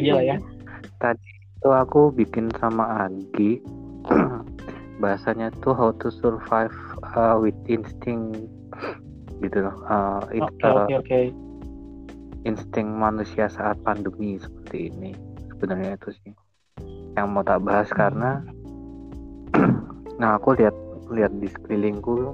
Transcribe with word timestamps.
aja 0.00 0.12
lah 0.16 0.24
ya. 0.24 0.36
Tadi 0.98 1.28
itu 1.60 1.68
aku 1.68 2.08
bikin 2.16 2.48
sama 2.56 3.04
Agi. 3.04 3.60
Bahasanya 5.04 5.52
tuh 5.60 5.76
how 5.76 5.92
to 6.00 6.08
survive 6.08 6.74
uh, 7.16 7.36
with 7.36 7.56
instinct. 7.68 8.48
Gitu 9.40 9.58
loh. 9.60 9.76
Uh, 9.84 10.24
in, 10.32 10.44
oke 10.44 10.64
oke 10.64 10.94
oke. 11.04 11.20
insting 12.48 12.88
manusia 12.96 13.52
saat 13.52 13.76
pandemi 13.84 14.40
seperti 14.40 14.88
ini 14.88 15.12
sebenarnya 15.52 16.00
itu 16.00 16.10
sih. 16.24 16.32
Yang 17.16 17.26
mau 17.28 17.44
tak 17.44 17.60
bahas 17.64 17.88
karena 17.92 18.40
nah 20.20 20.40
aku 20.40 20.56
lihat 20.56 20.72
lihat 21.12 21.32
di 21.36 21.48
sekelilingku 21.52 22.32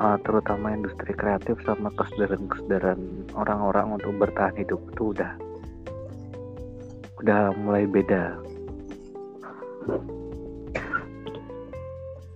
uh, 0.00 0.16
terutama 0.24 0.72
industri 0.72 1.12
kreatif 1.12 1.60
sama 1.64 1.92
kesadaran-kesadaran 1.94 3.28
orang-orang 3.36 4.00
untuk 4.00 4.16
bertahan 4.16 4.56
hidup 4.56 4.80
itu 4.92 5.14
udah 5.14 5.32
udah 7.20 7.52
mulai 7.60 7.84
beda. 7.84 8.40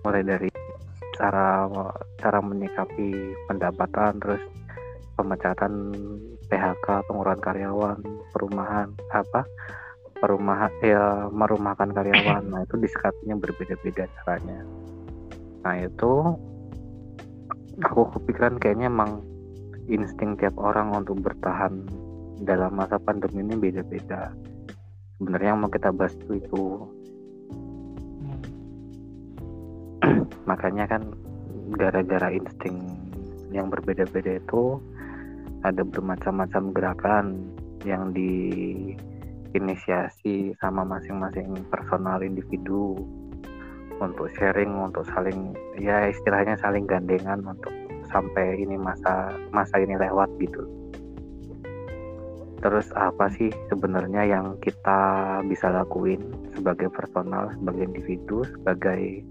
Mulai 0.05 0.21
dari 0.21 0.49
cara 1.17 1.65
cara 2.21 2.39
menyikapi 2.45 3.33
pendapatan 3.49 4.21
terus 4.21 4.41
pemecatan 5.17 5.73
PHK 6.45 7.09
pengurangan 7.09 7.41
karyawan 7.41 7.99
perumahan 8.29 8.93
apa? 9.09 9.41
Perumahan 10.21 10.69
ya 10.85 11.33
merumahkan 11.33 11.89
karyawan. 11.89 12.45
Nah 12.45 12.61
itu 12.61 12.77
disikapinya 12.77 13.41
berbeda-beda 13.41 14.05
caranya. 14.21 14.61
Nah 15.65 15.75
itu 15.81 16.13
aku 17.81 18.21
kepikiran 18.21 18.61
kayaknya 18.61 18.93
emang 18.93 19.25
insting 19.89 20.37
tiap 20.37 20.53
orang 20.61 20.93
untuk 20.93 21.17
bertahan 21.25 21.89
dalam 22.45 22.77
masa 22.77 23.01
pandemi 23.01 23.41
ini 23.41 23.57
beda-beda 23.57 24.44
sebenarnya 25.19 25.55
yang 25.55 25.61
mau 25.63 25.71
kita 25.71 25.91
bahas 25.95 26.15
itu. 26.19 26.39
Itu 26.39 26.63
makanya 30.49 30.85
kan 30.91 31.01
gara-gara 31.79 32.29
insting 32.29 32.77
yang 33.49 33.71
berbeda-beda 33.71 34.37
itu 34.37 34.77
ada 35.65 35.81
bermacam-macam 35.81 36.63
gerakan 36.75 37.49
yang 37.87 38.13
diinisiasi 38.13 38.93
sama 40.61 40.85
masing-masing 40.85 41.57
personal 41.73 42.21
individu 42.21 42.93
untuk 43.97 44.27
sharing 44.35 44.75
untuk 44.75 45.07
saling 45.07 45.55
ya 45.79 46.11
istilahnya 46.11 46.59
saling 46.59 46.83
gandengan 46.85 47.39
untuk 47.47 47.71
sampai 48.11 48.59
ini 48.59 48.75
masa 48.77 49.33
masa 49.55 49.79
ini 49.79 49.95
lewat 49.95 50.27
gitu 50.37 50.67
terus 52.63 52.87
apa 52.95 53.27
sih 53.35 53.51
sebenarnya 53.67 54.25
yang 54.25 54.55
kita 54.63 54.99
bisa 55.45 55.69
lakuin 55.69 56.21
sebagai 56.55 56.87
personal 56.91 57.51
sebagai 57.55 57.91
individu 57.91 58.47
sebagai 58.47 59.21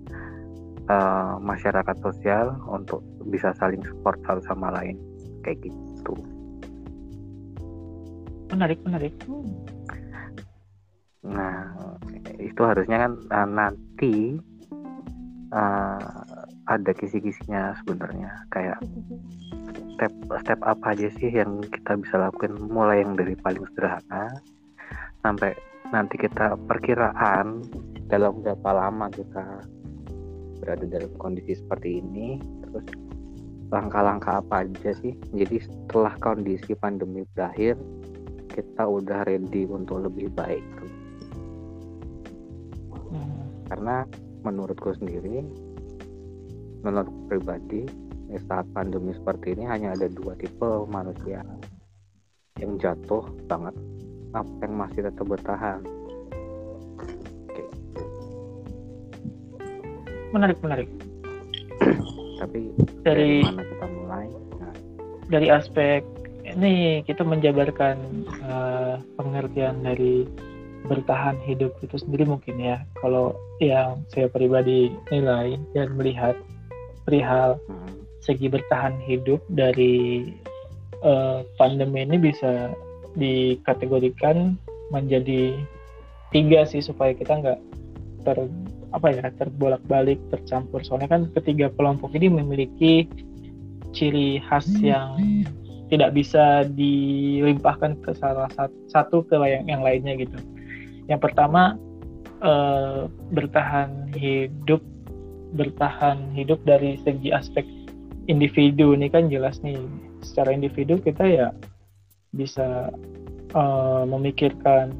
uh, 0.88 1.40
masyarakat 1.40 1.96
sosial 2.00 2.56
untuk 2.68 3.00
bisa 3.28 3.56
saling 3.56 3.80
support 3.84 4.20
satu 4.28 4.44
sama 4.44 4.72
lain? 4.74 5.00
Kayak 5.44 5.68
gitu. 5.68 6.14
Menarik 8.52 8.80
menarik. 8.84 9.14
Nah 11.24 11.74
itu 12.36 12.60
harusnya 12.60 13.08
kan 13.08 13.12
uh, 13.32 13.48
nanti 13.48 14.36
uh, 15.54 16.33
ada 16.66 16.90
kisi-kisinya 16.96 17.76
sebenarnya. 17.82 18.30
Kayak 18.52 18.78
step 19.96 20.12
step 20.42 20.60
apa 20.64 20.96
aja 20.96 21.08
sih 21.20 21.30
yang 21.30 21.60
kita 21.70 22.00
bisa 22.00 22.16
lakukan 22.18 22.56
mulai 22.68 23.04
yang 23.04 23.14
dari 23.14 23.36
paling 23.38 23.64
sederhana 23.72 24.34
sampai 25.22 25.54
nanti 25.92 26.16
kita 26.20 26.58
perkiraan 26.68 27.62
dalam 28.08 28.40
berapa 28.42 28.70
lama 28.72 29.08
kita 29.12 29.44
berada 30.60 30.84
dalam 30.88 31.12
kondisi 31.20 31.58
seperti 31.58 32.00
ini. 32.00 32.40
Terus 32.64 32.86
langkah-langkah 33.72 34.40
apa 34.44 34.64
aja 34.64 34.92
sih? 34.98 35.12
Jadi 35.34 35.62
setelah 35.62 36.14
kondisi 36.20 36.72
pandemi 36.76 37.24
berakhir 37.36 37.76
kita 38.54 38.86
udah 38.86 39.26
ready 39.26 39.66
untuk 39.66 40.06
lebih 40.06 40.30
baik. 40.30 40.62
Hmm. 43.14 43.46
karena 43.70 43.96
menurutku 44.42 44.90
sendiri 44.98 45.46
menurut 46.84 47.10
pribadi 47.26 47.88
saat 48.46 48.66
pandemi 48.76 49.14
seperti 49.16 49.56
ini 49.56 49.64
hanya 49.64 49.96
ada 49.96 50.06
dua 50.10 50.36
tipe 50.36 50.86
manusia. 50.86 51.40
Yang 52.60 52.72
jatuh 52.86 53.24
banget 53.48 53.74
apa 54.34 54.50
yang 54.62 54.74
masih 54.78 55.00
tetap 55.06 55.26
bertahan? 55.26 55.80
Menarik 60.34 60.58
menarik. 60.66 60.90
Tapi 62.42 62.58
dari, 63.06 63.06
dari 63.06 63.32
mana 63.46 63.62
kita 63.62 63.86
mulai? 63.86 64.26
Nah. 64.58 64.74
dari 65.30 65.48
aspek 65.48 66.02
ini 66.44 67.00
kita 67.06 67.22
menjabarkan 67.22 68.26
uh, 68.42 68.98
pengertian 69.16 69.80
dari 69.86 70.26
bertahan 70.84 71.40
hidup 71.46 71.72
itu 71.80 71.96
sendiri 71.96 72.26
mungkin 72.28 72.58
ya. 72.60 72.82
Kalau 72.98 73.32
yang 73.62 74.02
saya 74.10 74.26
pribadi 74.28 74.92
nilai 75.08 75.56
dan 75.72 75.94
melihat 75.96 76.34
perihal 77.04 77.60
hmm. 77.68 77.92
segi 78.24 78.48
bertahan 78.48 78.96
hidup 79.04 79.40
dari 79.52 80.32
uh, 81.04 81.44
pandemi 81.60 82.04
ini 82.04 82.16
bisa 82.16 82.72
dikategorikan 83.14 84.58
menjadi 84.90 85.54
tiga 86.34 86.66
sih 86.66 86.82
supaya 86.82 87.14
kita 87.14 87.40
nggak 87.40 87.60
ter 88.26 88.38
apa 88.94 89.06
ya 89.10 89.26
terbolak-balik 89.36 90.18
tercampur 90.30 90.82
soalnya 90.82 91.10
kan 91.10 91.22
ketiga 91.34 91.70
kelompok 91.74 92.14
ini 92.14 92.30
memiliki 92.30 93.06
ciri 93.94 94.42
khas 94.42 94.66
yang 94.82 95.18
tidak 95.92 96.10
bisa 96.16 96.66
dilimpahkan 96.74 97.94
ke 98.02 98.10
salah 98.18 98.50
satu 98.90 99.22
ke 99.30 99.36
yang, 99.38 99.64
yang 99.68 99.82
lainnya 99.84 100.18
gitu. 100.18 100.36
Yang 101.06 101.30
pertama 101.30 101.78
eh, 102.42 103.06
bertahan 103.30 104.10
hidup 104.16 104.80
bertahan 105.54 106.34
hidup 106.34 106.58
dari 106.66 106.98
segi 107.00 107.30
aspek 107.30 107.64
individu 108.26 108.92
ini 108.92 109.06
kan 109.08 109.30
jelas 109.30 109.62
nih 109.62 109.78
secara 110.24 110.52
individu 110.52 110.98
kita 110.98 111.24
ya 111.24 111.48
bisa 112.34 112.90
uh, 113.54 114.02
memikirkan 114.04 114.90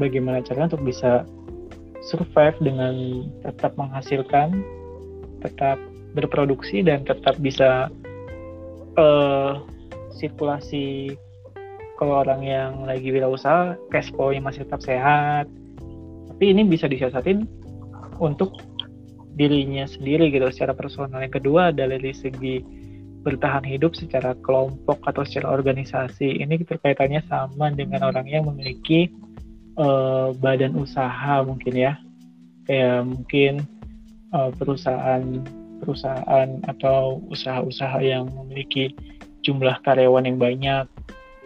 bagaimana 0.00 0.40
caranya 0.40 0.74
untuk 0.74 0.88
bisa 0.88 1.28
survive 2.00 2.56
dengan 2.64 3.26
tetap 3.44 3.76
menghasilkan, 3.76 4.64
tetap 5.44 5.76
berproduksi 6.16 6.80
dan 6.80 7.04
tetap 7.04 7.36
bisa 7.38 7.92
uh, 8.96 9.60
sirkulasi 10.16 11.14
kalau 12.00 12.24
orang 12.24 12.40
yang 12.40 12.72
lagi 12.88 13.12
wirausaha 13.12 13.76
cash 13.92 14.08
flow-nya 14.16 14.40
masih 14.40 14.64
tetap 14.64 14.80
sehat. 14.80 15.44
Tapi 16.32 16.56
ini 16.56 16.64
bisa 16.64 16.88
disiasatin 16.88 17.44
untuk 18.16 18.56
dirinya 19.40 19.88
sendiri 19.88 20.28
gitu 20.28 20.44
secara 20.52 20.76
personal. 20.76 21.24
Yang 21.24 21.40
kedua 21.40 21.72
adalah 21.72 21.96
dari 21.96 22.12
segi 22.12 22.60
bertahan 23.24 23.64
hidup 23.64 23.96
secara 23.96 24.36
kelompok 24.44 25.00
atau 25.08 25.24
secara 25.24 25.56
organisasi. 25.56 26.44
Ini 26.44 26.60
terkaitannya 26.60 27.24
sama 27.24 27.72
dengan 27.72 28.04
orang 28.04 28.28
yang 28.28 28.44
memiliki 28.52 29.08
uh, 29.80 30.36
badan 30.36 30.76
usaha 30.76 31.40
mungkin 31.40 31.72
ya 31.72 31.92
kayak 32.68 33.08
mungkin 33.08 33.64
uh, 34.36 34.52
perusahaan 34.54 35.24
perusahaan 35.80 36.48
atau 36.68 37.24
usaha-usaha 37.32 38.04
yang 38.04 38.28
memiliki 38.28 38.92
jumlah 39.40 39.80
karyawan 39.80 40.28
yang 40.28 40.36
banyak 40.36 40.84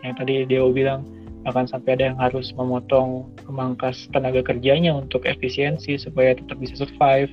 yang 0.03 0.15
tadi 0.19 0.43
Deo 0.45 0.75
bilang 0.75 1.07
akan 1.45 1.69
sampai 1.69 2.01
ada 2.01 2.05
yang 2.13 2.19
harus 2.19 2.51
memotong 2.57 3.29
memangkas 3.47 4.09
tenaga 4.11 4.41
kerjanya 4.41 4.97
untuk 4.97 5.29
efisiensi 5.29 6.01
supaya 6.01 6.35
tetap 6.35 6.57
bisa 6.57 6.75
survive 6.83 7.31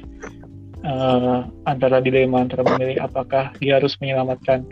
uh, 0.85 1.47
antara 1.65 2.01
dilema 2.01 2.45
antara 2.45 2.65
memilih 2.65 3.01
apakah 3.01 3.53
dia 3.57 3.77
harus 3.77 3.97
menyelamatkan 4.01 4.65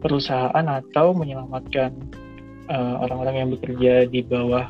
perusahaan 0.00 0.66
atau 0.68 1.16
menyelamatkan 1.16 1.92
orang-orang 2.68 2.72
uh, 2.72 2.96
orang 3.04 3.18
-orang 3.20 3.34
yang 3.36 3.50
bekerja 3.52 3.92
di 4.08 4.20
bawah 4.24 4.66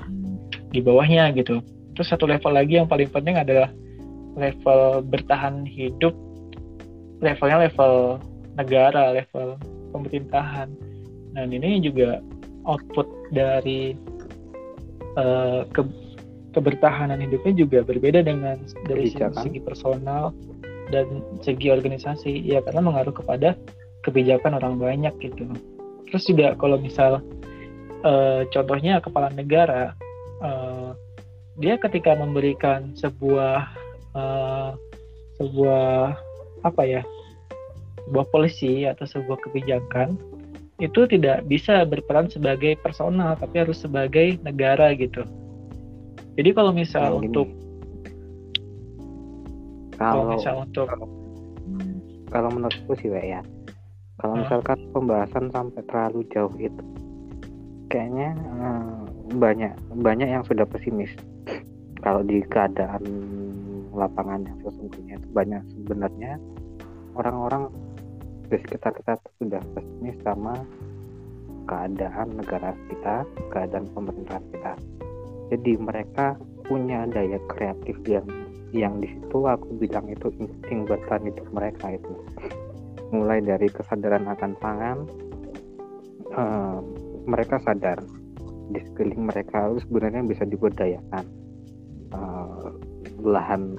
di 0.74 0.82
bawahnya 0.82 1.30
gitu. 1.38 1.62
Terus 1.94 2.10
satu 2.10 2.26
level 2.26 2.50
lagi 2.50 2.82
yang 2.82 2.90
paling 2.90 3.06
penting 3.06 3.38
adalah 3.38 3.70
level 4.34 5.06
bertahan 5.06 5.62
hidup. 5.62 6.10
Levelnya 7.22 7.70
level 7.70 8.18
negara, 8.58 9.14
level 9.14 9.54
pemerintahan. 9.94 10.74
Dan 11.38 11.54
ini 11.54 11.78
juga 11.78 12.18
output 12.66 13.06
dari 13.30 13.94
uh, 15.14 15.62
ke, 15.70 15.82
kebertahanan 16.54 17.22
hidupnya 17.22 17.54
juga 17.54 17.78
berbeda 17.86 18.26
dengan 18.26 18.58
dari 18.90 19.10
segi, 19.10 19.22
segi 19.38 19.60
personal 19.62 20.34
dan 20.92 21.24
segi 21.40 21.70
organisasi. 21.70 22.44
Ya 22.44 22.60
karena 22.64 22.84
mengaruh 22.84 23.14
kepada 23.14 23.56
kebijakan 24.04 24.60
orang 24.60 24.76
banyak 24.76 25.14
gitu. 25.20 25.48
Terus 26.10 26.24
juga 26.28 26.52
kalau 26.60 26.76
misal 26.76 27.24
uh, 28.04 28.44
contohnya 28.52 29.00
kepala 29.00 29.32
negara 29.32 29.96
uh, 30.44 30.92
dia 31.58 31.80
ketika 31.80 32.14
memberikan 32.14 32.92
sebuah 32.98 33.66
uh, 34.14 34.70
sebuah 35.40 36.14
apa 36.62 36.82
ya 36.84 37.02
sebuah 38.06 38.26
polisi 38.30 38.84
atau 38.84 39.08
sebuah 39.08 39.40
kebijakan 39.48 40.20
itu 40.82 41.06
tidak 41.06 41.46
bisa 41.46 41.86
berperan 41.86 42.26
sebagai 42.26 42.74
personal 42.82 43.38
tapi 43.38 43.62
harus 43.62 43.80
sebagai 43.80 44.36
negara 44.42 44.92
gitu 44.94 45.22
jadi 46.34 46.50
kalau 46.50 46.74
misal 46.74 47.18
nah, 47.18 47.22
untuk 47.22 47.46
kalau, 50.12 50.36
misal 50.36 50.54
untuk 50.60 50.88
kalau 52.28 52.48
menurutku 52.52 52.92
sih 53.00 53.08
ya. 53.08 53.40
Kalau 54.20 54.34
misalkan 54.38 54.78
pembahasan 54.94 55.50
sampai 55.50 55.82
terlalu 55.90 56.22
jauh 56.30 56.54
itu 56.58 56.84
kayaknya 57.90 58.34
uh, 58.58 59.06
banyak 59.38 59.74
banyak 60.02 60.28
yang 60.28 60.44
sudah 60.46 60.66
pesimis. 60.66 61.10
Kalau 62.02 62.20
di 62.26 62.42
keadaan 62.50 63.02
lapangan 63.94 64.44
yang 64.44 64.58
sesungguhnya 64.66 65.22
itu 65.22 65.28
banyak 65.30 65.62
sebenarnya 65.78 66.32
orang-orang 67.14 67.70
di 68.50 68.58
sekitar 68.60 68.92
kita 68.98 69.14
sudah 69.40 69.62
pesimis 69.72 70.18
sama 70.26 70.58
keadaan 71.64 72.36
negara 72.36 72.76
kita, 72.92 73.24
keadaan 73.48 73.88
pemerintahan 73.96 74.44
kita. 74.52 74.72
Jadi 75.54 75.72
mereka 75.80 76.36
punya 76.66 77.08
daya 77.08 77.40
kreatif 77.48 77.96
yang 78.04 78.26
yang 78.74 78.98
di 78.98 79.06
situ 79.06 79.38
aku 79.46 79.78
bilang 79.78 80.10
itu 80.10 80.34
insting 80.42 80.82
bertahan 80.84 81.30
hidup 81.30 81.46
mereka 81.54 81.94
itu. 81.94 82.14
Mulai 83.14 83.38
dari 83.46 83.70
kesadaran 83.70 84.26
akan 84.26 84.52
pangan, 84.58 84.98
uh, 86.34 86.82
mereka 87.24 87.62
sadar 87.62 88.02
di 88.74 88.80
sekeliling 88.90 89.30
mereka 89.30 89.70
itu 89.70 89.86
sebenarnya 89.86 90.22
bisa 90.26 90.44
diberdayakan 90.48 91.24
uh, 92.16 92.74
lahan 93.22 93.78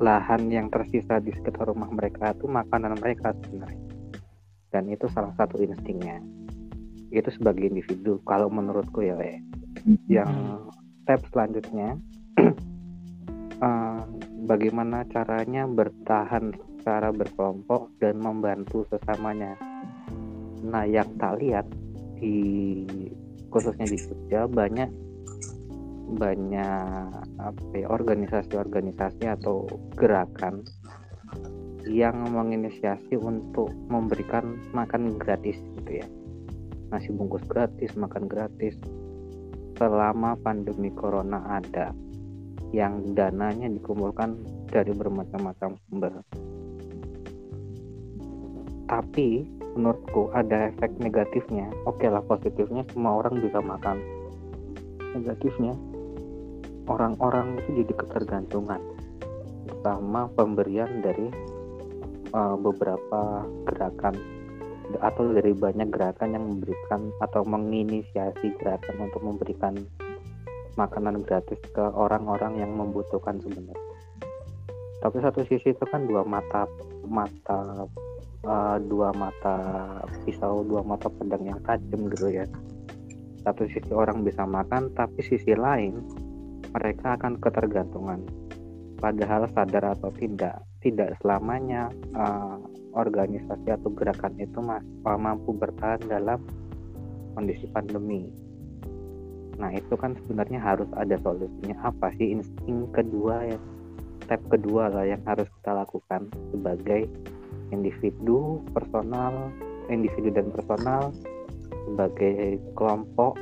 lahan 0.00 0.48
yang 0.48 0.66
tersisa 0.72 1.20
di 1.20 1.30
sekitar 1.34 1.68
rumah 1.68 1.90
mereka 1.92 2.32
itu 2.32 2.48
makanan 2.48 2.98
mereka 2.98 3.36
sebenarnya 3.46 3.84
dan 4.70 4.86
itu 4.90 5.06
salah 5.10 5.34
satu 5.36 5.60
instingnya 5.62 6.22
itu 7.10 7.26
sebagai 7.34 7.66
individu 7.66 8.22
kalau 8.22 8.46
menurutku 8.46 9.02
ya 9.02 9.18
le. 9.18 9.42
yang 10.06 10.62
step 11.02 11.20
selanjutnya 11.34 11.98
bagaimana 14.48 15.04
caranya 15.12 15.68
bertahan 15.68 16.56
secara 16.80 17.12
berkelompok 17.12 17.92
dan 18.00 18.16
membantu 18.18 18.88
sesamanya? 18.88 19.56
Nah 20.64 20.84
yang 20.88 21.08
tak 21.20 21.40
lihat 21.40 21.66
di 22.16 22.84
khususnya 23.52 23.84
di 23.88 23.98
Jogja 23.98 24.48
banyak 24.48 24.90
banyak 26.10 27.22
apa 27.38 27.74
ya, 27.74 27.86
organisasi-organisasi 27.86 29.30
atau 29.30 29.66
gerakan 29.94 30.66
yang 31.86 32.28
menginisiasi 32.28 33.14
untuk 33.16 33.70
memberikan 33.88 34.58
makan 34.74 35.16
gratis 35.16 35.56
gitu 35.78 36.02
ya. 36.02 36.06
Nasi 36.90 37.14
bungkus 37.14 37.46
gratis 37.46 37.94
makan 37.94 38.26
gratis 38.26 38.74
selama 39.78 40.34
pandemi 40.42 40.90
corona 40.92 41.40
ada 41.62 41.94
yang 42.70 43.14
dananya 43.18 43.66
dikumpulkan 43.66 44.38
dari 44.70 44.94
bermacam-macam 44.94 45.74
sumber. 45.88 46.14
Tapi 48.90 49.46
menurutku 49.74 50.30
ada 50.34 50.70
efek 50.74 50.98
negatifnya. 50.98 51.70
Oke 51.86 52.10
lah 52.10 52.22
positifnya 52.26 52.82
semua 52.90 53.22
orang 53.22 53.38
bisa 53.38 53.58
makan. 53.62 53.98
Negatifnya 55.14 55.74
orang-orang 56.90 57.58
itu 57.62 57.86
jadi 57.86 57.92
ketergantungan 57.94 58.82
sama 59.80 60.26
pemberian 60.34 61.00
dari 61.00 61.30
uh, 62.34 62.58
beberapa 62.58 63.46
gerakan 63.70 64.18
atau 64.98 65.30
dari 65.30 65.54
banyak 65.54 65.86
gerakan 65.94 66.34
yang 66.34 66.44
memberikan 66.50 67.14
atau 67.22 67.46
menginisiasi 67.46 68.58
gerakan 68.58 69.06
untuk 69.06 69.22
memberikan 69.22 69.78
makanan 70.76 71.22
gratis 71.26 71.58
ke 71.70 71.82
orang-orang 71.82 72.60
yang 72.60 72.72
membutuhkan 72.74 73.38
sebenarnya. 73.42 73.90
Tapi 75.00 75.16
satu 75.24 75.40
sisi 75.48 75.72
itu 75.72 75.84
kan 75.88 76.04
dua 76.04 76.22
mata 76.28 76.68
mata 77.08 77.88
uh, 78.44 78.76
dua 78.84 79.10
mata 79.16 79.56
pisau 80.28 80.60
dua 80.62 80.84
mata 80.84 81.08
pedang 81.08 81.44
yang 81.48 81.60
tajam 81.64 82.12
gitu 82.12 82.28
ya. 82.28 82.44
Satu 83.40 83.64
sisi 83.72 83.90
orang 83.96 84.20
bisa 84.20 84.44
makan 84.44 84.92
tapi 84.92 85.24
sisi 85.24 85.56
lain 85.56 85.96
mereka 86.76 87.16
akan 87.16 87.40
ketergantungan. 87.40 88.20
Padahal 89.00 89.48
sadar 89.56 89.96
atau 89.96 90.12
tidak 90.12 90.60
tidak 90.84 91.16
selamanya 91.24 91.88
uh, 92.12 92.60
organisasi 92.92 93.72
atau 93.72 93.88
gerakan 93.96 94.36
itu 94.36 94.60
mampu 95.04 95.56
bertahan 95.56 96.04
dalam 96.04 96.44
kondisi 97.32 97.64
pandemi 97.72 98.28
nah 99.60 99.68
itu 99.68 99.92
kan 99.94 100.16
sebenarnya 100.24 100.56
harus 100.56 100.88
ada 100.96 101.20
solusinya. 101.20 101.76
Apa 101.84 102.08
sih 102.16 102.40
insting 102.40 102.88
kedua 102.96 103.44
ya? 103.44 103.58
Step 104.24 104.40
kedua 104.48 104.88
lah 104.88 105.04
yang 105.04 105.20
harus 105.28 105.46
kita 105.60 105.84
lakukan 105.84 106.32
sebagai 106.54 107.04
individu 107.70 108.64
personal 108.72 109.52
individu 109.90 110.30
dan 110.30 110.48
personal 110.54 111.10
sebagai 111.90 112.62
kelompok 112.78 113.34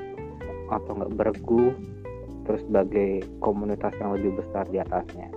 atau 0.68 0.92
enggak 0.96 1.12
bergu 1.16 1.72
terus 2.48 2.64
sebagai 2.64 3.20
komunitas 3.44 3.92
yang 4.00 4.16
lebih 4.16 4.40
besar 4.40 4.64
di 4.72 4.80
atasnya. 4.80 5.28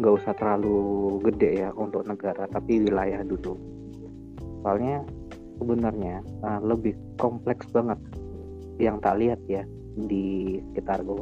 Nggak 0.00 0.14
usah 0.24 0.32
terlalu 0.32 1.20
gede 1.28 1.68
ya 1.68 1.70
untuk 1.76 2.08
negara 2.08 2.48
tapi 2.48 2.80
wilayah 2.80 3.20
dulu. 3.20 3.60
Soalnya 4.64 5.04
sebenarnya 5.60 6.24
uh, 6.40 6.60
lebih 6.64 6.96
kompleks 7.20 7.68
banget 7.68 8.00
yang 8.80 8.96
tak 9.04 9.20
lihat 9.20 9.40
ya 9.44 9.62
di 9.92 10.56
sekitarku 10.72 11.20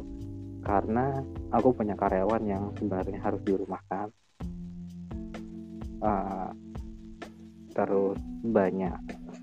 karena 0.63 1.19
aku 1.51 1.75
punya 1.75 1.99
karyawan 1.99 2.43
yang 2.47 2.71
sebenarnya 2.79 3.19
harus 3.19 3.43
dirumahkan. 3.43 4.09
Uh, 5.99 6.55
terus 7.75 8.19
banyak 8.47 8.95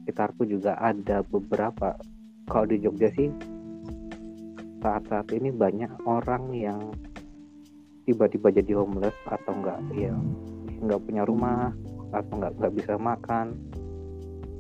sekitarku 0.02 0.48
juga 0.48 0.80
ada 0.80 1.20
beberapa. 1.28 2.00
Kalau 2.48 2.68
di 2.70 2.78
Jogja 2.80 3.12
sih 3.18 3.28
saat-saat 4.80 5.34
ini 5.34 5.50
banyak 5.50 5.90
orang 6.06 6.54
yang 6.54 6.94
tiba-tiba 8.06 8.54
jadi 8.54 8.78
homeless 8.78 9.18
atau 9.26 9.52
enggak 9.58 9.82
ya 9.98 10.14
nggak 10.86 11.02
punya 11.10 11.26
rumah 11.26 11.74
atau 12.14 12.34
nggak 12.38 12.54
nggak 12.62 12.74
bisa 12.78 12.94
makan. 13.02 13.58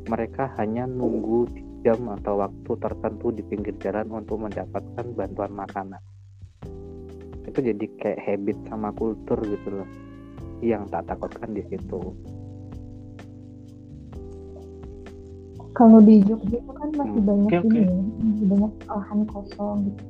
Mereka 0.10 0.58
hanya 0.58 0.90
nunggu 0.90 1.65
jam 1.86 2.02
atau 2.18 2.42
waktu 2.42 2.72
tertentu 2.82 3.30
di 3.30 3.46
pinggir 3.46 3.78
jalan 3.78 4.10
untuk 4.10 4.42
mendapatkan 4.42 5.06
bantuan 5.14 5.54
makanan 5.54 6.02
itu 7.46 7.60
jadi 7.62 7.86
kayak 8.02 8.20
habit 8.26 8.58
sama 8.66 8.90
kultur 8.98 9.38
gitu 9.46 9.70
loh 9.70 9.90
yang 10.66 10.90
tak 10.90 11.06
takutkan 11.06 11.54
di 11.54 11.62
situ 11.70 12.02
kalau 15.78 16.02
di 16.02 16.26
Jogja 16.26 16.58
itu 16.58 16.72
kan 16.74 16.90
masih 16.98 17.22
hmm. 17.22 17.30
banyak 17.30 17.52
okay, 17.54 17.70
ini 17.70 17.80
okay. 17.86 18.24
masih 18.26 18.46
banyak 18.50 18.72
lahan 18.90 19.20
kosong 19.30 19.78
gitu 19.86 20.04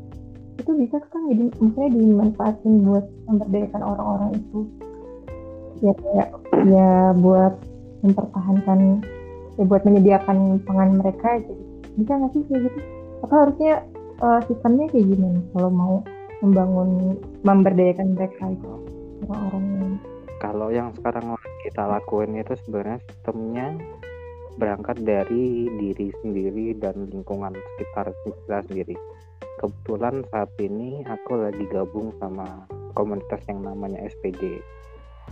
itu 0.56 0.72
bisa 0.80 0.98
kan 1.12 1.22
jadi 1.28 1.46
maksudnya 1.60 1.90
dimanfaatin 1.92 2.74
buat 2.88 3.06
memberdayakan 3.28 3.82
orang-orang 3.84 4.32
itu 4.40 4.60
ya 5.84 5.94
kayak 6.00 6.30
ya 6.72 6.92
buat 7.20 7.54
mempertahankan 8.00 8.80
ya 9.60 9.64
buat 9.68 9.84
menyediakan 9.84 10.64
pangan 10.64 10.90
mereka 11.04 11.44
jadi 11.44 11.65
bisa 11.96 12.12
nggak 12.16 12.32
sih 12.36 12.44
kayak 12.48 12.62
gitu? 12.70 12.80
Apa 13.24 13.36
harusnya 13.48 13.74
uh, 14.22 14.40
sistemnya 14.46 14.86
kayak 14.92 15.08
gimana 15.12 15.40
kalau 15.56 15.72
mau 15.72 15.96
membangun 16.44 17.16
memberdayakan 17.48 18.14
mereka 18.14 18.44
itu 18.52 18.72
orang-orang 19.26 19.98
kalau 20.46 20.68
yang 20.70 20.92
sekarang 21.00 21.34
kita 21.64 21.84
lakuin 21.88 22.38
itu 22.38 22.54
sebenarnya 22.68 23.00
sistemnya 23.08 23.68
berangkat 24.56 25.02
dari 25.04 25.68
diri 25.80 26.12
sendiri 26.24 26.76
dan 26.80 27.08
lingkungan 27.12 27.56
sekitar 27.56 28.12
kita 28.24 28.58
sendiri. 28.68 28.96
Kebetulan 29.60 30.24
saat 30.32 30.52
ini 30.60 31.04
aku 31.08 31.40
lagi 31.40 31.64
gabung 31.72 32.12
sama 32.20 32.68
komunitas 32.96 33.42
yang 33.48 33.64
namanya 33.64 34.00
SPD 34.06 34.60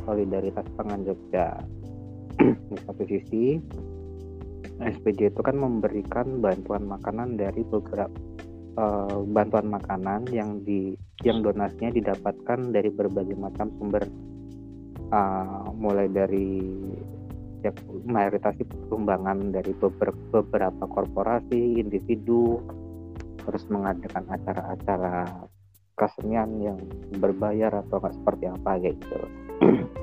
Solidaritas 0.07 0.67
Pangan 0.75 1.03
Jogja. 1.07 1.61
Di 2.71 2.75
satu 2.83 3.03
sisi 3.05 3.59
SPD 4.83 5.31
itu 5.31 5.41
kan 5.41 5.55
memberikan 5.55 6.43
bantuan 6.43 6.83
makanan 6.85 7.39
dari 7.39 7.63
beberapa 7.63 8.13
uh, 8.77 9.23
bantuan 9.27 9.71
makanan 9.71 10.27
yang 10.29 10.61
di 10.61 10.93
yang 11.23 11.39
donasinya 11.41 11.93
didapatkan 11.93 12.59
dari 12.73 12.89
berbagai 12.91 13.37
macam 13.37 13.71
sumber. 13.79 14.03
Uh, 15.13 15.69
mulai 15.77 16.09
dari 16.09 16.57
ya, 17.61 17.69
mayoritas 18.01 18.57
sumbangan 18.89 19.53
dari 19.53 19.69
beberapa, 19.77 20.41
beberapa 20.41 20.89
korporasi, 20.89 21.77
individu, 21.77 22.57
terus 23.45 23.63
mengadakan 23.69 24.25
acara-acara 24.25 25.47
kesenian 25.93 26.49
yang 26.57 26.79
berbayar 27.21 27.85
atau 27.85 28.01
nggak 28.01 28.15
seperti 28.17 28.45
apa 28.49 28.71
gitu 28.81 29.19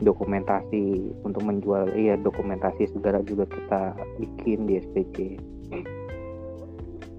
dokumentasi 0.00 1.14
untuk 1.24 1.42
menjual 1.44 1.92
iya 1.96 2.20
dokumentasi 2.20 2.92
segala 2.92 3.24
juga 3.24 3.48
kita 3.48 3.96
bikin 4.20 4.68
di 4.68 4.80
SPC 4.80 5.16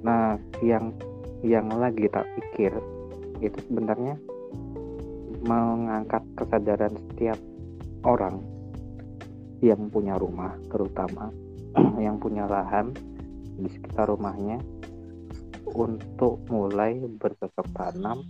nah 0.05 0.37
yang 0.61 0.93
yang 1.41 1.69
lagi 1.73 2.05
tak 2.09 2.25
pikir 2.37 2.73
itu 3.41 3.57
sebenarnya 3.69 4.17
mengangkat 5.45 6.21
kesadaran 6.37 6.93
setiap 6.97 7.37
orang 8.05 8.41
yang 9.61 9.89
punya 9.89 10.17
rumah 10.17 10.53
terutama 10.69 11.33
yang 12.05 12.21
punya 12.21 12.45
lahan 12.45 12.93
di 13.57 13.69
sekitar 13.69 14.09
rumahnya 14.09 14.61
untuk 15.73 16.41
mulai 16.49 16.97
bercocok 16.97 17.67
tanam 17.73 18.21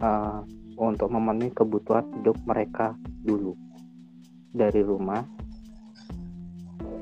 uh, 0.00 0.44
untuk 0.76 1.08
memenuhi 1.12 1.52
kebutuhan 1.52 2.04
hidup 2.20 2.36
mereka 2.44 2.96
dulu 3.22 3.56
dari 4.52 4.82
rumah 4.84 5.24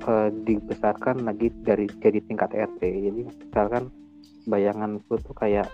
uh, 0.06 0.28
dibesarkan 0.30 1.26
lagi 1.26 1.50
dari 1.64 1.90
jadi 2.00 2.20
tingkat 2.24 2.54
RT 2.54 2.80
jadi 2.80 3.22
misalkan 3.26 3.90
bayanganku 4.48 5.20
tuh 5.20 5.34
kayak 5.36 5.68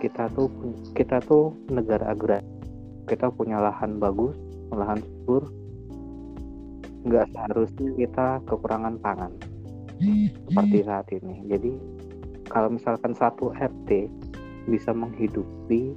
kita 0.00 0.32
tuh 0.32 0.48
kita 0.96 1.20
tuh 1.22 1.52
negara 1.68 2.10
agraris. 2.10 2.48
Kita 3.04 3.28
punya 3.28 3.60
lahan 3.60 4.00
bagus 4.00 4.34
lahan 4.72 5.04
subur. 5.04 5.44
Nggak 7.04 7.28
seharusnya 7.32 7.90
kita 7.96 8.26
kekurangan 8.48 8.96
pangan 9.04 9.32
seperti 10.48 10.78
saat 10.84 11.06
ini. 11.12 11.36
Jadi 11.48 11.72
kalau 12.48 12.72
misalkan 12.72 13.12
satu 13.12 13.52
RT 13.52 14.08
bisa 14.68 14.92
menghidupi 14.96 15.96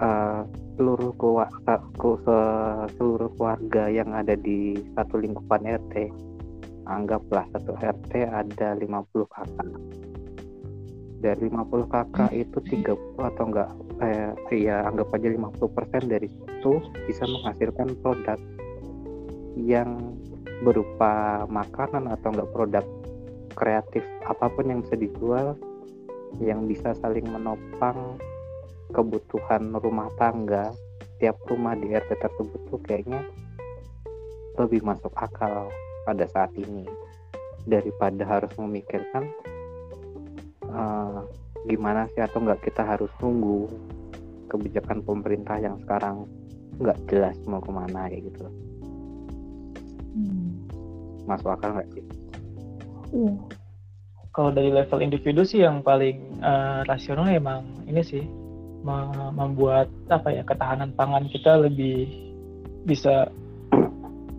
uh, 0.00 0.44
seluruh 0.76 1.12
keluarga, 1.20 1.80
seluruh 2.96 3.30
keluarga 3.36 3.84
yang 3.92 4.16
ada 4.16 4.32
di 4.32 4.78
satu 4.96 5.20
lingkupan 5.20 5.68
RT 5.68 6.10
anggaplah 6.86 7.46
satu 7.54 7.78
RT 7.78 8.26
ada 8.26 8.74
50 8.74 9.26
kakak. 9.30 9.68
Dari 11.22 11.40
50 11.46 11.86
kakak 11.86 12.30
itu 12.34 12.58
30 12.58 13.30
atau 13.30 13.44
enggak 13.46 13.70
eh, 14.02 14.34
ya 14.58 14.82
anggap 14.90 15.14
aja 15.14 15.28
50% 15.30 16.10
dari 16.10 16.26
itu 16.26 16.72
bisa 17.06 17.22
menghasilkan 17.30 17.94
produk 18.02 18.38
yang 19.54 20.18
berupa 20.66 21.46
makanan 21.46 22.10
atau 22.10 22.28
enggak 22.34 22.50
produk 22.50 22.84
kreatif 23.54 24.02
apa 24.26 24.50
pun 24.50 24.66
yang 24.66 24.80
bisa 24.82 24.96
dijual 24.98 25.54
yang 26.40 26.64
bisa 26.66 26.96
saling 26.98 27.28
menopang 27.28 28.16
kebutuhan 28.92 29.72
rumah 29.80 30.08
tangga 30.20 30.70
tiap 31.16 31.38
rumah 31.48 31.72
di 31.78 31.92
RT 31.94 32.18
tersebut 32.18 32.60
tuh 32.68 32.80
kayaknya 32.84 33.22
lebih 34.60 34.84
masuk 34.84 35.12
akal 35.16 35.70
pada 36.04 36.26
saat 36.28 36.52
ini 36.58 36.84
daripada 37.64 38.26
harus 38.26 38.52
memikirkan 38.58 39.30
uh, 40.66 41.24
gimana 41.70 42.10
sih 42.12 42.20
atau 42.20 42.42
enggak 42.42 42.60
kita 42.66 42.82
harus 42.82 43.08
tunggu 43.22 43.70
kebijakan 44.50 45.00
pemerintah 45.06 45.56
yang 45.62 45.78
sekarang 45.86 46.26
nggak 46.82 46.98
jelas 47.06 47.38
mau 47.46 47.62
ke 47.62 47.70
mana 47.70 48.10
ya 48.10 48.18
gitu 48.18 48.44
hmm. 50.18 50.48
masuk 51.24 51.54
akal 51.54 51.70
nggak 51.78 51.88
sih? 51.94 52.04
Iya. 53.12 53.32
Kalau 54.32 54.48
dari 54.48 54.72
level 54.72 55.04
individu 55.04 55.44
sih 55.44 55.60
yang 55.60 55.84
paling 55.84 56.40
uh, 56.40 56.82
rasional 56.88 57.28
emang 57.28 57.68
ini 57.84 58.00
sih 58.00 58.24
membuat 58.82 59.88
apa 60.10 60.28
ya 60.34 60.42
ketahanan 60.42 60.90
pangan 60.94 61.26
kita 61.30 61.62
lebih 61.62 62.10
bisa 62.86 63.30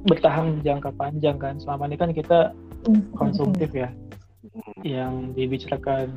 bertahan 0.03 0.59
jangka 0.61 0.91
panjang 0.99 1.39
kan. 1.39 1.55
Selama 1.59 1.87
ini 1.87 1.95
kan 1.95 2.11
kita 2.11 2.51
hmm. 2.87 3.15
konsumtif 3.15 3.71
ya 3.71 3.89
yang 4.83 5.31
dibicarakan 5.33 6.11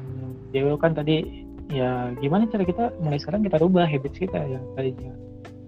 Dewa 0.51 0.75
kan 0.79 0.95
tadi 0.95 1.47
ya 1.71 2.15
gimana 2.23 2.47
cara 2.47 2.63
kita 2.63 2.85
mulai 3.03 3.19
sekarang 3.19 3.43
kita 3.43 3.59
rubah 3.59 3.87
habit 3.87 4.15
kita 4.15 4.39
yang 4.39 4.63
tadinya 4.79 5.15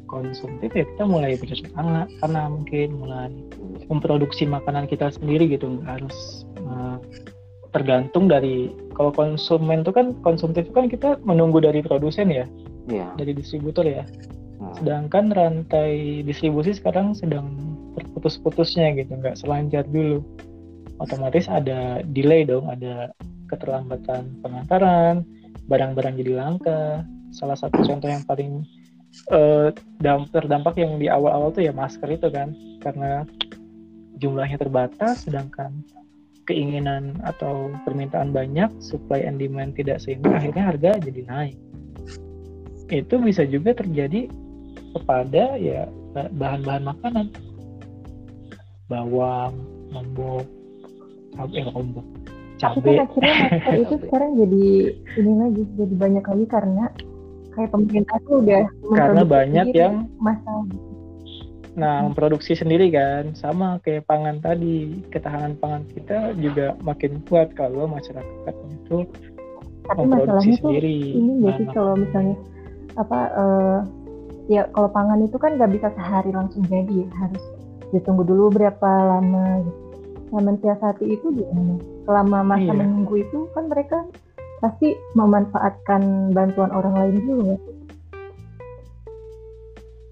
konsumtif 0.07 0.71
ya 0.73 0.87
kita 0.95 1.05
mulai 1.05 1.37
bercocok 1.37 1.69
tanam 1.75 2.09
karena 2.23 2.43
mungkin 2.49 2.89
mulai 2.97 3.31
memproduksi 3.91 4.49
makanan 4.49 4.89
kita 4.89 5.13
sendiri 5.13 5.51
gitu 5.51 5.69
nggak 5.69 6.01
harus 6.01 6.49
uh, 6.65 6.97
tergantung 7.79 8.27
dari 8.27 8.75
kalau 8.99 9.15
konsumen 9.15 9.87
itu 9.87 9.95
kan 9.95 10.13
konsumtif 10.27 10.67
kan 10.75 10.91
kita 10.91 11.17
menunggu 11.23 11.63
dari 11.63 11.81
produsen 11.81 12.29
ya 12.29 12.45
yeah. 12.91 13.11
dari 13.15 13.33
distributor 13.33 13.87
ya 13.87 14.03
hmm. 14.59 14.83
sedangkan 14.83 15.31
rantai 15.33 16.23
distribusi 16.27 16.75
sekarang 16.75 17.15
sedang 17.15 17.55
terputus-putusnya 17.99 18.95
gitu 18.99 19.15
nggak 19.19 19.39
selancar 19.39 19.87
dulu 19.87 20.23
otomatis 20.99 21.47
ada 21.47 22.03
delay 22.03 22.45
dong, 22.45 22.67
ada 22.69 23.15
keterlambatan 23.49 24.43
pengantaran, 24.43 25.25
barang-barang 25.71 26.15
jadi 26.21 26.33
langka. 26.35 26.83
Salah 27.31 27.57
satu 27.59 27.81
contoh 27.85 28.09
yang 28.11 28.25
paling 28.27 28.67
uh, 29.33 29.71
terdampak 30.35 30.77
yang 30.77 30.99
di 30.99 31.07
awal-awal 31.09 31.55
tuh 31.55 31.65
ya 31.65 31.73
masker 31.73 32.11
itu 32.11 32.29
kan, 32.29 32.53
karena 32.83 33.25
jumlahnya 34.19 34.59
terbatas, 34.59 35.25
sedangkan 35.25 35.87
keinginan 36.49 37.21
atau 37.23 37.69
permintaan 37.85 38.33
banyak, 38.33 38.73
supply 38.81 39.21
and 39.23 39.37
demand 39.37 39.77
tidak 39.77 40.01
seimbang, 40.01 40.41
akhirnya 40.41 40.65
harga 40.65 40.91
jadi 41.05 41.23
naik. 41.29 41.57
Itu 42.89 43.21
bisa 43.21 43.45
juga 43.45 43.77
terjadi 43.77 44.33
kepada 44.97 45.61
ya 45.61 45.85
bahan-bahan 46.17 46.89
makanan, 46.89 47.27
bawang, 48.89 49.53
lombok, 49.93 50.49
cabai 51.37 51.63
lombok 51.69 52.07
cabai 52.59 52.99
kan 52.99 53.07
akhirnya 53.07 53.35
masker 53.47 53.75
itu 53.79 53.95
sekarang 54.03 54.31
jadi 54.35 54.67
ini 55.17 55.33
lagi 55.39 55.63
jadi 55.79 55.95
banyak 55.95 56.25
lagi 56.27 56.47
karena 56.51 56.85
kayak 57.55 57.71
pemerintah 57.71 58.17
tuh 58.27 58.37
udah 58.43 58.65
karena 58.95 59.23
banyak 59.23 59.67
yang 59.73 59.95
masalah 60.19 60.67
Nah, 61.79 62.03
memproduksi 62.03 62.59
sendiri 62.59 62.91
kan, 62.91 63.39
sama 63.39 63.79
kayak 63.87 64.11
pangan 64.11 64.43
tadi, 64.43 64.99
ketahanan 65.15 65.55
pangan 65.63 65.87
kita 65.95 66.35
juga 66.35 66.75
makin 66.83 67.23
kuat 67.31 67.55
kalau 67.55 67.87
masyarakat 67.87 68.55
itu 68.83 69.07
Tapi 69.87 69.95
memproduksi 70.03 70.59
sendiri. 70.59 70.99
Tuh, 71.15 71.23
ini 71.23 71.33
jadi 71.47 71.63
nah, 71.65 71.73
kalau 71.73 71.95
misalnya 71.95 72.37
apa 72.99 73.21
uh, 73.31 73.79
ya 74.51 74.67
kalau 74.75 74.91
pangan 74.91 75.23
itu 75.23 75.39
kan 75.39 75.55
nggak 75.55 75.71
bisa 75.79 75.89
sehari 75.95 76.35
langsung 76.35 76.67
jadi, 76.67 77.07
harus 77.15 77.45
ditunggu 77.95 78.27
dulu 78.27 78.51
berapa 78.53 78.91
lama 79.07 79.63
gitu 79.63 79.89
yang 80.29 80.45
mensiasati 80.45 81.05
itu 81.09 81.27
gimana? 81.33 81.81
Selama 82.05 82.39
masa 82.45 82.69
iya. 82.69 82.77
menunggu 82.77 83.15
itu 83.23 83.49
kan 83.57 83.65
mereka 83.71 83.99
pasti 84.59 84.99
memanfaatkan 85.15 86.35
bantuan 86.35 86.75
orang 86.75 86.95
lain 86.99 87.15
dulu 87.23 87.43
ya. 87.55 87.59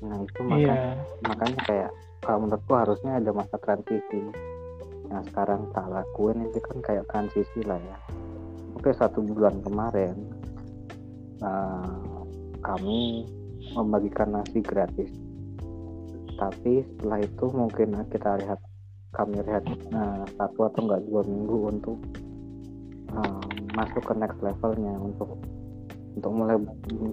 Nah 0.06 0.18
itu 0.22 0.40
makanya, 0.46 0.74
iya. 0.74 1.26
makanya 1.26 1.60
kayak 1.66 1.90
kalau 2.22 2.38
menurutku 2.46 2.72
harusnya 2.74 3.12
ada 3.18 3.30
masa 3.34 3.56
transisi. 3.58 4.20
Yang 5.06 5.24
sekarang 5.30 5.70
tak 5.70 5.86
lakuin 5.86 6.50
itu 6.50 6.58
kan 6.62 6.78
kayak 6.82 7.04
transisi 7.10 7.60
lah 7.62 7.78
ya. 7.78 7.98
Oke 8.74 8.90
satu 8.94 9.22
bulan 9.22 9.62
kemarin 9.62 10.14
uh, 11.42 12.22
kami 12.62 13.26
membagikan 13.74 14.34
nasi 14.34 14.62
gratis. 14.62 15.10
Tapi 16.36 16.84
setelah 16.84 17.22
itu 17.22 17.46
mungkin 17.54 17.96
kita 18.12 18.38
lihat 18.42 18.60
kami 19.16 19.40
lihat 19.40 19.64
uh, 19.96 20.26
satu 20.36 20.68
atau 20.68 20.80
enggak 20.84 21.02
dua 21.08 21.22
minggu 21.24 21.58
untuk 21.72 21.96
uh, 23.16 23.46
masuk 23.72 24.02
ke 24.04 24.14
next 24.18 24.38
levelnya 24.44 24.92
untuk 25.00 25.40
untuk 26.16 26.32
mulai 26.32 26.56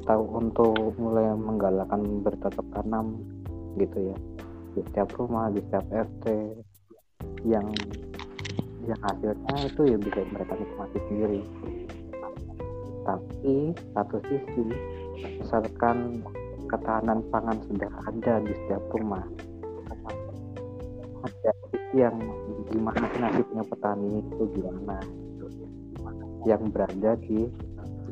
tahu 0.08 0.24
untuk 0.40 0.96
mulai 0.96 1.36
menggalakkan 1.36 2.24
bercocok 2.24 2.66
tanam 2.72 3.20
gitu 3.76 4.12
ya. 4.12 4.18
Di 4.74 4.82
setiap 4.90 5.12
rumah 5.20 5.52
di 5.52 5.60
setiap 5.68 5.86
RT 5.92 6.26
yang 7.44 7.68
yang 8.84 9.00
hasilnya 9.04 9.56
itu 9.68 9.82
ya 9.88 9.98
bisa 10.00 10.20
mereka 10.32 10.54
nikmati 10.56 10.98
sendiri. 11.12 11.42
Tapi 13.04 13.56
satu 13.92 14.18
sisi 14.32 14.64
misalkan 15.44 16.24
ketahanan 16.72 17.20
pangan 17.28 17.60
sudah 17.68 17.92
ada 18.08 18.34
di 18.42 18.54
setiap 18.66 18.84
rumah 18.96 19.24
ada 21.24 21.52
yang 21.96 22.16
gimana 22.68 23.08
nasibnya 23.20 23.64
petani 23.64 24.20
itu 24.20 24.44
gimana 24.58 24.98
yang 26.44 26.68
berada 26.74 27.16
di 27.24 27.48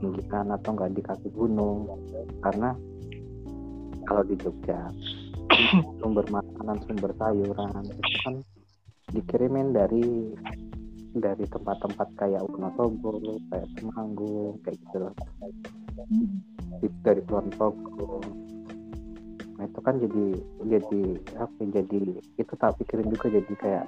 pinggiran 0.01 0.49
atau 0.49 0.73
enggak 0.73 0.91
di 0.97 1.01
kaki 1.05 1.29
gunung. 1.29 1.85
Karena 2.41 2.73
kalau 4.05 4.23
di 4.25 4.35
Jogja 4.41 4.89
sumber 6.01 6.25
makanan 6.27 6.77
sumber 6.83 7.13
sayuran 7.15 7.85
itu 7.85 8.17
kan 8.25 8.35
dikirimin 9.11 9.71
dari 9.75 10.35
dari 11.11 11.43
tempat-tempat 11.43 12.07
kayak 12.15 12.43
Wonosobo 12.47 13.19
kayak 13.51 13.67
Temanggung 13.75 14.55
kayak 14.63 14.79
gitu 14.79 14.97
loh 15.07 15.13
hmm. 16.07 16.39
dari 17.03 17.21
Kulon 17.27 17.47
Progo 17.51 18.23
nah 19.59 19.69
itu 19.69 19.79
kan 19.83 19.95
jadi 20.01 20.25
jadi 20.65 21.01
apa 21.37 21.53
ya, 21.61 21.83
jadi 21.83 22.01
itu 22.17 22.53
tak 22.57 22.81
pikirin 22.81 23.13
juga 23.13 23.27
jadi 23.29 23.53
kayak 23.59 23.85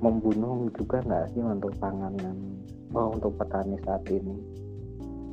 membunuh 0.00 0.66
juga 0.74 1.04
nggak 1.04 1.36
sih 1.36 1.44
untuk 1.44 1.76
pangan 1.78 2.16
yang 2.18 2.38
oh 2.96 3.14
untuk 3.14 3.36
petani 3.38 3.76
saat 3.84 4.02
ini 4.08 4.34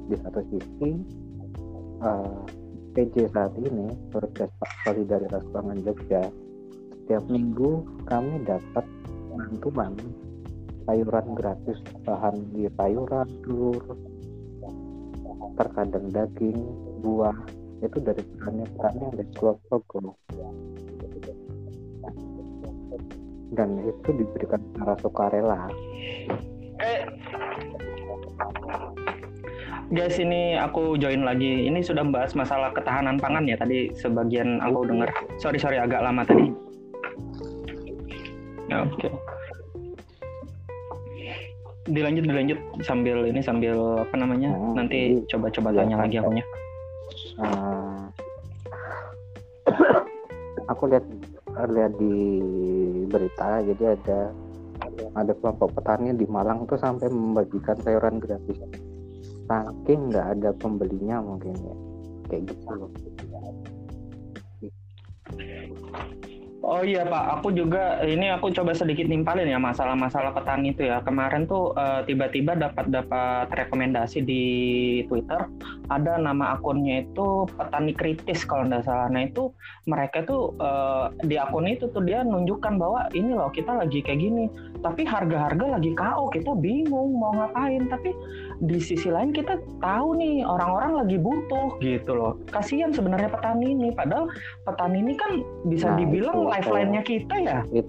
di 0.08 0.16
satu 0.24 0.42
sisi 0.50 0.90
uh, 2.00 2.08
eh, 2.08 2.40
PJ 2.96 3.30
saat 3.36 3.54
ini 3.60 3.92
Proses 4.10 4.50
Solidaritas 4.88 5.44
Pangan 5.52 5.80
Jogja. 5.84 6.24
Setiap 7.04 7.24
minggu 7.32 7.86
kami 8.08 8.44
dapat 8.44 8.86
bantuan 9.36 9.94
sayuran 10.88 11.28
gratis 11.36 11.80
bahan 12.08 12.36
di 12.56 12.68
sayuran 12.80 13.28
telur 13.44 13.84
terkadang 15.60 16.08
daging 16.12 16.58
buah 17.04 17.36
itu 17.84 17.98
dari 18.02 18.22
petani-petani 18.24 18.98
yang 18.98 19.14
dari 19.14 19.32
Progo 19.38 20.16
dan 23.56 23.70
itu 23.80 24.10
diberikan 24.12 24.62
secara 24.74 24.94
sukarela. 25.02 25.62
Eh 26.84 27.02
guys 29.94 30.18
ini 30.20 30.60
aku 30.60 31.00
join 31.00 31.24
lagi. 31.24 31.68
Ini 31.68 31.80
sudah 31.84 32.04
membahas 32.04 32.36
masalah 32.36 32.72
ketahanan 32.76 33.20
pangan 33.20 33.48
ya 33.48 33.56
tadi 33.60 33.92
sebagian 33.96 34.60
aku 34.64 34.88
dengar. 34.88 35.10
Sorry 35.40 35.58
sorry 35.58 35.78
agak 35.80 36.04
lama 36.04 36.24
tadi. 36.28 36.48
Oke. 38.74 39.08
Okay 39.08 39.14
dilanjut 41.88 42.28
dilanjut. 42.28 42.60
Sambil 42.84 43.32
ini 43.32 43.40
sambil 43.40 44.04
apa 44.04 44.20
namanya? 44.20 44.52
Hmm, 44.52 44.76
nanti 44.76 45.24
coba-coba 45.32 45.72
tanya 45.72 45.96
ya, 45.96 46.04
lagi 46.04 46.16
akunya 46.20 46.44
uh, 47.42 48.02
aku 50.70 50.84
lihat 50.92 51.06
lihat 51.58 51.94
di 51.98 52.16
berita 53.10 53.66
jadi 53.66 53.98
ada 53.98 54.20
ada 55.18 55.34
kelompok 55.42 55.74
petani 55.74 56.14
di 56.14 56.26
Malang 56.30 56.70
tuh 56.70 56.78
sampai 56.78 57.10
membagikan 57.10 57.78
sayuran 57.82 58.22
gratis 58.22 58.58
saking 59.48 60.12
nggak 60.12 60.28
ada 60.38 60.50
pembelinya 60.60 61.24
mungkin 61.24 61.56
ya 61.56 61.76
kayak 62.28 62.44
gitu 62.52 62.70
loh 62.76 62.92
Oh 66.68 66.84
iya 66.84 67.08
Pak, 67.08 67.40
aku 67.40 67.56
juga 67.56 68.04
ini 68.04 68.28
aku 68.28 68.52
coba 68.52 68.76
sedikit 68.76 69.08
nimpalin 69.08 69.48
ya 69.48 69.56
masalah-masalah 69.56 70.36
petani 70.36 70.76
itu 70.76 70.84
ya. 70.84 71.00
Kemarin 71.00 71.48
tuh 71.48 71.72
uh, 71.80 72.04
tiba-tiba 72.04 72.60
dapat 72.60 72.92
dapat 72.92 73.48
rekomendasi 73.56 74.20
di 74.20 74.44
Twitter 75.08 75.48
ada 75.88 76.20
nama 76.20 76.60
akunnya 76.60 77.08
itu 77.08 77.48
petani 77.56 77.96
kritis 77.96 78.44
kalau 78.44 78.68
nggak 78.68 78.84
salah. 78.84 79.08
Nah 79.08 79.32
itu 79.32 79.48
mereka 79.88 80.28
tuh 80.28 80.60
uh, 80.60 81.08
di 81.24 81.40
akun 81.40 81.72
itu 81.72 81.88
tuh 81.88 82.04
dia 82.04 82.28
nunjukkan 82.28 82.76
bahwa 82.76 83.08
ini 83.16 83.32
loh 83.32 83.48
kita 83.48 83.72
lagi 83.72 84.04
kayak 84.04 84.20
gini, 84.20 84.52
tapi 84.84 85.08
harga-harga 85.08 85.80
lagi 85.80 85.96
KO 85.96 86.28
kita 86.36 86.52
bingung 86.52 87.16
mau 87.16 87.32
ngapain. 87.32 87.88
Tapi 87.88 88.12
di 88.58 88.82
sisi 88.82 89.14
lain 89.14 89.30
kita 89.30 89.62
tahu 89.80 90.18
nih 90.18 90.42
orang-orang 90.42 91.06
lagi 91.06 91.18
butuh 91.22 91.78
gitu 91.78 92.12
loh. 92.18 92.34
Kasihan 92.50 92.90
sebenarnya 92.90 93.30
petani 93.30 93.78
ini, 93.78 93.94
padahal 93.94 94.30
petani 94.66 94.98
ini 95.06 95.14
kan 95.14 95.32
bisa 95.70 95.94
nah, 95.94 95.98
dibilang 96.02 96.50
lifeline-nya 96.50 97.02
kita 97.06 97.36
ya. 97.38 97.60
It, 97.70 97.86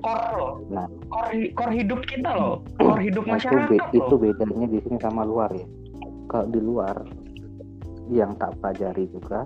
core 0.00 0.28
loh. 0.36 0.54
Nah, 0.72 0.86
core, 1.12 1.52
core 1.52 1.74
hidup 1.76 2.00
kita 2.08 2.30
loh. 2.32 2.64
Core 2.80 3.02
hidup 3.04 3.24
nah, 3.28 3.36
masyarakat 3.36 3.72
itu, 3.72 4.00
loh. 4.00 4.08
Itu 4.08 4.14
bedanya 4.16 4.66
di 4.68 4.78
sini 4.80 4.96
sama 5.00 5.22
luar 5.24 5.50
ya. 5.52 5.66
Kalau 6.32 6.46
di 6.48 6.60
luar 6.60 6.96
yang 8.12 8.36
tak 8.36 8.52
pelajari 8.60 9.08
juga 9.08 9.40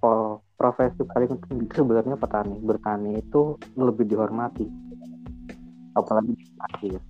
oh, 0.00 0.40
profesi 0.56 1.02
paling 1.04 1.38
itu 1.64 1.72
sebenarnya 1.74 2.16
petani. 2.16 2.56
Bertani 2.62 3.18
itu 3.18 3.58
lebih 3.74 4.06
dihormati. 4.06 4.66
Apalagi 5.96 6.32
di 6.36 6.46
akhir. 6.60 7.00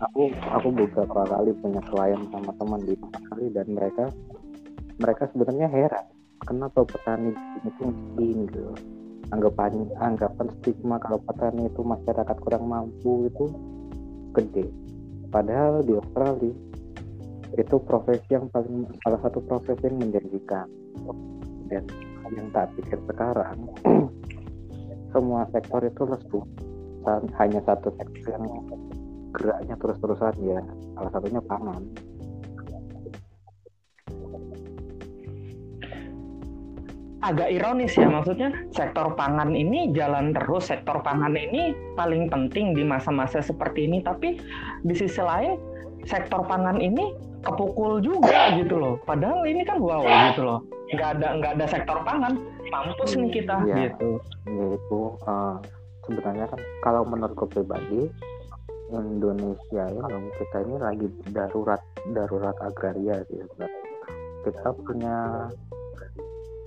Aku 0.00 0.32
aku 0.32 0.68
beberapa 0.72 1.28
kali 1.28 1.52
punya 1.60 1.84
klien 1.92 2.24
sama 2.32 2.56
teman 2.56 2.80
di 2.88 2.96
kali 2.96 3.52
dan 3.52 3.68
mereka 3.68 4.08
mereka 4.96 5.28
sebenarnya 5.28 5.68
heran. 5.68 6.08
Kenapa 6.40 6.88
petani 6.88 7.36
itu 7.60 7.84
miskin 7.84 8.48
gitu? 8.48 8.72
Anggapan 9.28 9.92
anggapan 10.00 10.48
stigma 10.56 10.96
kalau 11.04 11.20
petani 11.20 11.68
itu 11.68 11.84
masyarakat 11.84 12.36
kurang 12.40 12.64
mampu 12.64 13.28
itu 13.28 13.44
gede. 14.32 14.72
Padahal 15.28 15.84
di 15.84 15.92
Australia 15.92 16.56
itu 17.60 17.76
profesi 17.84 18.32
yang 18.32 18.48
paling 18.48 18.88
salah 19.04 19.20
satu 19.20 19.44
profesi 19.44 19.84
yang 19.84 20.00
menjanjikan. 20.00 20.64
Dan 21.68 21.84
yang 22.32 22.48
tak 22.56 22.72
pikir 22.72 22.96
sekarang 23.04 23.68
semua 25.12 25.44
sektor 25.52 25.84
itu 25.84 26.08
lesu. 26.08 26.40
Hanya 27.36 27.60
satu 27.68 27.92
sektor 28.00 28.32
yang 28.32 28.48
geraknya 29.34 29.74
terus-terusan 29.78 30.34
ya. 30.42 30.60
Salah 30.96 31.10
satunya 31.14 31.40
pangan. 31.44 31.82
Agak 37.20 37.52
ironis 37.52 37.92
ya 38.00 38.08
maksudnya 38.08 38.48
sektor 38.72 39.12
pangan 39.12 39.52
ini 39.52 39.92
jalan 39.92 40.32
terus 40.32 40.72
sektor 40.72 41.04
pangan 41.04 41.36
ini 41.36 41.76
paling 41.92 42.32
penting 42.32 42.72
di 42.72 42.80
masa-masa 42.80 43.44
seperti 43.44 43.84
ini. 43.84 44.00
Tapi 44.00 44.40
di 44.88 44.94
sisi 44.96 45.20
lain 45.20 45.60
sektor 46.08 46.40
pangan 46.48 46.80
ini 46.80 47.12
kepukul 47.44 48.00
juga 48.00 48.56
gitu 48.56 48.80
loh. 48.80 48.94
Padahal 49.04 49.44
ini 49.44 49.60
kan 49.68 49.76
wow 49.84 50.00
gitu 50.32 50.48
loh. 50.48 50.64
Nggak 50.96 51.20
ada 51.20 51.28
nggak 51.36 51.52
ada 51.60 51.66
sektor 51.68 52.00
pangan 52.08 52.40
mampus 52.72 53.12
nih 53.20 53.30
kita. 53.36 53.56
Ya, 53.68 53.76
gitu. 53.84 54.10
Ya 54.48 54.64
itu 54.80 55.00
uh, 55.28 55.60
sebenarnya 56.08 56.48
kan 56.48 56.60
kalau 56.80 57.04
menurutku 57.04 57.44
pribadi 57.52 58.08
Indonesia 58.98 59.84
ini 59.86 60.28
kita 60.40 60.58
ini 60.66 60.76
lagi 60.82 61.06
darurat 61.30 61.82
darurat 62.10 62.56
agraria 62.58 63.22
sih 63.30 63.38
kita 64.42 64.68
punya 64.82 65.46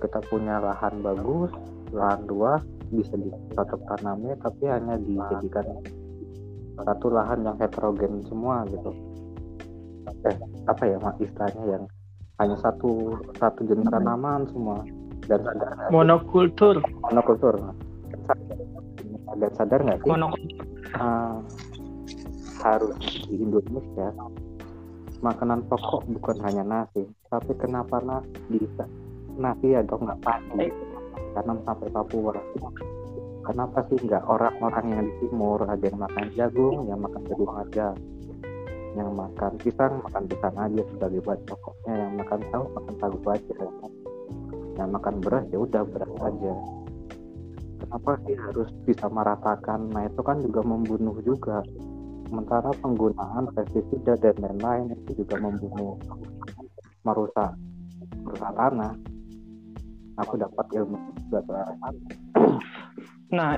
kita 0.00 0.20
punya 0.32 0.60
lahan 0.62 1.04
bagus 1.04 1.52
lahan 1.92 2.24
luas 2.26 2.62
bisa 2.90 3.14
dicocok 3.18 3.80
tanamnya 3.90 4.34
tapi 4.42 4.64
hanya 4.70 4.94
dijadikan 5.00 5.66
satu 6.82 7.06
lahan 7.10 7.46
yang 7.46 7.56
heterogen 7.58 8.22
semua 8.26 8.66
gitu. 8.66 8.90
Eh 10.26 10.36
apa 10.66 10.82
ya 10.90 10.96
mak 10.98 11.16
istilahnya 11.22 11.78
yang 11.78 11.84
hanya 12.42 12.56
satu 12.58 13.14
satu 13.38 13.62
jenis 13.62 13.86
tanaman 13.88 14.46
semua. 14.50 14.82
Dan 15.24 15.40
sadar 15.40 15.88
monokultur. 15.88 16.76
Monokultur 17.08 17.54
dan 19.38 19.50
sadar 19.56 19.80
nggak 19.80 19.98
sih? 20.02 20.10
Monokultur. 20.10 20.66
Uh, 20.94 21.38
harus 22.64 22.96
di 23.28 23.36
Indonesia 23.36 24.08
makanan 25.20 25.68
pokok 25.68 26.08
bukan 26.08 26.40
hanya 26.40 26.64
nasi 26.64 27.04
tapi 27.28 27.52
kenapa 27.58 27.98
nasi 27.98 28.30
bisa? 28.46 28.86
Nasi 29.34 29.74
atau 29.74 29.98
nggak 29.98 30.22
pasti. 30.22 30.70
Karena 31.34 31.58
sampai 31.66 31.90
Papua. 31.90 32.38
Kenapa 33.42 33.82
sih 33.90 33.98
nggak 33.98 34.24
orang-orang 34.24 34.86
yang 34.88 35.02
di 35.04 35.14
timur 35.26 35.60
ada 35.66 35.82
yang 35.82 35.98
makan 35.98 36.26
jagung 36.32 36.86
yang 36.88 37.02
makan 37.02 37.22
jagung 37.28 37.52
aja 37.60 37.92
yang 38.94 39.10
makan 39.10 39.52
pisang 39.58 39.98
makan 40.06 40.24
pisang 40.30 40.54
aja 40.54 40.82
sebagai 40.94 41.20
bahan 41.26 41.42
pokoknya 41.50 41.94
yang 41.98 42.12
makan 42.14 42.40
tahu 42.54 42.64
makan 42.78 42.94
tahu 43.02 43.16
aja. 43.34 43.54
Yang 44.78 44.90
makan 44.94 45.14
beras 45.18 45.44
ya 45.50 45.58
udah 45.58 45.82
beras 45.82 46.12
aja. 46.22 46.54
Kenapa 47.82 48.10
sih 48.22 48.36
harus 48.38 48.70
bisa 48.86 49.06
meratakan? 49.10 49.90
Nah 49.90 50.06
itu 50.06 50.22
kan 50.22 50.38
juga 50.40 50.62
membunuh 50.62 51.18
juga 51.26 51.60
sementara 52.34 52.66
penggunaan 52.82 53.46
pestisida 53.54 54.18
dan 54.18 54.34
lain-lain 54.42 54.90
itu 55.06 55.22
juga 55.22 55.38
membunuh 55.38 55.94
merusak 57.06 57.54
merusak 58.26 58.50
tanah 58.58 58.90
aku 60.18 60.34
dapat 60.42 60.66
ilmu 60.74 60.98
juga 61.30 61.62
nah 63.30 63.54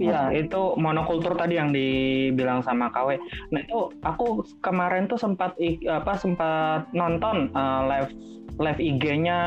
Iya, 0.00 0.32
itu 0.32 0.80
monokultur 0.80 1.36
tadi 1.36 1.60
yang 1.60 1.76
dibilang 1.76 2.64
sama 2.64 2.88
KW. 2.88 3.20
Nah 3.52 3.60
itu 3.60 3.92
aku 4.00 4.40
kemarin 4.64 5.04
tuh 5.04 5.20
sempat 5.20 5.52
apa 5.84 6.16
sempat 6.16 6.88
nonton 6.96 7.52
uh, 7.52 7.84
live 7.84 8.08
live 8.56 8.80
IG-nya 8.80 9.40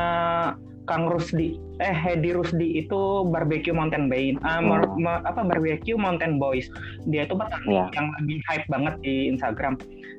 Kang 0.84 1.08
Rusdi. 1.08 1.56
Eh 1.80 1.92
Hedi 1.92 2.36
Rusdi 2.36 2.78
itu 2.78 3.26
barbecue 3.28 3.74
mountain 3.74 4.06
bay 4.06 4.36
uh, 4.44 4.60
oh. 4.60 5.20
apa 5.24 5.40
barbecue 5.42 5.96
mountain 5.96 6.36
boys. 6.36 6.68
Dia 7.08 7.24
itu 7.24 7.34
petani 7.34 7.82
yeah. 7.82 7.88
yang 7.96 8.06
lagi 8.14 8.36
hype 8.48 8.66
banget 8.68 8.94
di 9.00 9.14
Instagram. 9.32 9.74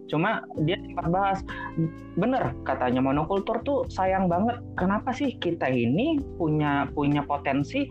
Cuma 0.05 0.45
dia 0.65 0.77
sempat 0.77 1.07
bahas 1.09 1.39
bener 2.17 2.53
katanya 2.65 3.01
monokultur 3.01 3.61
tuh 3.65 3.85
sayang 3.89 4.29
banget. 4.29 4.61
Kenapa 4.77 5.13
sih 5.13 5.37
kita 5.37 5.69
ini 5.69 6.21
punya 6.37 6.89
punya 6.93 7.21
potensi 7.25 7.85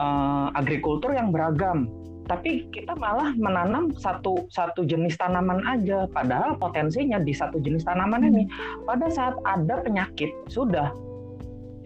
uh, 0.00 0.48
agrikultur 0.56 1.12
yang 1.12 1.32
beragam 1.32 1.88
tapi 2.28 2.68
kita 2.76 2.92
malah 2.92 3.32
menanam 3.40 3.88
satu 3.96 4.44
satu 4.52 4.84
jenis 4.84 5.16
tanaman 5.16 5.64
aja? 5.64 6.04
Padahal 6.12 6.60
potensinya 6.60 7.16
di 7.16 7.32
satu 7.32 7.56
jenis 7.56 7.88
tanaman 7.88 8.28
ini 8.28 8.44
pada 8.84 9.08
saat 9.08 9.40
ada 9.48 9.80
penyakit 9.80 10.28
sudah 10.52 10.92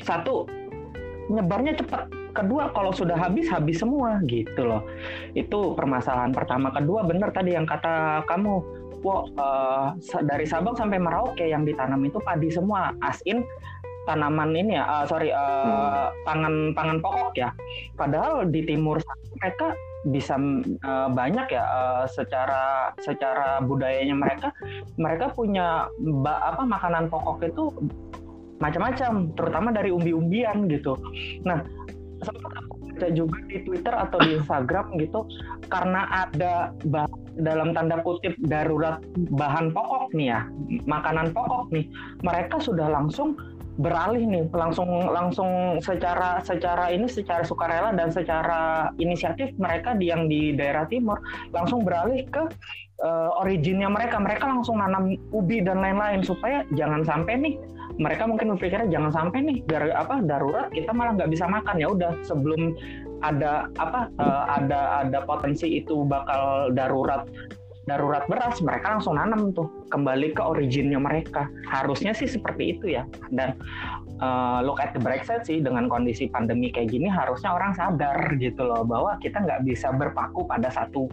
satu 0.01 0.49
nyebarnya 1.29 1.77
cepat. 1.77 2.09
Kedua 2.33 2.73
kalau 2.73 2.97
sudah 2.97 3.13
habis 3.13 3.45
habis 3.53 3.77
semua 3.77 4.17
gitu 4.25 4.65
loh. 4.65 4.81
Itu 5.37 5.77
permasalahan 5.77 6.33
pertama. 6.33 6.73
Kedua 6.73 7.05
benar 7.05 7.29
tadi 7.29 7.53
yang 7.53 7.69
kata 7.69 8.25
kamu 8.25 8.65
wow, 9.05 9.29
uh, 9.37 9.87
dari 10.25 10.49
Sabang 10.49 10.73
sampai 10.73 10.97
Merauke 10.97 11.45
yang 11.45 11.69
ditanam 11.69 12.01
itu 12.09 12.17
padi 12.25 12.49
semua 12.49 12.97
asin 13.05 13.45
tanaman 14.03 14.51
ini 14.59 14.75
ya 14.75 14.83
uh, 14.83 15.05
sorry 15.07 15.31
uh, 15.31 16.11
hmm. 16.11 16.25
pangan 16.25 16.55
pangan 16.73 16.99
pokok 17.05 17.37
ya. 17.37 17.53
Padahal 18.01 18.49
di 18.49 18.65
timur 18.65 18.97
mereka 19.39 19.77
bisa 20.03 20.35
uh, 20.83 21.09
banyak 21.13 21.47
ya 21.53 21.63
uh, 21.63 22.05
secara 22.11 22.91
secara 22.99 23.63
budayanya 23.63 24.19
mereka 24.19 24.51
mereka 24.99 25.31
punya 25.31 25.87
apa 26.27 26.63
makanan 26.67 27.07
pokok 27.07 27.39
itu 27.47 27.71
macam-macam 28.63 29.35
terutama 29.35 29.69
dari 29.75 29.91
umbi-umbian 29.91 30.71
gitu. 30.71 30.95
Nah 31.43 31.67
sempat 32.23 32.53
aku 32.55 32.83
baca 33.03 33.09
juga 33.11 33.39
di 33.51 33.59
Twitter 33.67 33.95
atau 33.95 34.19
di 34.23 34.39
Instagram 34.39 34.87
gitu 35.03 35.27
karena 35.67 36.07
ada 36.07 36.71
dalam 37.41 37.75
tanda 37.75 37.99
kutip 38.07 38.39
darurat 38.47 39.03
bahan 39.35 39.75
pokok 39.75 40.15
nih 40.15 40.31
ya 40.31 40.41
makanan 40.87 41.35
pokok 41.35 41.75
nih 41.75 41.91
mereka 42.23 42.63
sudah 42.63 42.87
langsung 42.87 43.35
beralih 43.81 44.29
nih 44.29 44.45
langsung 44.53 45.09
langsung 45.09 45.81
secara 45.81 46.45
secara 46.45 46.93
ini 46.93 47.09
secara 47.09 47.41
sukarela 47.41 47.97
dan 47.97 48.13
secara 48.13 48.93
inisiatif 49.01 49.49
mereka 49.57 49.97
di 49.97 50.13
yang 50.13 50.29
di 50.29 50.53
daerah 50.53 50.85
timur 50.93 51.17
langsung 51.57 51.81
beralih 51.81 52.21
ke 52.29 52.45
uh, 53.03 53.31
originnya 53.43 53.91
mereka. 53.91 54.17
Mereka 54.23 54.45
langsung 54.47 54.79
nanam 54.79 55.19
ubi 55.35 55.61
dan 55.61 55.83
lain-lain 55.83 56.23
supaya 56.23 56.65
jangan 56.73 57.03
sampai 57.03 57.35
nih 57.39 57.55
mereka 58.01 58.25
mungkin 58.25 58.57
berpikirnya 58.57 58.89
jangan 58.89 59.13
sampai 59.13 59.39
nih 59.45 59.57
gara 59.69 59.93
apa 59.93 60.25
darurat 60.25 60.73
kita 60.73 60.97
malah 60.97 61.13
nggak 61.19 61.31
bisa 61.31 61.45
makan. 61.45 61.77
Ya 61.77 61.89
udah 61.93 62.13
sebelum 62.25 62.73
ada 63.23 63.69
apa 63.79 64.11
uh, 64.19 64.45
ada 64.59 65.07
ada 65.07 65.19
potensi 65.23 65.79
itu 65.79 66.03
bakal 66.07 66.75
darurat 66.75 67.29
darurat 67.91 68.23
beras 68.31 68.63
mereka 68.63 68.95
langsung 68.95 69.19
nanam 69.19 69.51
tuh 69.51 69.67
kembali 69.91 70.39
ke 70.39 70.43
originnya 70.43 71.03
mereka 71.03 71.51
harusnya 71.67 72.15
sih 72.15 72.31
seperti 72.31 72.79
itu 72.79 72.95
ya 72.95 73.03
dan 73.35 73.59
uh, 74.23 74.63
look 74.63 74.79
at 74.79 74.95
the 74.95 75.03
bright 75.03 75.27
side 75.27 75.43
sih 75.43 75.59
dengan 75.59 75.91
kondisi 75.91 76.31
pandemi 76.31 76.71
kayak 76.71 76.95
gini 76.95 77.11
harusnya 77.11 77.51
orang 77.51 77.75
sadar 77.75 78.15
gitu 78.39 78.63
loh 78.63 78.87
bahwa 78.87 79.19
kita 79.19 79.43
nggak 79.43 79.67
bisa 79.67 79.91
berpaku 79.91 80.47
pada 80.47 80.71
satu 80.71 81.11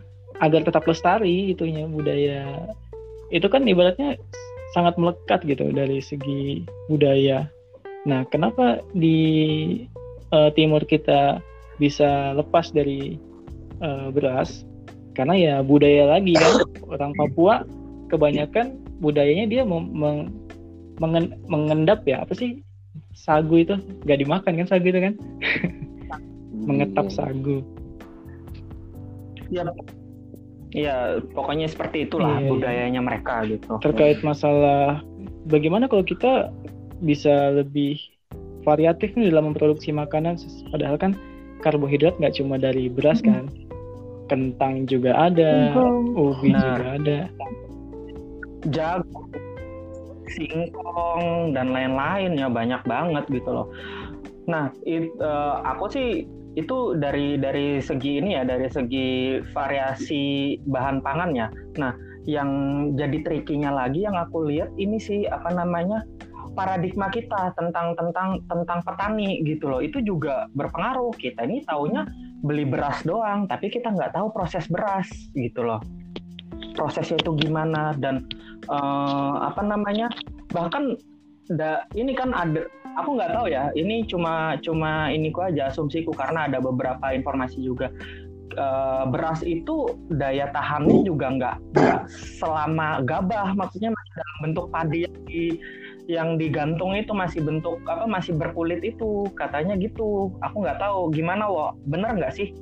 agar 0.42 0.66
tetap 0.66 0.82
lestari 0.88 1.54
itunya 1.54 1.86
budaya 1.86 2.74
itu 3.30 3.46
kan 3.48 3.64
ibaratnya 3.64 4.18
sangat 4.74 4.98
melekat 4.98 5.46
gitu 5.46 5.70
dari 5.70 6.02
segi 6.02 6.66
budaya. 6.90 7.46
Nah, 8.04 8.26
kenapa 8.28 8.84
di 8.92 9.80
uh, 10.34 10.50
timur 10.50 10.82
kita 10.82 11.38
bisa 11.78 12.34
lepas 12.34 12.74
dari 12.74 13.16
uh, 13.78 14.10
beras. 14.10 14.66
Karena 15.14 15.38
ya 15.38 15.54
budaya 15.62 16.18
lagi 16.18 16.34
kan. 16.34 16.66
Orang 16.90 17.14
Papua 17.14 17.62
kebanyakan 18.10 18.82
budayanya 18.98 19.46
dia 19.46 19.62
meng 19.62 19.94
mengen 20.98 21.38
mengendap 21.46 22.02
ya. 22.02 22.26
Apa 22.26 22.34
sih? 22.34 22.58
Sagu 23.14 23.62
itu. 23.62 23.78
Nggak 24.02 24.18
dimakan 24.26 24.52
kan 24.58 24.66
sagu 24.66 24.86
itu 24.90 24.98
kan? 24.98 25.14
Mengetap 26.66 27.06
iya. 27.06 27.14
sagu. 27.14 27.58
Ya 29.54 29.62
ya 30.74 31.22
pokoknya 31.30 31.70
seperti 31.70 32.10
itulah 32.10 32.42
iya, 32.42 32.42
iya. 32.42 32.50
budayanya 32.50 33.00
iya. 33.00 33.06
mereka 33.06 33.46
gitu. 33.46 33.78
Terkait 33.78 34.18
masalah 34.26 34.98
bagaimana 35.46 35.86
kalau 35.86 36.02
kita 36.02 36.50
bisa 36.98 37.54
lebih 37.54 38.13
variatif 38.64 39.12
nih 39.14 39.30
dalam 39.30 39.52
memproduksi 39.52 39.92
makanan. 39.94 40.40
Padahal 40.72 40.96
kan 40.98 41.12
karbohidrat 41.62 42.16
nggak 42.18 42.36
cuma 42.40 42.58
dari 42.58 42.88
beras 42.90 43.20
hmm. 43.22 43.28
kan. 43.28 43.44
Kentang 44.24 44.88
juga 44.88 45.12
ada 45.12 45.76
ubi 46.16 46.56
nah, 46.56 46.60
juga 46.60 46.84
ada. 46.96 47.18
Jagung 48.72 49.28
singkong 50.34 51.52
dan 51.52 51.70
lain-lain 51.70 52.40
ya 52.40 52.48
banyak 52.48 52.82
banget 52.88 53.24
gitu 53.28 53.50
loh. 53.52 53.68
Nah 54.48 54.72
it, 54.88 55.12
uh, 55.20 55.60
aku 55.64 55.92
sih 55.92 56.08
itu 56.54 56.94
dari 56.96 57.34
dari 57.34 57.82
segi 57.82 58.22
ini 58.22 58.38
ya 58.38 58.46
dari 58.46 58.70
segi 58.70 59.40
variasi 59.52 60.56
bahan 60.64 61.02
pangannya. 61.04 61.50
Nah 61.76 61.92
yang 62.24 62.50
jadi 62.96 63.20
trikinya 63.20 63.84
lagi 63.84 64.08
yang 64.08 64.16
aku 64.16 64.48
lihat 64.48 64.72
ini 64.80 64.96
sih 64.96 65.28
apa 65.28 65.52
namanya 65.52 66.08
paradigma 66.54 67.10
kita 67.10 67.52
tentang 67.58 67.98
tentang 67.98 68.40
tentang 68.46 68.78
petani 68.86 69.42
gitu 69.44 69.68
loh. 69.68 69.82
Itu 69.82 70.00
juga 70.00 70.46
berpengaruh. 70.54 71.12
Kita 71.18 71.44
ini 71.44 71.66
taunya 71.66 72.06
beli 72.44 72.68
beras 72.68 73.00
doang 73.08 73.48
tapi 73.48 73.72
kita 73.72 73.88
nggak 73.88 74.12
tahu 74.12 74.28
proses 74.28 74.68
beras 74.68 75.08
gitu 75.32 75.64
loh. 75.64 75.80
Prosesnya 76.76 77.16
itu 77.18 77.32
gimana 77.40 77.96
dan 77.96 78.28
uh, 78.68 79.48
apa 79.48 79.64
namanya 79.64 80.12
bahkan 80.52 80.94
da, 81.48 81.88
ini 81.96 82.12
kan 82.12 82.36
ada 82.36 82.68
aku 83.00 83.16
nggak 83.16 83.32
tahu 83.32 83.46
ya 83.50 83.72
ini 83.74 84.04
cuma 84.06 84.54
cuma 84.60 85.08
ini 85.10 85.32
ku 85.32 85.42
aja 85.42 85.72
asumsiku 85.72 86.12
karena 86.12 86.46
ada 86.46 86.60
beberapa 86.60 87.16
informasi 87.16 87.64
juga. 87.64 87.88
Uh, 88.54 89.10
beras 89.10 89.42
itu 89.42 89.98
daya 90.14 90.46
tahannya 90.54 91.02
juga 91.02 91.26
nggak 91.26 91.56
selama 92.38 93.02
gabah 93.02 93.50
maksudnya 93.50 93.90
dalam 93.90 94.38
bentuk 94.46 94.70
padi 94.70 95.02
yang 95.02 95.18
di 95.26 95.58
yang 96.04 96.36
digantung 96.36 96.92
itu 96.92 97.16
masih 97.16 97.40
bentuk 97.40 97.80
apa 97.88 98.04
masih 98.04 98.36
berkulit 98.36 98.84
itu. 98.84 99.24
Katanya 99.36 99.76
gitu. 99.80 100.32
Aku 100.44 100.64
nggak 100.64 100.80
tahu 100.80 101.08
gimana 101.12 101.48
wo 101.48 101.72
bener 101.88 102.16
nggak 102.16 102.34
sih? 102.34 102.52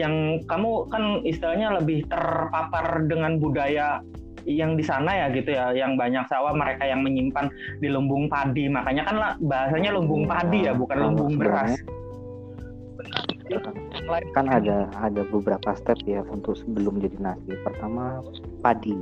Yang 0.00 0.44
kamu 0.48 0.88
kan 0.92 1.04
istilahnya 1.24 1.80
lebih 1.80 2.04
terpapar 2.08 3.04
dengan 3.08 3.40
budaya 3.40 4.00
yang 4.46 4.78
di 4.78 4.84
sana 4.84 5.12
ya 5.12 5.26
gitu 5.32 5.52
ya. 5.52 5.76
Yang 5.76 5.92
banyak 6.00 6.24
sawah 6.28 6.56
mereka 6.56 6.88
yang 6.88 7.04
menyimpan 7.04 7.52
di 7.80 7.88
lumbung 7.92 8.32
padi. 8.32 8.68
Makanya 8.68 9.02
kan 9.04 9.16
lah 9.16 9.32
bahasanya 9.44 9.92
lumbung 9.92 10.24
padi 10.24 10.68
ya 10.68 10.72
bukan 10.72 10.98
lumbung 11.00 11.36
beras. 11.36 11.76
Kan 14.34 14.50
ada 14.50 14.90
ada 14.98 15.22
beberapa 15.28 15.76
step 15.76 16.00
ya 16.08 16.24
untuk 16.32 16.56
sebelum 16.56 16.98
jadi 16.98 17.16
nasi. 17.20 17.52
Pertama 17.60 18.24
padi 18.64 18.96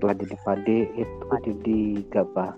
setelah 0.00 0.16
jadi 0.16 0.36
padi 0.40 0.78
itu 0.96 1.34
jadi 1.44 1.80
gabah. 2.08 2.56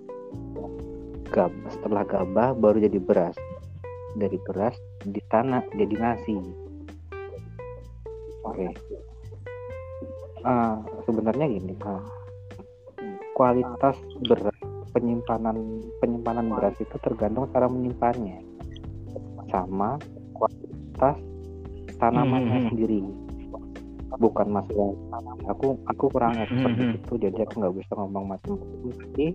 Gabah 1.35 1.71
setelah 1.75 2.07
gabah 2.07 2.55
baru 2.55 2.87
jadi 2.87 3.03
beras. 3.03 3.35
Dari 4.15 4.39
beras 4.47 4.79
ditanah 5.03 5.67
jadi 5.75 5.91
nasi. 5.99 6.39
Oke. 8.47 8.63
Okay. 8.63 8.71
uh, 10.47 10.87
sebenarnya 11.03 11.51
gini 11.51 11.75
uh, 11.83 12.07
kualitas 13.35 13.99
beras 14.23 14.55
penyimpanan 14.95 15.83
penyimpanan 15.99 16.47
beras 16.47 16.79
itu 16.79 16.95
tergantung 17.03 17.51
cara 17.51 17.67
menyimpannya. 17.67 18.39
Sama 19.51 19.99
kualitas 20.39 21.19
tanamannya 21.99 22.55
Hmm. 22.55 22.69
sendiri 22.71 23.03
bukan 24.17 24.49
masalah 24.51 24.93
aku 25.47 25.79
aku 25.87 26.05
kurang 26.09 26.37
expert 26.37 26.73
di 26.73 26.85
Hmm. 26.85 26.93
situ 26.97 27.13
jadi 27.21 27.39
aku 27.45 27.55
nggak 27.59 27.75
bisa 27.77 27.93
ngomong 27.97 28.25
macam-macam 28.27 28.91
tapi 28.93 29.27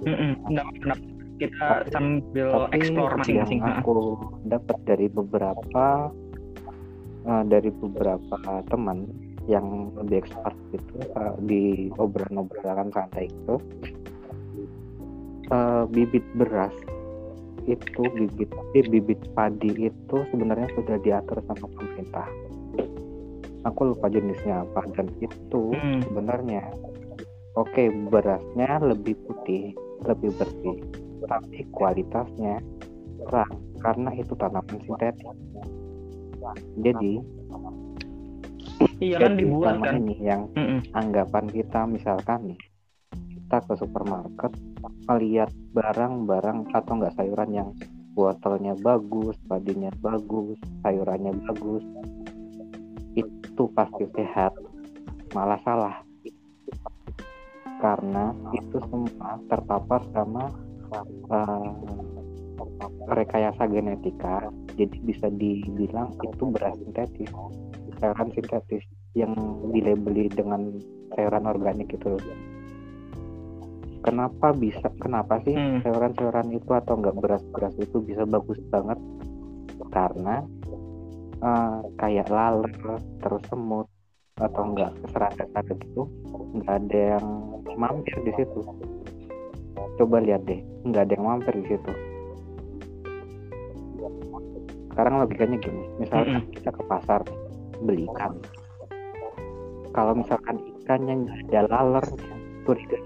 Mm-mm. 0.00 0.32
Nggak, 0.48 0.66
nggak. 0.80 0.98
kita 1.36 1.66
Tapi- 1.66 1.88
sambil 1.92 2.48
tapi 2.48 2.76
explore 2.76 3.14
masing-masing 3.16 3.60
yang 3.60 3.76
aku 3.78 3.94
dapat 4.44 4.78
dari 4.84 5.06
beberapa 5.08 5.84
eh, 7.22 7.42
dari 7.46 7.70
beberapa 7.70 8.36
teman 8.66 9.08
yang 9.44 9.66
lebih 9.96 10.20
expert 10.20 10.56
gitu 10.72 10.96
eh, 11.04 11.34
di 11.44 11.62
obrolan-obrolan 11.96 12.88
santai 12.90 13.28
itu 13.28 13.54
eh, 15.48 15.84
bibit 15.88 16.24
beras 16.34 16.72
itu 17.68 18.02
bibit 18.16 18.48
eh, 18.72 18.84
bibit 18.84 19.20
padi 19.32 19.88
itu 19.88 20.16
sebenarnya 20.32 20.68
sudah 20.72 20.96
diatur 20.98 21.44
sama 21.44 21.66
pemerintah 21.70 22.28
aku 23.64 23.92
lupa 23.94 24.08
jenisnya 24.08 24.64
apa 24.64 24.84
dan 24.96 25.08
itu 25.20 25.74
Hmm. 25.74 26.00
sebenarnya 26.06 26.64
oke 27.54 27.84
berasnya 28.08 28.80
lebih 28.80 29.16
putih 29.26 29.74
lebih 30.06 30.32
bersih 30.36 30.78
tapi 31.28 31.68
kualitasnya 31.76 32.58
kurang 33.20 33.52
karena 33.84 34.10
itu 34.16 34.32
tanaman 34.36 34.78
sintetis 34.84 35.36
jadi 36.80 37.12
iya 39.00 39.16
kan 39.20 39.32
dibuat 39.36 39.76
kan 39.84 39.94
ini 40.00 40.16
yang 40.24 40.48
Mm-mm. 40.56 40.80
anggapan 40.96 41.44
kita 41.52 41.84
misalkan 41.84 42.54
nih 42.54 42.60
kita 43.12 43.56
ke 43.66 43.72
supermarket 43.76 44.52
melihat 45.10 45.50
barang-barang 45.74 46.70
atau 46.72 46.92
enggak 46.96 47.14
sayuran 47.18 47.50
yang 47.50 47.68
wortelnya 48.14 48.74
bagus, 48.78 49.38
padinya 49.46 49.90
bagus, 50.02 50.58
sayurannya 50.82 51.34
bagus, 51.46 51.82
itu 53.60 53.68
pasti 53.76 54.08
sehat, 54.16 54.56
malah 55.36 55.60
salah. 55.60 56.00
Karena 57.76 58.32
itu 58.56 58.80
semua 58.88 59.36
terpapar 59.52 60.00
sama 60.16 60.48
eh, 61.28 61.72
rekayasa 63.12 63.68
genetika, 63.68 64.48
jadi 64.80 64.96
bisa 65.04 65.28
dibilang 65.28 66.08
itu 66.24 66.44
beras 66.48 66.72
sintetis, 66.80 67.28
sayuran 68.00 68.32
sintetis 68.32 68.84
yang 69.12 69.36
dilabeli 69.76 70.32
dengan 70.32 70.80
sayuran 71.12 71.44
organik 71.44 71.92
itu. 71.92 72.16
Kenapa 74.00 74.56
bisa? 74.56 74.88
Kenapa 75.04 75.36
sih 75.44 75.52
Hmm. 75.52 75.84
sayuran-sayuran 75.84 76.48
itu 76.56 76.72
atau 76.72 76.96
enggak 76.96 77.20
beras-beras 77.20 77.76
itu 77.76 78.00
bisa 78.00 78.24
bagus 78.24 78.56
banget? 78.72 78.96
Karena 79.92 80.48
eh, 81.40 81.78
kayak 82.00 82.28
laler, 82.28 82.72
terus 83.20 83.42
semut 83.48 83.88
atau 84.40 84.62
enggak 84.72 84.96
serangga-serangga 85.12 85.74
gitu, 85.84 86.02
enggak 86.56 86.74
ada 86.80 87.00
yang 87.16 87.26
mampir 87.76 88.16
di 88.24 88.32
situ. 88.40 88.60
Coba 90.00 90.16
lihat 90.24 90.48
deh, 90.48 90.60
enggak 90.84 91.08
ada 91.08 91.12
yang 91.16 91.26
mampir 91.28 91.54
di 91.60 91.66
situ. 91.76 91.92
Sekarang 94.90 95.20
logikanya 95.24 95.56
gini, 95.60 95.82
misalkan 96.00 96.44
kita 96.52 96.70
ke 96.72 96.82
pasar 96.88 97.20
beli 97.80 98.04
ikan, 98.12 98.36
kalau 99.96 100.12
misalkan 100.12 100.60
ikannya 100.82 101.24
nggak 101.24 101.38
ada 101.48 101.60
lalernya, 101.72 102.36
curiga 102.68 102.98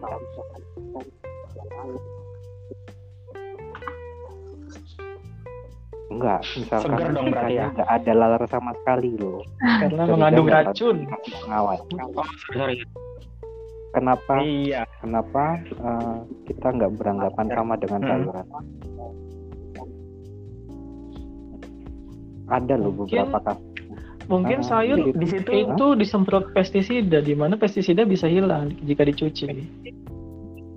Enggak, 6.05 6.41
misalkan 6.55 6.85
Seger 6.95 7.09
dong 7.11 7.27
berarti 7.27 7.33
ikannya 7.33 7.57
ya? 7.57 7.75
nggak 7.75 7.91
ada 7.91 8.13
laler 8.13 8.43
sama 8.47 8.71
sekali 8.77 9.11
loh. 9.17 9.41
karena 9.59 10.03
Curiga 10.05 10.13
mengandung 10.13 10.49
racun 10.49 10.97
Pengawas. 11.43 11.81
oh 11.97 12.29
sorry 12.51 12.77
Kenapa? 13.91 14.35
iya 14.39 14.83
Kenapa 14.99 15.45
eh, 15.65 16.17
kita 16.45 16.67
nggak 16.71 16.93
beranggapan 16.95 17.47
sama 17.49 17.75
dengan 17.77 18.01
Hmm. 18.01 18.11
sayuran? 18.11 18.47
Ada 22.45 22.75
loh 22.77 22.93
Mungkin 22.93 23.09
beberapa 23.25 23.39
kasus. 23.43 23.65
mungkin 24.25 24.59
Ah, 24.59 24.67
sayur 24.67 24.99
gitu. 25.03 25.17
di 25.17 25.27
situ 25.27 25.51
itu 25.55 25.87
disemprot 25.95 26.53
pestisida 26.53 27.21
di 27.21 27.33
mana 27.33 27.55
pestisida 27.55 28.03
bisa 28.03 28.25
hilang 28.25 28.73
jika 28.83 29.05
dicuci 29.05 29.45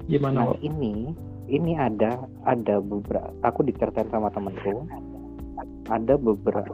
gimana 0.05 0.43
Nah 0.45 0.55
ini 0.59 1.15
ini 1.47 1.71
ada 1.73 2.15
ada 2.43 2.75
beberapa 2.77 3.31
aku 3.41 3.63
diceritain 3.63 4.07
sama 4.07 4.27
temanku 4.29 4.83
ada 5.87 6.19
beberapa 6.19 6.73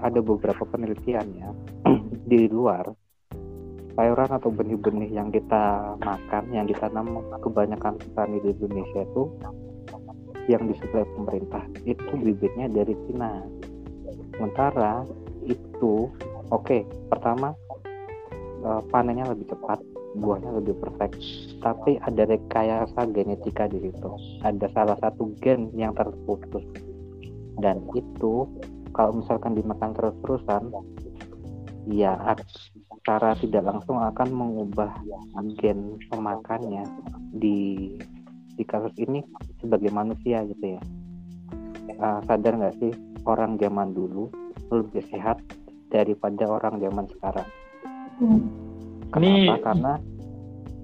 ada 0.00 0.20
beberapa 0.24 0.64
penelitian 0.64 1.26
ya 1.36 1.48
di 2.30 2.48
luar 2.48 2.88
sayuran 3.94 4.30
atau 4.30 4.50
benih-benih 4.50 5.10
yang 5.14 5.30
kita 5.30 5.94
makan 6.02 6.50
yang 6.50 6.66
ditanam 6.66 7.22
kebanyakan 7.38 7.94
petani 7.98 8.42
di 8.42 8.50
Indonesia 8.58 9.06
itu 9.06 9.22
yang 10.50 10.66
disuplai 10.68 11.06
pemerintah 11.16 11.62
itu 11.88 12.12
bibitnya 12.20 12.68
dari 12.68 12.92
Cina. 13.08 13.40
Sementara 14.34 15.06
itu 15.46 16.10
oke 16.50 16.84
pertama 17.08 17.54
eh, 18.66 18.82
panennya 18.90 19.30
lebih 19.30 19.54
cepat 19.54 19.80
buahnya 20.14 20.62
lebih 20.62 20.78
perfect 20.78 21.18
tapi 21.58 21.98
ada 22.02 22.26
rekayasa 22.26 23.08
genetika 23.14 23.70
di 23.70 23.88
situ. 23.88 24.10
Ada 24.42 24.68
salah 24.74 24.98
satu 24.98 25.32
gen 25.38 25.70
yang 25.72 25.94
terputus 25.94 26.66
dan 27.58 27.78
itu 27.92 28.46
kalau 28.90 29.18
misalkan 29.18 29.54
dimakan 29.54 29.90
terus-terusan 29.92 30.70
ya 31.86 32.16
secara 32.90 33.36
tidak 33.36 33.62
langsung 33.66 34.00
akan 34.00 34.28
mengubah 34.32 34.90
gen 35.60 36.00
pemakannya 36.08 36.86
di 37.32 37.90
di 38.54 38.62
kasus 38.64 38.94
ini 38.96 39.20
sebagai 39.58 39.90
manusia 39.90 40.42
gitu 40.44 40.78
ya 40.78 40.82
Eh, 41.84 42.20
sadar 42.26 42.58
nggak 42.58 42.74
sih 42.80 42.90
orang 43.22 43.54
zaman 43.54 43.92
dulu 43.92 44.26
lebih 44.72 45.04
sehat 45.08 45.38
daripada 45.88 46.48
orang 46.48 46.80
zaman 46.80 47.06
sekarang 47.08 47.48
Hmm. 48.14 48.40
Kenapa? 49.10 49.36
Ini- 49.36 49.62
Karena 49.62 49.92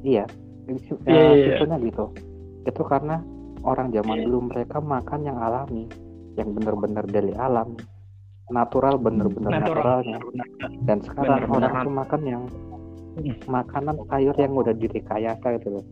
iya, 0.02 0.24
itu- 0.66 0.98
Iya, 1.02 1.14
eh, 1.14 1.14
iya, 1.14 1.30
iya. 1.30 1.44
simpelnya 1.46 1.78
gitu. 1.82 2.04
Itu 2.62 2.82
karena 2.82 3.22
orang 3.62 3.90
zaman 3.90 4.18
dulu 4.22 4.50
mereka 4.50 4.78
makan 4.78 5.20
yang 5.22 5.38
alami, 5.38 5.86
yang 6.38 6.54
benar-benar 6.54 7.04
dari 7.06 7.32
alam, 7.34 7.74
natural 8.50 8.98
benar-benar 8.98 9.50
Natural. 9.58 10.02
naturalnya. 10.02 10.18
Dan 10.86 10.98
sekarang 11.02 11.46
Benar-benar 11.46 11.70
orang 11.70 11.86
tuh 11.86 11.94
makan 11.94 12.22
yang 12.26 12.42
Hmm. 13.10 13.34
makanan 13.50 13.96
sayur 14.06 14.36
yang 14.38 14.54
udah 14.54 14.70
direkayasa 14.70 15.58
gitu 15.58 15.68
loh. 15.76 15.84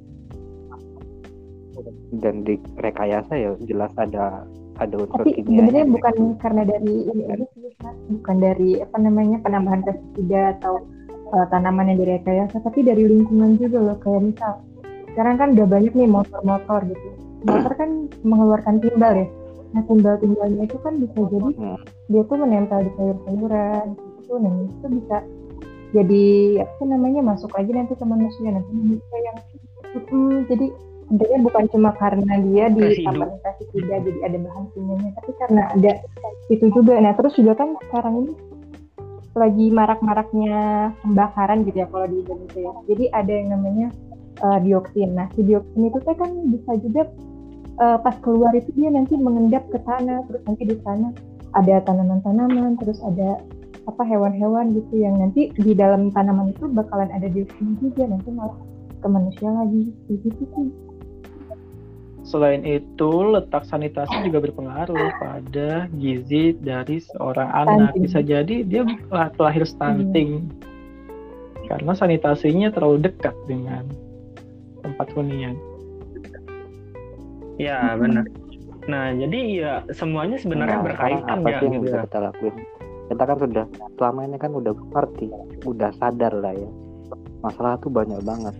Dan 2.14 2.46
di 2.46 2.55
rekayasa 2.79 3.33
ya 3.35 3.51
jelas 3.66 3.90
ada 3.98 4.46
ada 4.79 4.94
unsur 4.94 5.27
tapi 5.27 5.35
sebenarnya 5.42 5.85
bukan 5.90 6.14
karena 6.38 6.62
dari 6.62 6.94
ini 7.11 7.22
aja 7.27 7.46
sih 7.51 7.66
Mas. 7.83 7.96
bukan 8.14 8.37
dari 8.38 8.70
apa 8.79 8.96
namanya 9.03 9.37
penambahan 9.42 9.83
pestisida 9.83 10.55
atau 10.59 10.87
uh, 11.35 11.46
tanaman 11.51 11.90
yang 11.90 11.98
direkayasa 11.98 12.62
tapi 12.62 12.87
dari 12.87 13.03
lingkungan 13.11 13.59
juga 13.59 13.79
loh 13.83 13.98
kayak 13.98 14.22
misal 14.31 14.62
sekarang 15.14 15.35
kan 15.35 15.48
udah 15.59 15.66
banyak 15.66 15.92
nih 15.98 16.07
motor-motor 16.07 16.81
gitu 16.87 17.09
motor 17.42 17.72
kan 17.74 17.90
mengeluarkan 18.22 18.79
timbal 18.79 19.12
ya 19.18 19.27
nah 19.68 19.83
timbal-timbalnya 19.85 20.64
itu 20.64 20.78
kan 20.81 20.96
bisa 20.96 21.18
jadi 21.28 21.50
Hmm. 21.57 21.78
dia 22.09 22.22
tuh 22.24 22.37
menempel 22.40 22.88
di 22.88 22.90
sayur-sayuran 22.96 23.87
gitu. 23.94 24.33
Nah 24.40 24.52
itu 24.64 24.87
bisa 24.96 25.16
jadi 25.92 26.24
apa 26.64 26.83
namanya 26.85 27.20
masuk 27.24 27.52
aja 27.57 27.72
nanti 27.72 27.92
ke 27.96 28.04
manusia. 28.04 28.48
Nanti 28.48 28.70
manusia 28.72 29.18
yang 29.24 29.38
Mm, 29.88 30.44
jadi 30.52 30.66
sebenarnya 31.09 31.38
bukan 31.40 31.64
cuma 31.72 31.90
karena 31.96 32.33
dia 32.44 32.68
ditambah 32.68 33.28
pestisida 33.40 33.96
jadi 34.04 34.18
ada 34.28 34.37
bahan 34.44 34.64
kimianya 34.76 35.11
tapi 35.16 35.31
karena 35.40 35.62
ada 35.72 35.92
itu 36.52 36.66
juga. 36.68 37.00
Nah 37.00 37.12
terus 37.16 37.33
juga 37.40 37.57
kan 37.57 37.72
sekarang 37.88 38.14
ini 38.28 38.33
lagi 39.33 39.66
marak-maraknya 39.72 40.57
pembakaran 41.00 41.64
gitu 41.64 41.81
ya 41.81 41.88
kalau 41.88 42.04
di 42.04 42.20
Indonesia. 42.20 42.61
Ya 42.61 42.72
jadi 42.92 43.04
ada 43.16 43.33
yang 43.33 43.48
namanya 43.57 43.87
eh, 44.44 44.59
dioksin. 44.68 45.11
Nah 45.16 45.26
si 45.33 45.40
dioksin 45.48 45.88
itu 45.88 45.98
kan 46.04 46.31
bisa 46.52 46.70
juga 46.85 47.02
eh, 47.78 47.98
pas 48.02 48.16
keluar 48.20 48.52
itu 48.54 48.70
dia 48.74 48.90
nanti 48.90 49.14
mengendap 49.14 49.64
ke 49.70 49.78
tanah 49.82 50.26
terus 50.26 50.42
nanti 50.44 50.62
di 50.66 50.76
sana 50.82 51.14
ada 51.56 51.80
tanaman-tanaman 51.86 52.76
terus 52.82 53.00
ada 53.00 53.40
apa 53.88 54.02
hewan-hewan 54.04 54.76
gitu 54.76 55.00
yang 55.00 55.16
nanti 55.16 55.48
di 55.56 55.72
dalam 55.72 56.12
tanaman 56.12 56.52
itu 56.52 56.68
bakalan 56.68 57.08
ada 57.08 57.24
dioksin 57.32 57.80
juga 57.80 58.04
nanti 58.04 58.28
malah 58.28 58.58
ke 59.00 59.08
manusia 59.08 59.48
lagi 59.48 59.94
gitu 60.12 60.28
sih 60.36 60.68
Selain 62.28 62.60
itu, 62.60 63.08
letak 63.24 63.64
sanitasi 63.64 64.28
juga 64.28 64.44
berpengaruh 64.44 65.16
pada 65.16 65.88
gizi 65.96 66.52
dari 66.60 67.00
seorang 67.00 67.48
anak. 67.56 67.96
Stunting. 67.96 68.04
Bisa 68.04 68.18
jadi 68.20 68.56
dia 68.68 68.82
lah- 69.08 69.32
lahir 69.40 69.64
stunting 69.64 70.44
karena 71.68 71.92
sanitasinya 71.92 72.68
terlalu 72.72 73.08
dekat 73.08 73.36
dengan 73.44 73.84
tempat 74.80 75.08
hunian. 75.12 75.56
Ya 77.58 77.98
benar. 77.98 78.24
Nah 78.88 79.12
jadi 79.12 79.40
ya 79.52 79.72
semuanya 79.92 80.40
sebenarnya 80.40 80.80
Nah, 80.80 80.86
berkaitan 80.86 81.38
apa 81.44 81.48
ya 81.50 81.58
sih 81.60 81.66
yang 81.68 81.74
gitu. 81.82 81.84
bisa 81.90 81.98
kita 82.08 82.18
lakuin? 82.24 82.54
Kita 83.08 83.22
kan 83.24 83.36
sudah 83.40 83.64
selama 84.00 84.20
ini 84.24 84.36
kan 84.40 84.52
udah 84.52 84.72
ngerti 84.72 85.26
udah 85.68 85.90
sadar 86.00 86.32
lah 86.38 86.54
ya. 86.56 86.70
Masalah 87.44 87.76
tuh 87.82 87.90
banyak 87.92 88.20
banget. 88.24 88.54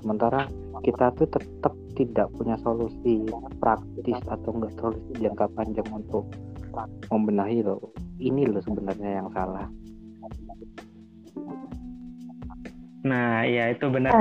Sementara 0.00 0.48
kita 0.84 1.12
tuh 1.16 1.28
tetap 1.28 1.74
tidak 1.94 2.28
punya 2.36 2.58
solusi 2.60 3.24
praktis 3.62 4.18
atau 4.28 4.50
enggak 4.52 4.74
solusi 4.80 5.10
jangka 5.20 5.46
panjang 5.56 5.88
untuk 5.92 6.28
membenahi 7.12 7.62
loh. 7.64 7.92
Ini 8.18 8.50
loh 8.50 8.62
sebenarnya 8.64 9.22
yang 9.22 9.28
salah. 9.32 9.68
Nah 13.04 13.44
ya 13.44 13.68
itu 13.68 13.84
benar 13.92 14.16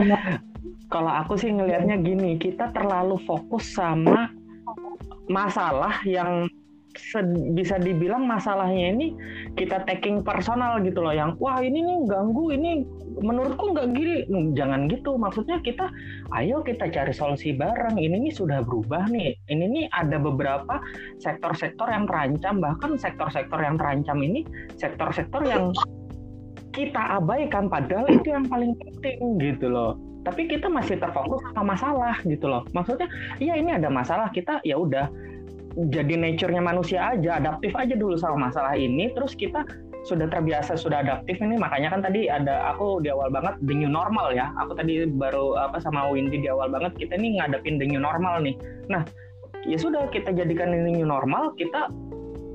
kalau 0.94 1.10
aku 1.10 1.34
sih 1.42 1.50
ngelihatnya 1.50 1.98
gini, 2.06 2.38
kita 2.38 2.70
terlalu 2.70 3.18
fokus 3.26 3.74
sama 3.74 4.30
masalah 5.26 5.98
yang 6.06 6.46
bisa 7.58 7.82
dibilang 7.82 8.30
masalahnya 8.30 8.94
ini 8.94 9.18
kita 9.58 9.82
taking 9.90 10.22
personal 10.22 10.78
gitu 10.86 11.02
loh 11.02 11.10
yang 11.10 11.34
wah 11.42 11.58
ini 11.58 11.82
nih 11.82 12.06
ganggu 12.06 12.54
ini 12.54 12.86
menurutku 13.18 13.74
nggak 13.74 13.98
gini 13.98 14.54
jangan 14.54 14.86
gitu. 14.86 15.18
Maksudnya 15.18 15.58
kita 15.66 15.90
ayo 16.38 16.62
kita 16.62 16.94
cari 16.94 17.10
solusi 17.10 17.58
bareng 17.58 17.98
ini 17.98 18.30
nih 18.30 18.34
sudah 18.38 18.62
berubah 18.62 19.10
nih. 19.10 19.34
Ini 19.50 19.66
nih 19.66 19.86
ada 19.90 20.22
beberapa 20.22 20.78
sektor-sektor 21.18 21.90
yang 21.90 22.06
terancam 22.06 22.62
bahkan 22.62 22.94
sektor-sektor 23.02 23.58
yang 23.58 23.82
terancam 23.82 24.22
ini 24.22 24.46
sektor-sektor 24.78 25.42
yang 25.42 25.74
kita 26.78 27.18
abaikan 27.18 27.74
padahal 27.74 28.06
itu 28.06 28.30
yang 28.30 28.46
paling 28.46 28.78
penting 28.78 29.42
gitu 29.42 29.74
loh 29.74 30.13
tapi 30.24 30.48
kita 30.48 30.72
masih 30.72 31.00
terfokus 31.00 31.44
sama 31.52 31.76
masalah 31.76 32.16
gitu 32.24 32.48
loh. 32.48 32.64
Maksudnya 32.72 33.08
iya 33.44 33.60
ini 33.60 33.76
ada 33.76 33.92
masalah 33.92 34.32
kita 34.32 34.64
ya 34.64 34.80
udah 34.80 35.12
jadi 35.90 36.16
nature-nya 36.16 36.62
manusia 36.62 37.18
aja 37.18 37.42
adaptif 37.42 37.74
aja 37.74 37.98
dulu 37.98 38.14
sama 38.16 38.50
masalah 38.50 38.78
ini 38.78 39.10
terus 39.12 39.34
kita 39.34 39.66
sudah 40.04 40.28
terbiasa 40.28 40.76
sudah 40.76 41.04
adaptif 41.04 41.40
ini. 41.40 41.56
Makanya 41.60 41.96
kan 41.96 42.02
tadi 42.04 42.28
ada 42.28 42.76
aku 42.76 43.00
di 43.04 43.12
awal 43.12 43.32
banget 43.32 43.56
the 43.64 43.76
new 43.76 43.92
normal 43.92 44.32
ya. 44.36 44.52
Aku 44.60 44.76
tadi 44.76 45.08
baru 45.08 45.60
apa 45.60 45.80
sama 45.80 46.12
Windy 46.12 46.44
di 46.44 46.48
awal 46.52 46.72
banget 46.72 46.96
kita 47.00 47.16
nih 47.20 47.40
ngadepin 47.40 47.80
the 47.80 47.88
new 47.88 48.00
normal 48.00 48.40
nih. 48.44 48.56
Nah 48.92 49.04
ya 49.64 49.80
sudah 49.80 50.12
kita 50.12 50.36
jadikan 50.36 50.76
ini 50.76 51.04
new 51.04 51.08
normal 51.08 51.56
kita 51.56 51.88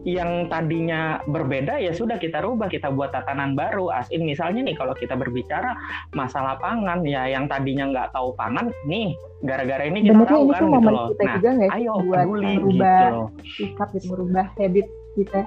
yang 0.06 0.46
tadinya 0.46 1.18
berbeda 1.26 1.82
ya 1.82 1.90
sudah 1.90 2.22
kita 2.22 2.38
rubah 2.38 2.70
kita 2.70 2.92
buat 2.94 3.10
tatanan 3.10 3.58
baru. 3.58 3.90
As 3.90 4.06
in 4.14 4.22
misalnya 4.22 4.62
nih 4.62 4.76
kalau 4.78 4.94
kita 4.94 5.18
berbicara 5.18 5.74
masalah 6.14 6.54
pangan 6.62 7.02
ya 7.02 7.26
yang 7.26 7.50
tadinya 7.50 7.90
nggak 7.90 8.14
tahu 8.14 8.30
pangan 8.38 8.70
nih 8.86 9.18
gara-gara 9.42 9.86
ini 9.86 10.06
kita 10.06 10.14
sebenarnya 10.14 10.34
tahu 10.34 10.42
ini 10.42 10.52
kan 10.54 10.62
gitu 10.62 10.90
loh. 10.90 11.06
kita 11.10 11.22
nah 11.22 11.34
juga 11.38 11.50
sih 11.50 11.68
ayo 11.74 11.92
buat 12.02 12.18
peduli 12.26 12.46
merubah 12.58 12.98
gitu 12.98 13.14
loh. 13.14 13.28
sikap 13.58 13.88
gitu 13.94 14.06
merubah 14.14 14.46
habit 14.54 14.86
kita. 15.18 15.40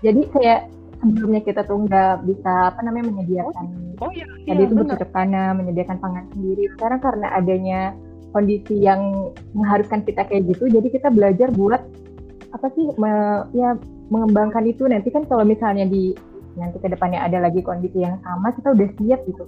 Jadi 0.00 0.22
kayak 0.32 0.60
sebelumnya 1.00 1.40
kita 1.44 1.60
tuh 1.64 1.78
nggak 1.84 2.14
bisa 2.28 2.52
apa 2.72 2.80
namanya 2.84 3.04
menyediakan 3.08 3.64
oh 4.04 4.10
iya 4.12 4.24
tadi 4.44 4.48
iya 4.48 4.64
itu 4.68 4.74
benar. 4.76 4.96
bercocok 4.96 5.10
tanam 5.12 5.52
menyediakan 5.60 5.96
pangan 6.00 6.24
sendiri. 6.32 6.64
Sekarang 6.76 7.00
karena 7.04 7.28
adanya 7.36 7.80
kondisi 8.30 8.78
yang 8.78 9.32
mengharuskan 9.52 10.06
kita 10.06 10.22
kayak 10.26 10.46
gitu 10.54 10.70
jadi 10.70 10.88
kita 10.88 11.08
belajar 11.10 11.50
buat 11.50 11.82
apa 12.50 12.66
sih 12.74 12.86
me- 12.94 13.46
ya 13.52 13.78
mengembangkan 14.08 14.66
itu 14.66 14.84
nanti 14.84 15.08
kan 15.08 15.22
kalau 15.24 15.42
misalnya 15.42 15.86
di 15.86 16.12
nanti 16.54 16.76
ke 16.76 16.88
depannya 16.88 17.22
ada 17.22 17.38
lagi 17.38 17.62
kondisi 17.62 18.02
yang 18.02 18.18
sama 18.20 18.50
kita 18.50 18.74
udah 18.74 18.88
siap 18.98 19.20
gitu 19.24 19.44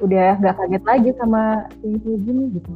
udah 0.00 0.34
nggak 0.36 0.56
kaget 0.56 0.82
lagi 0.82 1.10
sama 1.14 1.42
yang 1.80 2.02
kayak 2.02 2.20
gini 2.20 2.44
gitu 2.52 2.72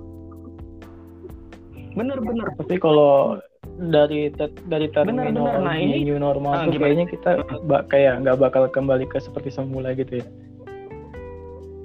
bener-bener 1.92 2.46
Tapi 2.54 2.76
kalau 2.76 3.40
dari 3.66 4.30
te- 4.30 4.52
dari 4.64 4.86
benar. 4.86 5.10
Nah, 5.10 5.24
terminologi 5.26 5.82
ini- 5.82 6.04
new 6.06 6.16
normal 6.16 6.52
Ah, 6.52 6.58
tuh 6.62 6.70
gimana? 6.70 6.82
kayaknya 6.86 7.06
kita 7.08 7.30
ba- 7.64 7.84
kayak 7.84 8.14
nggak 8.22 8.36
bakal 8.38 8.62
kembali 8.68 9.04
ke 9.04 9.18
seperti 9.18 9.50
semula 9.50 9.90
gitu 9.92 10.20
ya. 10.20 10.26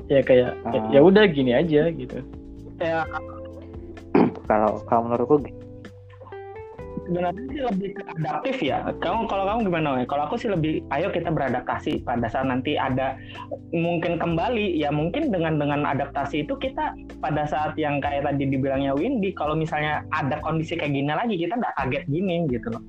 Ya 0.07 0.19
kayak 0.21 0.51
ya- 0.61 0.77
Ah. 0.77 0.91
ya 0.91 0.99
udah 1.01 1.23
gini 1.25 1.51
aja 1.51 1.87
gitu. 1.89 2.19
ya 2.77 3.05
kalau 4.43 4.81
kalau 4.83 5.01
menurutku 5.05 5.35
sebenarnya 7.07 7.45
sih 7.49 7.61
lebih 7.65 7.89
adaptif 8.17 8.57
ya. 8.61 8.77
Kamu 9.01 9.25
kalau 9.25 9.43
kamu 9.47 9.59
gimana? 9.69 9.87
Wei? 9.97 10.05
Kalau 10.05 10.29
aku 10.29 10.35
sih 10.37 10.49
lebih 10.51 10.85
ayo 10.93 11.09
kita 11.09 11.33
beradaptasi 11.33 12.05
pada 12.05 12.27
saat 12.29 12.47
nanti 12.47 12.77
ada 12.77 13.17
mungkin 13.73 14.21
kembali 14.21 14.77
ya 14.77 14.93
mungkin 14.93 15.33
dengan 15.33 15.57
dengan 15.57 15.83
adaptasi 15.87 16.45
itu 16.45 16.53
kita 16.57 16.93
pada 17.19 17.47
saat 17.49 17.73
yang 17.75 17.99
kayak 17.99 18.27
tadi 18.29 18.47
dibilangnya 18.47 18.93
Windy 18.93 19.33
kalau 19.33 19.57
misalnya 19.57 20.05
ada 20.13 20.37
kondisi 20.41 20.77
kayak 20.77 20.93
gini 20.93 21.11
lagi 21.11 21.35
kita 21.37 21.57
nggak 21.57 21.75
kaget 21.77 22.03
gini 22.07 22.45
gitu 22.49 22.67
loh. 22.69 22.83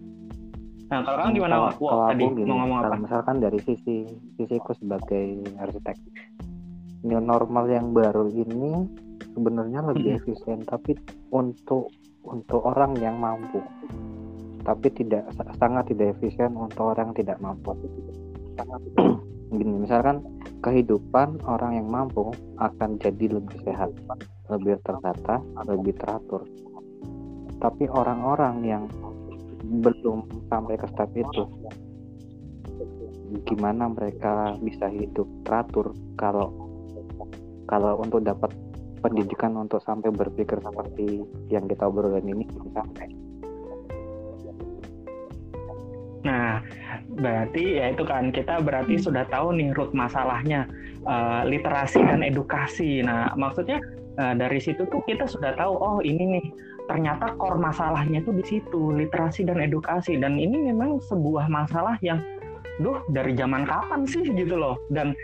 Nah 0.93 1.01
kalau 1.09 1.17
kamu 1.25 1.31
gimana? 1.41 1.55
kalau? 1.57 1.65
Wak, 1.65 1.75
kalau 1.81 2.05
tadi 2.13 2.23
aku 2.29 2.37
gini 2.37 2.49
mau 2.49 2.57
ngomong 2.61 2.79
apa? 2.79 2.85
kalau 2.85 2.99
misalkan 3.09 3.37
dari 3.41 3.59
sisi 3.65 3.97
sisiku 4.37 4.73
sebagai 4.77 5.27
arsitek 5.57 5.97
new 7.03 7.19
normal 7.19 7.67
yang 7.67 7.91
baru 7.91 8.29
ini 8.31 8.87
sebenarnya 9.33 9.81
lebih 9.91 10.13
Mm-mm. 10.13 10.19
efisien 10.23 10.61
tapi 10.69 10.95
untuk 11.33 11.91
untuk 12.27 12.63
orang 12.63 12.95
yang 12.99 13.19
mampu. 13.19 13.63
Tapi 14.63 14.89
tidak 14.95 15.27
sangat 15.59 15.91
tidak 15.91 16.15
efisien 16.19 16.55
untuk 16.55 16.95
orang 16.95 17.11
yang 17.11 17.19
tidak 17.19 17.39
mampu. 17.43 17.75
Gini 19.57 19.85
misalkan 19.85 20.23
kehidupan 20.63 21.43
orang 21.45 21.77
yang 21.77 21.89
mampu 21.91 22.31
akan 22.63 22.97
jadi 23.03 23.37
lebih 23.37 23.59
sehat 23.67 23.91
lebih 24.49 24.79
tertata 24.87 25.43
lebih 25.67 25.99
teratur. 25.99 26.47
Tapi 27.59 27.87
orang-orang 27.91 28.55
yang 28.65 28.85
belum 29.83 30.27
sampai 30.51 30.75
ke 30.79 30.87
step 30.91 31.11
itu 31.15 31.45
gimana 33.49 33.89
mereka 33.89 34.59
bisa 34.61 34.93
hidup 34.93 35.25
teratur 35.47 35.97
kalau 36.21 36.53
kalau 37.65 37.97
untuk 38.05 38.21
dapat 38.21 38.53
pendidikan 39.03 39.59
untuk 39.59 39.83
sampai 39.83 40.15
berpikir 40.15 40.63
seperti 40.63 41.27
yang 41.51 41.67
kita 41.67 41.91
obrolin 41.91 42.25
ini 42.25 42.47
sampai. 42.71 43.11
Nah, 46.23 46.63
berarti 47.19 47.83
ya 47.83 47.91
itu 47.91 48.07
kan 48.07 48.31
kita 48.31 48.63
berarti 48.63 48.95
sudah 48.95 49.27
tahu 49.27 49.59
nih 49.59 49.75
root 49.75 49.91
masalahnya 49.91 50.71
eh, 51.03 51.43
literasi 51.51 51.99
dan 51.99 52.23
edukasi. 52.23 53.03
Nah, 53.03 53.35
maksudnya 53.35 53.83
eh, 54.23 54.35
dari 54.39 54.63
situ 54.63 54.87
tuh 54.87 55.03
kita 55.03 55.27
sudah 55.27 55.59
tahu 55.59 55.75
oh 55.75 55.99
ini 55.99 56.39
nih 56.39 56.47
ternyata 56.87 57.35
core 57.39 57.59
masalahnya 57.59 58.23
tuh 58.23 58.35
di 58.39 58.45
situ 58.47 58.95
literasi 58.95 59.43
dan 59.43 59.59
edukasi. 59.59 60.15
Dan 60.15 60.39
ini 60.39 60.71
memang 60.71 61.03
sebuah 61.03 61.51
masalah 61.51 61.99
yang 62.07 62.23
duh 62.79 63.03
dari 63.11 63.35
zaman 63.35 63.67
kapan 63.67 64.07
sih 64.07 64.23
gitu 64.23 64.55
loh. 64.55 64.79
Dan 64.95 65.19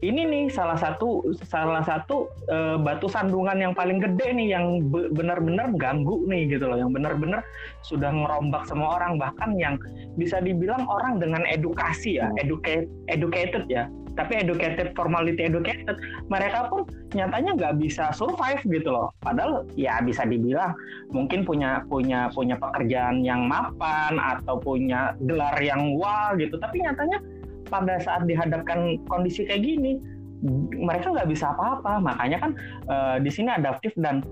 ini 0.00 0.24
nih 0.24 0.44
salah 0.48 0.80
satu 0.80 1.28
salah 1.44 1.84
satu 1.84 2.32
eh, 2.48 2.76
batu 2.80 3.04
sandungan 3.04 3.56
yang 3.60 3.72
paling 3.76 4.00
gede 4.00 4.32
nih 4.32 4.56
yang 4.56 4.88
be- 4.88 5.12
benar-benar 5.12 5.68
ganggu 5.76 6.24
nih 6.24 6.56
gitu 6.56 6.72
loh 6.72 6.80
yang 6.80 6.92
benar-benar 6.92 7.44
sudah 7.84 8.08
ngerombak 8.08 8.64
semua 8.64 8.96
orang. 8.96 9.20
Bahkan 9.20 9.60
yang 9.60 9.76
bisa 10.16 10.40
dibilang 10.40 10.88
orang 10.88 11.20
dengan 11.20 11.44
edukasi 11.44 12.16
ya 12.16 12.32
educate 12.40 12.88
educated 13.12 13.68
ya 13.68 13.92
tapi 14.18 14.42
educated 14.42 14.90
formality 14.98 15.46
educated 15.46 15.96
mereka 16.26 16.66
pun 16.66 16.82
nyatanya 17.14 17.56
nggak 17.56 17.74
bisa 17.78 18.10
survive 18.10 18.60
gitu 18.66 18.90
loh. 18.90 19.12
Padahal 19.22 19.68
ya 19.76 20.00
bisa 20.02 20.24
dibilang 20.24 20.72
mungkin 21.12 21.44
punya 21.44 21.84
punya 21.86 22.32
punya 22.32 22.56
pekerjaan 22.56 23.20
yang 23.20 23.46
mapan 23.46 24.16
atau 24.16 24.56
punya 24.56 25.12
gelar 25.28 25.56
yang 25.60 25.94
wah 25.96 26.32
gitu 26.40 26.56
tapi 26.56 26.82
nyatanya 26.82 27.20
pada 27.70 28.02
saat 28.02 28.26
dihadapkan 28.26 28.98
kondisi 29.06 29.46
kayak 29.46 29.62
gini 29.62 30.02
mereka 30.74 31.12
nggak 31.12 31.28
bisa 31.28 31.52
apa-apa. 31.52 32.00
Makanya 32.00 32.38
kan 32.40 32.52
eh, 32.88 33.16
di 33.22 33.30
sini 33.30 33.52
adaptif 33.52 33.92
dan 33.96 34.24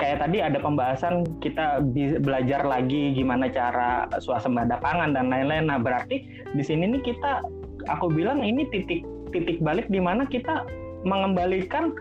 kayak 0.00 0.24
tadi 0.24 0.40
ada 0.40 0.56
pembahasan 0.56 1.28
kita 1.44 1.84
belajar 2.24 2.64
lagi 2.64 3.12
gimana 3.12 3.52
cara 3.52 4.08
swasembada 4.18 4.80
pangan 4.80 5.12
dan 5.12 5.28
lain-lain. 5.28 5.68
Nah 5.68 5.78
berarti 5.78 6.24
di 6.56 6.62
sini 6.64 6.96
nih 6.96 7.02
kita 7.04 7.44
aku 7.92 8.08
bilang 8.08 8.40
ini 8.40 8.64
titik 8.72 9.04
titik 9.30 9.60
balik 9.60 9.86
di 9.92 10.00
mana 10.00 10.24
kita 10.26 10.64
mengembalikan 11.04 11.92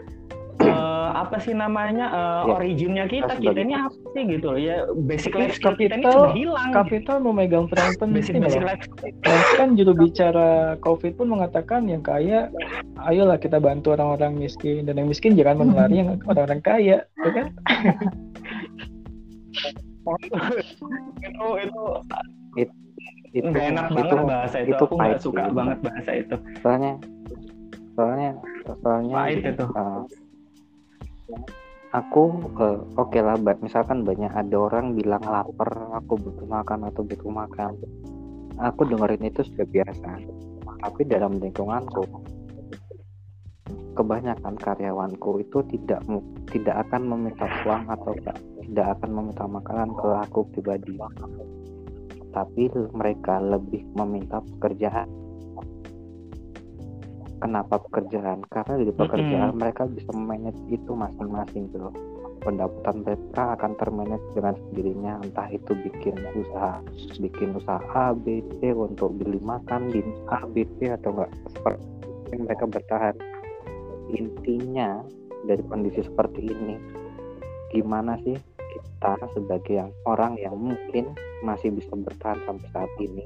eh, 0.69 1.09
apa 1.17 1.37
sih 1.41 1.53
namanya 1.57 2.07
Ya, 2.09 2.55
originnya 2.55 3.05
kita 3.05 3.35
kita 3.37 3.59
ini 3.59 3.75
apa 3.75 3.95
sih 4.15 4.23
gitu 4.25 4.55
loh 4.55 4.59
ya 4.59 4.87
basic 5.05 5.35
life 5.35 5.57
skill 5.57 5.75
kita 5.75 5.99
ini 5.99 6.05
sudah 6.07 6.33
hilang 6.33 6.71
Kapital 6.71 7.17
memegang 7.19 7.65
peran 7.67 7.91
basic 8.13 8.37
penting 8.37 8.43
basic 8.47 8.61
skill. 8.63 9.11
Bahkan 9.25 9.67
juru 9.75 9.93
bicara 9.97 10.79
COVID 10.81 11.13
pun 11.19 11.27
mengatakan 11.29 11.85
yang 11.85 12.01
kaya, 12.01 12.49
ayolah 13.05 13.37
kita 13.37 13.59
bantu 13.59 13.93
orang-orang 13.93 14.39
miskin 14.39 14.87
dan 14.87 14.97
yang 14.97 15.09
miskin 15.11 15.35
jangan 15.35 15.65
menulari 15.65 16.01
yang 16.01 16.17
orang-orang 16.25 16.61
kaya, 16.63 16.97
ya 17.05 17.31
kan? 17.35 17.47
itu 21.21 21.47
itu 21.61 21.83
itu 23.29 23.45
nggak 23.45 23.65
enak 23.77 23.85
itu 23.93 23.99
banget 24.01 24.25
bahasa 24.25 24.57
itu, 24.65 24.73
itu 24.73 24.83
aku 24.83 24.95
nggak 24.97 25.21
suka 25.21 25.43
sih. 25.45 25.53
banget 25.53 25.77
bahasa 25.85 26.11
itu 26.17 26.35
soalnya 26.65 26.93
soalnya 27.93 28.29
soalnya 28.81 29.13
Pahit 29.13 29.43
itu. 29.45 29.65
uh, 29.77 30.01
aku 31.89 32.53
uh, 32.61 32.85
oke 32.97 33.09
okay 33.09 33.21
lah 33.25 33.33
misalkan 33.65 34.05
banyak 34.05 34.29
ada 34.29 34.55
orang 34.57 34.93
bilang 34.93 35.25
lapar 35.25 35.89
aku 35.97 36.21
butuh 36.21 36.45
makan 36.45 36.85
atau 36.89 37.01
butuh 37.01 37.31
makan. 37.31 37.73
Aku 38.59 38.83
dengerin 38.83 39.23
itu 39.23 39.41
sudah 39.47 39.67
biasa. 39.71 40.11
Tapi 40.79 41.01
dalam 41.07 41.39
lingkunganku 41.39 42.03
kebanyakan 43.95 44.55
karyawanku 44.55 45.43
itu 45.43 45.59
tidak 45.75 46.03
tidak 46.51 46.75
akan 46.87 47.01
meminta 47.07 47.47
uang 47.67 47.83
atau 47.87 48.15
tidak 48.63 48.87
akan 48.99 49.09
meminta 49.11 49.43
makanan 49.47 49.89
ke 49.95 50.07
aku 50.27 50.39
pribadi. 50.55 50.95
Tapi 52.29 52.63
mereka 52.93 53.41
lebih 53.41 53.83
meminta 53.97 54.39
pekerjaan 54.39 55.28
kenapa 57.39 57.81
pekerjaan? 57.89 58.43
Karena 58.47 58.73
dari 58.77 58.93
pekerjaan 58.93 59.49
mm 59.49 59.53
-hmm. 59.55 59.61
mereka 59.63 59.83
bisa 59.87 60.11
manage 60.13 60.61
itu 60.69 60.91
masing-masing 60.91 61.71
gitu 61.71 61.89
pendapatan 62.39 63.03
mereka 63.03 63.59
akan 63.59 63.71
termanage 63.75 64.23
dengan 64.31 64.55
sendirinya. 64.55 65.13
Entah 65.23 65.47
itu 65.51 65.71
bikin 65.75 66.15
usaha 66.39 66.79
bikin 67.19 67.55
usaha 67.55 67.79
A 67.91 68.15
B 68.15 68.39
C 68.59 68.71
untuk 68.71 69.15
beli 69.19 69.39
makan 69.43 69.91
di 69.91 69.99
A 70.31 70.47
B 70.47 70.63
C 70.79 70.95
atau 70.95 71.11
enggak. 71.15 71.31
Seperti 71.51 72.35
mereka 72.39 72.63
bertahan. 72.67 73.15
Intinya 74.15 75.03
dari 75.45 75.63
kondisi 75.67 76.03
seperti 76.03 76.51
ini 76.51 76.75
gimana 77.69 78.17
sih 78.25 78.33
kita 78.57 79.13
sebagai 79.37 79.73
yang 79.77 79.91
orang 80.09 80.33
yang 80.41 80.57
mungkin 80.57 81.13
masih 81.45 81.69
bisa 81.69 81.93
bertahan 81.93 82.41
sampai 82.49 82.69
saat 82.73 82.91
ini 82.97 83.23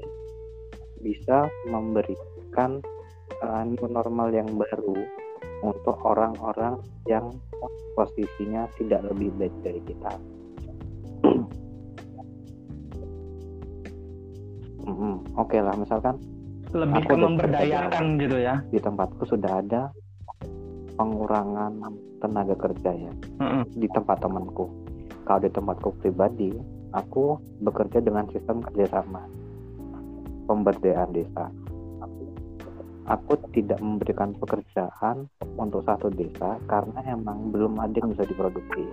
bisa 1.00 1.48
memberikan 1.68 2.84
uh, 3.42 3.62
new 3.66 3.86
normal 3.88 4.28
yang 4.32 4.48
baru 4.54 4.96
untuk 5.64 5.96
orang-orang 6.04 6.76
yang 7.08 7.32
posisinya 7.96 8.68
tidak 8.76 9.00
lebih 9.08 9.32
baik 9.40 9.54
dari 9.64 9.80
kita. 9.88 10.12
mm 14.84 14.94
-hmm. 14.94 15.14
Oke 15.40 15.56
okay 15.56 15.60
lah, 15.64 15.74
misalkan 15.78 16.20
lebih 16.74 17.06
ke 17.06 17.14
memberdayakan 17.16 18.18
gitu 18.20 18.36
ya. 18.42 18.60
Di 18.68 18.80
tempatku 18.82 19.24
sudah 19.24 19.62
ada 19.64 19.88
pengurangan 20.94 21.80
tenaga 22.22 22.54
kerja 22.54 22.90
ya 22.94 23.12
mm 23.40 23.46
-hmm. 23.46 23.62
di 23.78 23.88
tempat 23.92 24.20
temanku. 24.20 24.68
Kalau 25.24 25.40
di 25.40 25.48
tempatku 25.48 25.96
pribadi, 26.04 26.52
aku 26.92 27.40
bekerja 27.64 28.04
dengan 28.04 28.28
sistem 28.28 28.60
kerjasama 28.60 29.24
pemberdayaan 30.44 31.16
desa 31.16 31.48
aku 33.04 33.36
tidak 33.52 33.80
memberikan 33.80 34.32
pekerjaan 34.36 35.28
untuk 35.60 35.84
satu 35.84 36.08
desa 36.12 36.56
karena 36.64 37.00
emang 37.08 37.52
belum 37.52 37.76
ada 37.80 38.00
yang 38.00 38.16
bisa 38.16 38.24
diproduksi. 38.24 38.84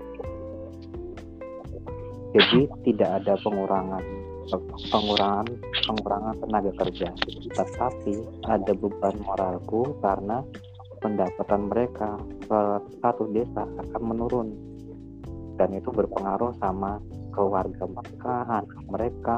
Jadi 2.32 2.62
tidak 2.88 3.24
ada 3.24 3.36
pengurangan 3.44 4.04
pengurangan 4.92 5.48
pengurangan 5.88 6.36
tenaga 6.44 6.72
kerja, 6.84 7.10
tetapi 7.56 8.14
ada 8.48 8.72
beban 8.76 9.16
moralku 9.24 9.96
karena 10.00 10.44
pendapatan 11.00 11.68
mereka 11.68 12.20
satu 13.04 13.32
desa 13.32 13.64
akan 13.64 14.04
menurun. 14.04 14.50
Dan 15.60 15.78
itu 15.78 15.94
berpengaruh 15.94 16.58
sama 16.58 16.98
keluarga 17.36 17.86
mereka, 17.86 18.34
anak 18.50 18.82
mereka, 18.90 19.38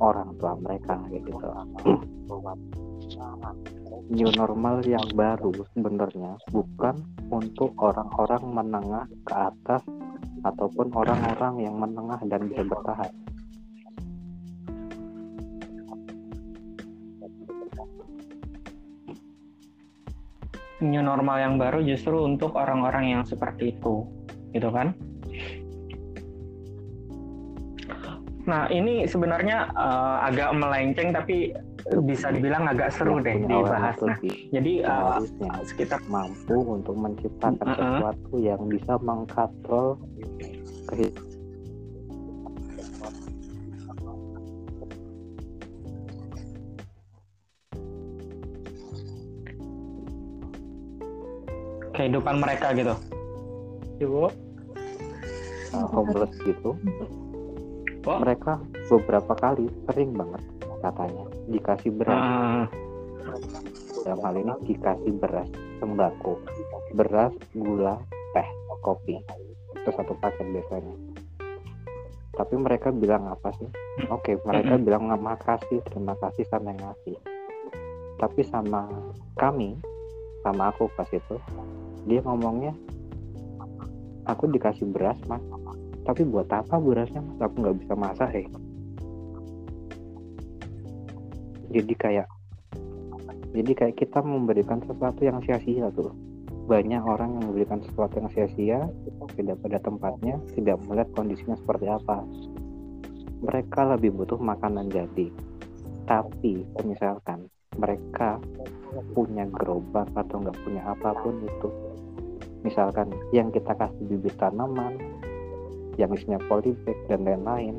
orang 0.00 0.32
tua 0.40 0.56
mereka 0.56 0.96
gitu 1.12 1.36
new 4.10 4.26
normal 4.34 4.82
yang 4.82 5.06
baru 5.14 5.54
sebenarnya 5.70 6.34
bukan 6.50 6.98
untuk 7.30 7.70
orang-orang 7.78 8.42
menengah 8.42 9.06
ke 9.22 9.34
atas 9.38 9.86
ataupun 10.42 10.90
orang-orang 10.90 11.62
yang 11.62 11.78
menengah 11.78 12.18
dan 12.26 12.50
bisa 12.50 12.66
bertahan. 12.66 13.12
New 20.80 21.04
normal 21.04 21.36
yang 21.38 21.54
baru 21.60 21.78
justru 21.84 22.18
untuk 22.24 22.56
orang-orang 22.56 23.14
yang 23.14 23.22
seperti 23.22 23.78
itu, 23.78 24.08
gitu 24.50 24.72
kan? 24.74 24.96
Nah, 28.48 28.66
ini 28.72 29.04
sebenarnya 29.04 29.70
uh, 29.76 30.24
agak 30.24 30.50
melenceng 30.56 31.12
tapi 31.12 31.52
bisa 32.06 32.30
dibilang 32.30 32.70
agak 32.70 32.94
seru 32.94 33.18
deh 33.18 33.42
dibahas. 33.42 33.98
Nah, 33.98 34.18
jadi 34.54 34.72
uh, 34.86 35.18
sekitar 35.66 35.98
mampu 36.06 36.62
untuk 36.62 36.94
menciptakan 36.94 37.66
uh 37.66 37.74
-uh. 37.74 37.78
sesuatu 37.78 38.34
yang 38.38 38.62
bisa 38.70 38.94
mengkatrol 39.02 39.98
kehidupan 40.90 41.26
kehidupan 51.90 52.36
mereka 52.40 52.72
gitu. 52.72 52.94
Ibu. 54.00 54.30
Uh, 55.70 55.86
homeless 55.94 56.34
gitu 56.42 56.74
oh. 58.06 58.18
mereka 58.20 58.60
beberapa 58.88 59.32
kali 59.36 59.66
sering 59.88 60.10
banget 60.16 60.42
katanya. 60.80 61.24
Dikasih 61.48 61.92
beras. 61.94 62.20
Uh. 62.20 62.66
dalam 64.00 64.20
hal 64.24 64.34
ini 64.40 64.54
dikasih 64.64 65.12
beras 65.20 65.48
sembako. 65.78 66.40
Beras 66.96 67.32
gula 67.52 68.00
teh 68.32 68.48
kopi. 68.80 69.20
Itu 69.76 69.90
satu 69.92 70.16
paket 70.18 70.46
biasanya. 70.50 70.94
Tapi 72.34 72.54
mereka 72.56 72.88
bilang 72.88 73.28
apa 73.28 73.52
sih? 73.60 73.68
Oke 74.08 74.32
okay, 74.32 74.34
mereka 74.48 74.80
bilang 74.80 75.12
bilang 75.12 75.20
makasih 75.20 75.84
terima 75.84 76.16
kasih 76.16 76.48
sama 76.48 76.72
yang 76.72 76.80
ngasih. 76.80 77.16
Tapi 78.16 78.40
sama 78.48 78.88
kami 79.36 79.76
sama 80.40 80.72
aku 80.72 80.88
pas 80.96 81.08
itu 81.12 81.36
dia 82.08 82.24
ngomongnya 82.24 82.72
aku 84.24 84.48
dikasih 84.48 84.88
beras 84.88 85.20
mas. 85.28 85.44
Tapi 86.08 86.24
buat 86.24 86.48
apa 86.48 86.80
berasnya 86.80 87.20
mas? 87.20 87.38
Aku 87.44 87.60
nggak 87.60 87.76
bisa 87.84 87.92
masak 87.92 88.30
eh 88.32 88.48
jadi 91.70 91.94
kayak 91.94 92.28
jadi 93.50 93.72
kayak 93.74 93.96
kita 93.98 94.22
memberikan 94.22 94.78
sesuatu 94.86 95.26
yang 95.26 95.42
sia-sia 95.42 95.90
tuh. 95.90 96.14
Banyak 96.70 97.02
orang 97.02 97.34
yang 97.34 97.50
memberikan 97.50 97.82
sesuatu 97.82 98.22
yang 98.22 98.30
sia-sia 98.30 98.86
tidak 99.34 99.58
pada 99.58 99.82
tempatnya 99.82 100.38
tidak 100.54 100.78
melihat 100.86 101.10
kondisinya 101.18 101.58
seperti 101.58 101.90
apa. 101.90 102.22
Mereka 103.42 103.80
lebih 103.98 104.14
butuh 104.14 104.38
makanan 104.38 104.86
jadi 104.86 105.34
tapi 106.10 106.66
misalkan 106.82 107.46
mereka 107.78 108.42
punya 109.14 109.46
gerobak 109.46 110.10
atau 110.18 110.42
nggak 110.42 110.58
punya 110.66 110.82
apa 110.82 111.14
pun 111.22 111.38
itu. 111.38 111.70
Misalkan 112.66 113.14
yang 113.30 113.54
kita 113.54 113.78
kasih 113.78 114.04
bibit 114.10 114.34
tanaman 114.36 114.98
yang 115.94 116.10
isinya 116.10 116.42
polybag 116.50 116.98
dan 117.06 117.22
lain-lain 117.22 117.78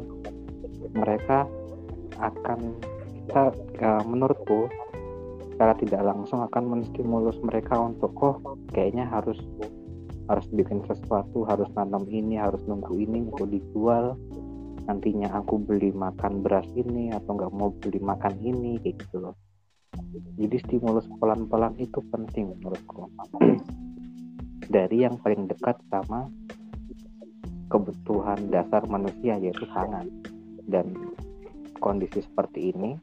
mereka 0.96 1.44
akan 2.24 2.72
kita 3.32 3.48
ya, 3.80 4.04
menurutku 4.04 4.68
secara 5.56 5.72
tidak 5.80 6.04
langsung 6.04 6.44
akan 6.44 6.64
menstimulus 6.68 7.40
mereka 7.40 7.80
untuk 7.80 8.12
oh 8.20 8.36
kayaknya 8.76 9.08
harus 9.08 9.40
harus 10.28 10.44
bikin 10.52 10.84
sesuatu 10.84 11.48
harus 11.48 11.72
nanam 11.72 12.04
ini 12.12 12.36
harus 12.36 12.60
nunggu 12.68 12.92
ini 13.00 13.32
untuk 13.32 13.48
dijual. 13.48 14.20
Nantinya 14.84 15.32
aku 15.32 15.64
beli 15.64 15.96
makan 15.96 16.44
beras 16.44 16.68
ini 16.76 17.16
atau 17.16 17.40
nggak 17.40 17.56
mau 17.56 17.72
beli 17.72 18.04
makan 18.04 18.36
ini 18.44 18.76
kayak 18.84 19.00
gitu 19.00 19.24
loh. 19.24 19.40
Jadi 20.36 20.58
stimulus 20.68 21.08
pelan-pelan 21.16 21.80
itu 21.80 22.04
penting 22.12 22.52
menurutku. 22.60 23.08
Dari 24.68 25.08
yang 25.08 25.16
paling 25.24 25.48
dekat 25.48 25.80
sama 25.88 26.28
kebutuhan 27.72 28.52
dasar 28.52 28.84
manusia 28.92 29.40
yaitu 29.40 29.64
pangan 29.72 30.12
dan 30.68 30.92
kondisi 31.80 32.20
seperti 32.22 32.76
ini 32.76 33.00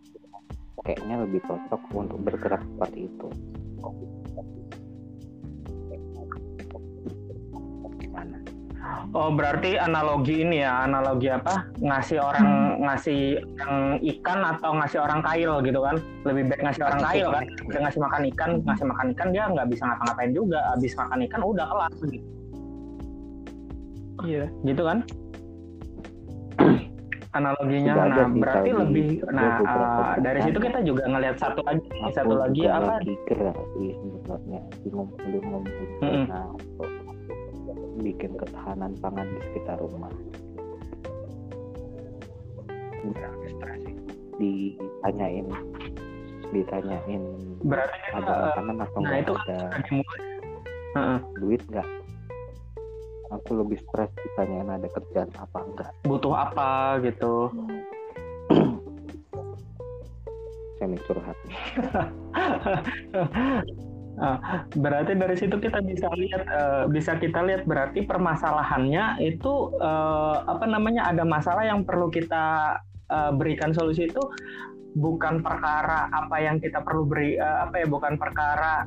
kayaknya 0.85 1.17
lebih 1.27 1.41
cocok 1.47 1.81
untuk 1.95 2.19
bergerak 2.23 2.63
seperti 2.63 3.11
itu. 3.11 3.29
Oh 9.17 9.33
berarti 9.33 9.81
analogi 9.81 10.45
ini 10.45 10.61
ya 10.61 10.85
analogi 10.85 11.33
apa? 11.33 11.65
Ngasih 11.81 12.21
orang 12.21 12.45
hmm. 12.45 12.85
ngasih 12.85 13.21
yang 13.41 13.75
ikan 14.05 14.41
atau 14.45 14.77
ngasih 14.77 14.99
orang 15.01 15.21
kail 15.25 15.53
gitu 15.65 15.81
kan? 15.81 15.97
Lebih 16.29 16.53
baik 16.53 16.61
ngasih 16.65 16.83
orang 16.85 17.01
kail 17.01 17.29
kan? 17.33 17.45
dia 17.49 17.81
ngasih 17.85 18.01
makan 18.05 18.23
ikan 18.33 18.51
ngasih 18.69 18.85
makan 18.85 19.07
ikan 19.17 19.29
dia 19.33 19.45
nggak 19.49 19.69
bisa 19.73 19.83
ngapa-ngapain 19.89 20.33
juga. 20.37 20.61
Habis 20.77 20.93
makan 20.97 21.19
ikan 21.25 21.41
udah 21.41 21.67
kelar. 21.69 21.93
Gitu 22.05 22.27
Iya. 24.29 24.45
Gitu 24.67 24.83
kan? 24.83 24.99
Analoginya, 27.37 27.93
Sudah 27.93 28.09
nah 28.09 28.29
berarti 28.41 28.71
lebih, 28.73 29.09
nah 29.29 29.61
uh, 29.61 30.17
dari 30.17 30.41
situ 30.49 30.59
kita 30.65 30.81
juga 30.81 31.05
ngelihat 31.05 31.37
satu 31.37 31.61
lagi, 31.61 31.85
Aku 31.85 32.11
satu 32.17 32.35
lagi 32.41 32.63
apa? 32.65 33.05
Lagi 33.05 33.15
sebenarnya, 34.01 34.61
ngumpulin 34.89 35.43
ngumpulin. 35.45 35.91
Mm 36.01 36.09
-hmm. 36.09 36.25
Nah, 36.33 36.49
bikin 38.01 38.33
ketahanan 38.39 38.93
pangan 39.03 39.27
di 39.29 39.39
sekitar 39.51 39.77
rumah 39.83 40.13
ditanyain 44.39 45.47
ditanyain 46.55 47.23
Berarti 47.59 47.99
kan, 48.09 48.23
ada 48.23 48.31
eh, 48.31 48.39
makanan 48.47 48.77
atau 48.87 48.99
nah 49.03 49.17
itu 49.19 49.35
kan 49.35 49.43
ada. 49.43 49.59
Heeh. 50.97 51.19
duit 51.43 51.63
nggak 51.69 51.89
aku 53.33 53.51
lebih 53.61 53.79
stres 53.85 54.11
ditanyain 54.17 54.69
ada 54.69 54.89
kerjaan 54.89 55.31
apa 55.37 55.59
enggak 55.65 55.93
butuh 56.05 56.35
apa 56.35 57.01
gitu. 57.05 57.53
saya 60.79 60.99
curhat 61.05 61.37
Ah, 64.19 64.67
berarti 64.75 65.15
dari 65.15 65.39
situ 65.39 65.63
kita 65.63 65.79
bisa 65.79 66.11
lihat 66.19 66.43
eh, 66.43 66.85
bisa 66.91 67.15
kita 67.23 67.39
lihat 67.39 67.71
berarti 67.71 68.03
permasalahannya 68.03 69.23
itu 69.23 69.71
eh, 69.79 70.37
apa 70.43 70.67
namanya 70.67 71.07
ada 71.07 71.23
masalah 71.23 71.63
yang 71.63 71.87
perlu 71.87 72.11
kita 72.11 72.75
eh, 73.07 73.31
berikan 73.39 73.71
solusi 73.71 74.11
itu 74.11 74.19
bukan 74.99 75.39
perkara 75.39 76.11
apa 76.11 76.35
yang 76.43 76.59
kita 76.59 76.83
perlu 76.83 77.07
beri 77.07 77.39
apa 77.39 77.79
ya 77.79 77.87
bukan 77.87 78.19
perkara 78.19 78.83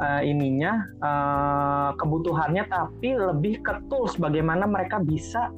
eh, 0.00 0.22
ininya 0.28 0.72
eh, 1.00 1.90
kebutuhannya 1.96 2.64
tapi 2.68 3.16
lebih 3.16 3.64
ke 3.64 3.72
tools 3.88 4.16
bagaimana 4.16 4.68
mereka 4.68 5.00
bisa 5.00 5.52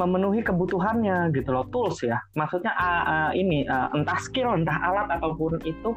memenuhi 0.00 0.40
kebutuhannya 0.40 1.32
gitu 1.36 1.52
loh 1.52 1.68
tools 1.68 2.00
ya. 2.00 2.20
Maksudnya 2.32 2.72
ah, 2.72 3.02
ah, 3.04 3.30
ini 3.36 3.68
ah, 3.68 3.92
entah 3.92 4.16
skill 4.20 4.56
entah 4.56 4.76
alat 4.80 5.08
ataupun 5.20 5.60
itu 5.68 5.92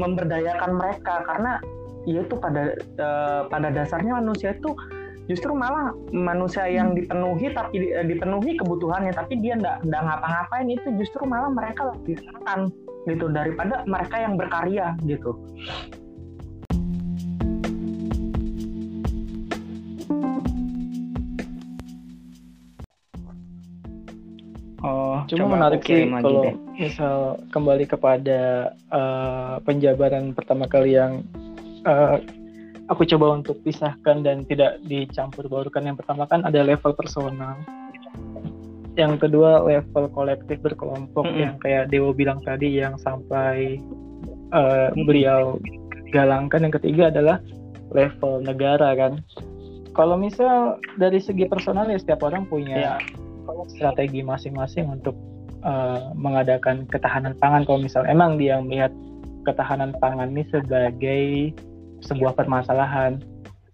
memberdayakan 0.00 0.72
mereka. 0.76 1.20
Karena 1.28 1.60
ya 2.08 2.24
itu 2.24 2.34
pada 2.38 2.72
eh, 2.76 3.42
pada 3.50 3.68
dasarnya 3.68 4.16
manusia 4.16 4.56
itu 4.56 4.72
justru 5.26 5.52
malah 5.52 5.90
manusia 6.14 6.70
yang 6.70 6.94
dipenuhi 6.94 7.50
tapi 7.50 7.82
di- 7.82 7.94
dipenuhi 8.14 8.54
kebutuhannya 8.62 9.10
tapi 9.10 9.42
dia 9.42 9.58
ndak 9.58 9.82
ndak 9.82 10.02
ngapa-ngapain 10.06 10.70
itu 10.70 10.88
justru 11.02 11.26
malah 11.26 11.50
mereka 11.50 11.90
lebih 11.92 12.14
rentan 12.22 12.70
gitu 13.10 13.26
daripada 13.30 13.82
mereka 13.90 14.16
yang 14.22 14.38
berkarya 14.38 14.94
gitu. 15.04 15.34
Oh, 24.84 25.24
Cuma 25.24 25.48
coba 25.48 25.52
menarik 25.56 25.80
sih 25.88 26.04
kalau 26.04 26.44
deh. 26.44 26.54
misal 26.76 27.16
kembali 27.48 27.88
kepada 27.88 28.70
eh, 28.92 29.54
penjabaran 29.64 30.36
pertama 30.36 30.68
kali 30.68 31.00
yang 31.00 31.24
eh, 31.88 32.20
aku 32.92 33.08
coba 33.08 33.40
untuk 33.40 33.56
pisahkan 33.64 34.20
dan 34.20 34.44
tidak 34.44 34.76
dicampur 34.84 35.48
baurkan. 35.48 35.88
Yang 35.88 36.04
pertama 36.04 36.28
kan 36.28 36.44
ada 36.44 36.60
level 36.60 36.92
personal. 36.92 37.56
Yang 38.96 39.28
kedua 39.28 39.64
level 39.64 40.08
kolektif 40.12 40.60
berkelompok 40.60 41.24
Mm-mm. 41.24 41.40
yang 41.40 41.54
kayak 41.60 41.88
Dewo 41.88 42.12
bilang 42.12 42.40
tadi 42.44 42.76
yang 42.76 43.00
sampai 43.00 43.80
eh, 44.52 44.88
beliau 44.92 45.56
galangkan. 46.12 46.68
Yang 46.68 46.84
ketiga 46.84 47.08
adalah 47.08 47.40
level 47.96 48.44
negara 48.44 48.92
kan. 48.92 49.24
Kalau 49.96 50.20
misal 50.20 50.76
dari 51.00 51.16
segi 51.16 51.48
personal 51.48 51.88
ya 51.88 51.96
setiap 51.96 52.20
orang 52.28 52.44
punya 52.44 52.76
Ya. 52.76 52.96
Strategi 53.70 54.20
masing-masing 54.22 54.90
untuk 54.90 55.14
uh, 55.62 56.12
mengadakan 56.14 56.86
ketahanan 56.90 57.34
pangan. 57.38 57.66
Kalau 57.66 57.80
misal 57.82 58.02
emang 58.06 58.38
dia 58.38 58.58
melihat 58.60 58.90
ketahanan 59.46 59.94
pangan 60.02 60.34
ini 60.34 60.42
sebagai 60.50 61.54
sebuah 62.02 62.34
permasalahan 62.36 63.22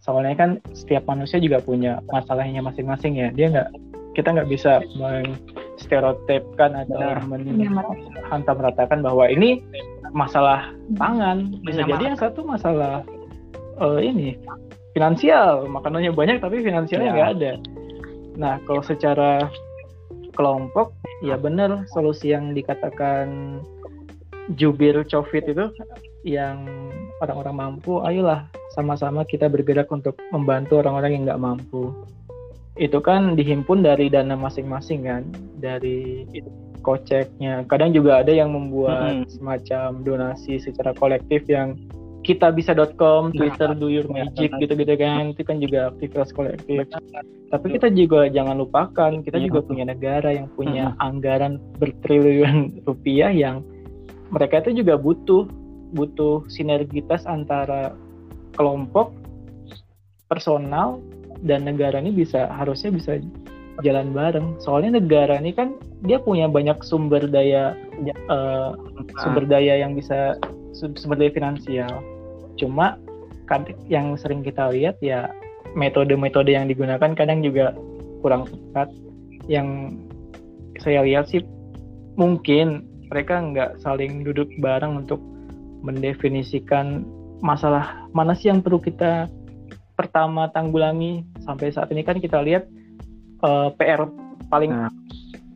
soalnya 0.03 0.35
kan 0.35 0.51
setiap 0.75 1.07
manusia 1.07 1.39
juga 1.39 1.62
punya 1.62 2.03
masalahnya 2.11 2.59
masing-masing 2.59 3.16
ya. 3.16 3.29
Dia 3.31 3.47
nggak 3.55 3.70
kita 4.18 4.35
nggak 4.35 4.51
bisa 4.51 4.83
menstereotipkan 4.99 6.75
atau 6.85 6.99
menghantam 7.25 8.57
ratakan 8.59 9.01
bahwa 9.01 9.31
ini 9.31 9.62
masalah 10.11 10.75
pangan. 10.99 11.55
Bisa 11.62 11.87
jadi 11.87 12.12
yang 12.12 12.18
satu 12.18 12.43
masalah 12.43 13.07
eh, 13.79 14.01
ini 14.03 14.37
finansial. 14.93 15.70
Makanannya 15.70 16.12
banyak 16.12 16.43
tapi 16.43 16.61
finansialnya 16.61 17.09
Ya. 17.09 17.14
nggak 17.14 17.31
ada 17.39 17.53
nah 18.37 18.57
kalau 18.64 18.80
secara 18.80 19.51
kelompok 20.33 20.97
ya 21.20 21.37
benar 21.37 21.85
solusi 21.93 22.33
yang 22.33 22.57
dikatakan 22.57 23.61
jubir 24.57 24.97
covid 25.07 25.45
itu 25.45 25.66
yang 26.24 26.64
orang-orang 27.22 27.55
mampu 27.55 28.03
ayolah 28.03 28.47
sama-sama 28.72 29.22
kita 29.28 29.47
bergerak 29.53 29.91
untuk 29.93 30.16
membantu 30.33 30.80
orang-orang 30.80 31.20
yang 31.20 31.22
nggak 31.28 31.43
mampu. 31.43 31.93
Itu 32.80 33.05
kan 33.05 33.37
dihimpun 33.37 33.85
dari 33.85 34.09
dana 34.09 34.33
masing-masing 34.33 35.05
kan 35.05 35.22
dari 35.61 36.24
koceknya. 36.80 37.68
Kadang 37.68 37.93
juga 37.93 38.24
ada 38.24 38.33
yang 38.33 38.57
membuat 38.57 39.28
semacam 39.28 40.01
donasi 40.03 40.57
secara 40.57 40.97
kolektif 40.97 41.45
yang 41.53 41.76
kita 42.23 42.55
bisa.com, 42.55 43.35
Twitter 43.35 43.75
do 43.75 43.91
your 43.91 44.07
magic 44.07 44.55
gitu-gitu 44.62 44.95
kan. 44.95 45.35
Itu 45.35 45.43
kan 45.43 45.59
juga 45.59 45.91
aktivitas 45.91 46.31
kolektif. 46.31 46.87
Tapi 47.51 47.66
kita 47.77 47.93
juga 47.93 48.31
jangan 48.31 48.57
lupakan 48.62 49.12
kita 49.20 49.37
Iya, 49.37 49.47
juga 49.51 49.61
punya 49.66 49.85
negara 49.85 50.31
yang 50.33 50.49
punya 50.55 50.95
anggaran 51.03 51.59
bertriliun 51.77 52.87
rupiah 52.89 53.29
yang 53.35 53.61
mereka 54.33 54.64
itu 54.64 54.81
juga 54.81 54.97
butuh 54.97 55.45
butuh 55.93 56.49
sinergitas 56.49 57.29
antara 57.29 57.93
kelompok 58.57 59.12
personal 60.33 61.05
dan 61.45 61.68
negara 61.68 62.01
ini 62.01 62.14
bisa 62.14 62.49
harusnya 62.49 62.89
bisa 62.95 63.20
jalan 63.85 64.14
bareng. 64.16 64.57
Soalnya 64.62 65.03
negara 65.03 65.37
ini 65.37 65.53
kan 65.53 65.77
dia 66.07 66.16
punya 66.23 66.49
banyak 66.49 66.81
sumber 66.87 67.29
daya 67.29 67.77
eh, 68.07 68.70
sumber 69.20 69.45
daya 69.45 69.83
yang 69.85 69.93
bisa 69.93 70.41
sum- 70.73 70.97
sumber 70.97 71.20
daya 71.20 71.33
finansial 71.37 72.01
cuma 72.57 72.98
kad- 73.46 73.76
yang 73.88 74.16
sering 74.16 74.40
kita 74.44 74.70
lihat 74.72 74.96
ya 75.05 75.28
metode-metode 75.76 76.53
yang 76.53 76.68
digunakan 76.68 77.12
kadang 77.16 77.40
juga 77.40 77.76
kurang 78.20 78.48
tepat. 78.48 78.88
Yang 79.50 79.98
saya 80.80 81.03
lihat 81.05 81.28
sih 81.28 81.42
mungkin 82.16 82.86
mereka 83.12 83.40
nggak 83.40 83.82
saling 83.84 84.24
duduk 84.24 84.48
bareng 84.61 85.05
untuk 85.05 85.20
mendefinisikan 85.82 87.05
masalah 87.42 88.07
mana 88.14 88.32
sih 88.32 88.48
yang 88.48 88.62
perlu 88.62 88.78
kita 88.78 89.26
pertama 89.98 90.48
tanggulangi. 90.55 91.26
Sampai 91.42 91.74
saat 91.74 91.90
ini 91.90 92.07
kan 92.07 92.22
kita 92.22 92.40
lihat 92.40 92.68
eh, 93.42 93.68
PR 93.76 94.07
paling 94.48 94.70
Nah. 94.70 94.92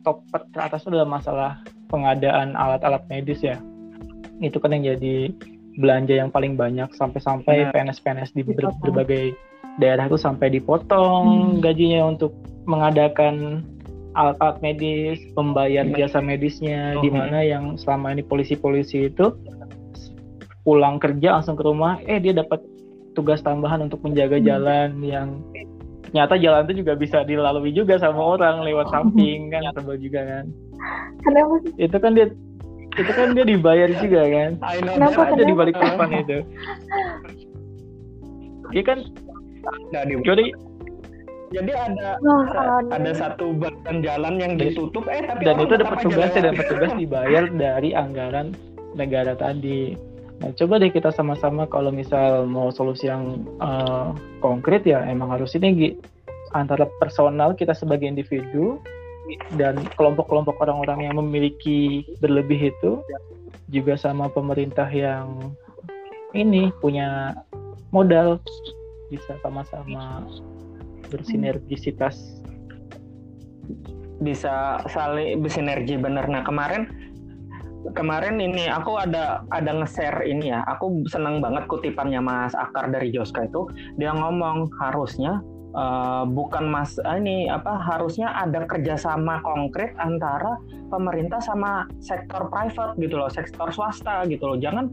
top 0.03 0.23
teratas 0.55 0.87
adalah 0.87 1.07
masalah 1.07 1.51
pengadaan 1.91 2.55
alat-alat 2.55 3.03
medis 3.07 3.43
ya. 3.43 3.59
Itu 4.39 4.59
kan 4.59 4.75
yang 4.75 4.95
jadi 4.95 5.31
belanja 5.77 6.13
yang 6.13 6.29
paling 6.29 6.57
banyak 6.57 6.89
sampai-sampai. 6.93 7.69
PNS-PNS 7.71 8.33
di 8.33 8.41
ber- 8.43 8.73
berbagai 8.81 9.37
daerah 9.77 10.09
itu 10.09 10.17
sampai 10.17 10.49
dipotong 10.49 11.57
Hmm. 11.57 11.61
gajinya 11.61 12.09
untuk 12.09 12.33
mengadakan 12.65 13.61
alat-alat 14.17 14.57
medis, 14.59 15.21
membayar 15.37 15.85
jasa 15.93 16.17
medisnya, 16.17 16.97
Oh. 16.97 17.05
di 17.05 17.13
mana 17.13 17.45
yang 17.45 17.77
selama 17.77 18.11
ini 18.11 18.25
polisi-polisi 18.25 19.13
itu 19.13 19.29
pulang 20.65 20.97
kerja 20.97 21.37
langsung 21.37 21.55
ke 21.55 21.63
rumah, 21.63 22.01
eh 22.03 22.17
dia 22.17 22.33
dapat 22.33 22.59
tugas 23.13 23.39
tambahan 23.39 23.85
untuk 23.85 24.01
menjaga 24.01 24.41
Hmm. 24.41 24.45
jalan 24.45 24.89
yang 24.99 25.27
ternyata 26.03 26.39
jalan 26.39 26.65
itu 26.65 26.81
juga 26.81 26.93
bisa 26.95 27.21
dilalui 27.21 27.71
juga 27.71 27.99
sama 27.99 28.35
orang 28.35 28.63
lewat 28.63 28.89
samping 28.89 29.53
kan 29.53 29.61
sebel 29.75 29.97
juga 29.99 30.21
kan. 30.25 30.45
Kenapa 31.21 31.53
sih? 31.61 31.73
Itu 31.77 31.97
kan 31.99 32.11
dia 32.15 32.27
itu 32.97 33.11
kan 33.13 33.27
dia 33.37 33.45
dibayar 33.45 33.89
juga 34.01 34.21
kan. 34.25 34.51
Kenapa. 34.59 35.21
Ada 35.33 35.43
di 35.45 35.55
balik 35.55 35.75
papan 35.77 36.09
itu. 36.25 36.37
Dia 38.73 38.83
kan 38.83 38.99
di- 40.07 40.23
jadi 40.25 40.45
Jadi 41.47 41.71
ada 41.71 42.19
Wah, 42.27 42.83
ada 42.91 43.11
satu 43.15 43.55
bagian 43.55 44.03
jalan 44.03 44.35
yang 44.35 44.59
ditutup 44.59 45.07
eh 45.07 45.23
tapi 45.23 45.47
dan 45.47 45.55
itu 45.63 45.79
ada 45.79 45.87
tetap 45.87 45.95
aja 45.95 46.03
petugasnya 46.03 46.41
dan 46.43 46.53
petugas 46.59 46.91
dibayar 46.99 47.43
dari 47.47 47.89
anggaran 47.95 48.51
negara 48.99 49.31
tadi. 49.31 49.95
Nah, 50.43 50.51
coba 50.59 50.75
deh 50.75 50.91
kita 50.91 51.07
sama-sama 51.15 51.63
kalau 51.71 51.95
misal 51.95 52.43
mau 52.51 52.67
solusi 52.67 53.07
yang 53.07 53.47
eh, 53.63 54.07
konkret 54.43 54.83
ya 54.83 55.07
emang 55.07 55.31
harus 55.31 55.55
ini 55.55 55.95
antara 56.51 56.83
personal 56.99 57.55
kita 57.55 57.71
sebagai 57.71 58.11
individu 58.11 58.83
dan 59.59 59.83
kelompok-kelompok 59.99 60.55
orang-orang 60.63 61.11
yang 61.11 61.15
memiliki 61.19 62.07
berlebih 62.23 62.71
itu 62.71 63.01
juga 63.67 63.99
sama 63.99 64.31
pemerintah 64.31 64.87
yang 64.87 65.51
ini 66.31 66.71
punya 66.79 67.35
modal 67.91 68.39
bisa 69.11 69.35
sama-sama 69.43 70.27
bersinergisitas 71.07 72.43
bisa 74.19 74.81
saling 74.89 75.39
bersinergi 75.45 75.95
bener. 75.95 76.25
Nah 76.25 76.41
kemarin 76.41 76.89
kemarin 77.93 78.41
ini 78.41 78.67
aku 78.67 78.97
ada 78.97 79.45
ada 79.53 79.71
nge-share 79.77 80.25
ini 80.25 80.51
ya. 80.51 80.65
Aku 80.65 81.05
senang 81.07 81.39
banget 81.39 81.69
kutipannya 81.69 82.19
Mas 82.19 82.57
Akar 82.57 82.89
dari 82.89 83.13
Joska 83.13 83.45
itu. 83.45 83.69
Dia 84.01 84.11
ngomong 84.17 84.73
harusnya 84.81 85.39
uh, 85.75 86.23
bukan 86.27 86.69
mas 86.69 86.95
ini 87.17 87.49
apa 87.51 87.75
harusnya 87.81 88.31
ada 88.37 88.63
kerjasama 88.69 89.41
konkret 89.43 89.95
antara 89.97 90.59
pemerintah 90.87 91.43
sama 91.43 91.85
sektor 91.99 92.47
private 92.47 92.95
gitu 92.99 93.19
loh, 93.19 93.27
sektor 93.27 93.67
swasta 93.75 94.23
gitu 94.31 94.55
loh. 94.55 94.57
Jangan 94.59 94.91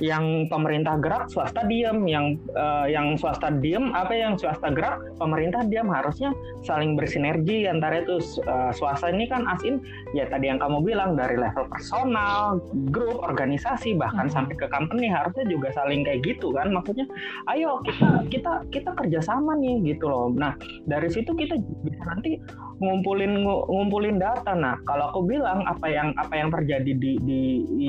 yang 0.00 0.48
pemerintah 0.48 0.96
gerak 0.98 1.28
swasta 1.28 1.64
diem, 1.68 2.08
yang 2.08 2.40
uh, 2.56 2.88
yang 2.88 3.14
swasta 3.20 3.52
diem 3.52 3.92
apa 3.92 4.12
yang 4.16 4.40
swasta 4.40 4.72
gerak 4.72 5.04
pemerintah 5.20 5.60
diam 5.68 5.92
harusnya 5.92 6.32
saling 6.64 6.96
bersinergi 6.96 7.68
antara 7.68 8.00
itu 8.00 8.20
uh, 8.48 8.72
swasta 8.72 9.12
ini 9.12 9.28
kan 9.28 9.44
asin 9.52 9.84
ya 10.16 10.24
tadi 10.28 10.48
yang 10.48 10.56
kamu 10.56 10.80
bilang 10.80 11.12
dari 11.14 11.36
level 11.36 11.68
personal, 11.68 12.58
grup, 12.88 13.20
organisasi 13.20 13.94
bahkan 14.00 14.32
hmm. 14.32 14.34
sampai 14.34 14.54
ke 14.56 14.66
company 14.72 15.12
harusnya 15.12 15.44
juga 15.46 15.68
saling 15.76 16.02
kayak 16.02 16.24
gitu 16.24 16.56
kan. 16.56 16.72
Maksudnya 16.72 17.06
ayo 17.52 17.84
kita 17.84 18.24
kita 18.32 18.52
kita 18.72 18.90
kerjasama 18.96 19.60
nih 19.60 19.94
gitu 19.94 20.08
loh. 20.08 20.13
Nah 20.34 20.54
dari 20.86 21.08
situ 21.10 21.34
kita 21.34 21.58
bisa 21.82 22.02
nanti 22.06 22.38
ngumpulin 22.80 23.44
ngumpulin 23.44 24.16
data. 24.18 24.52
Nah 24.54 24.78
kalau 24.86 25.10
aku 25.10 25.20
bilang 25.26 25.62
apa 25.66 25.86
yang 25.90 26.10
apa 26.16 26.34
yang 26.34 26.48
terjadi 26.50 26.92
di, 26.94 27.12
di 27.22 27.40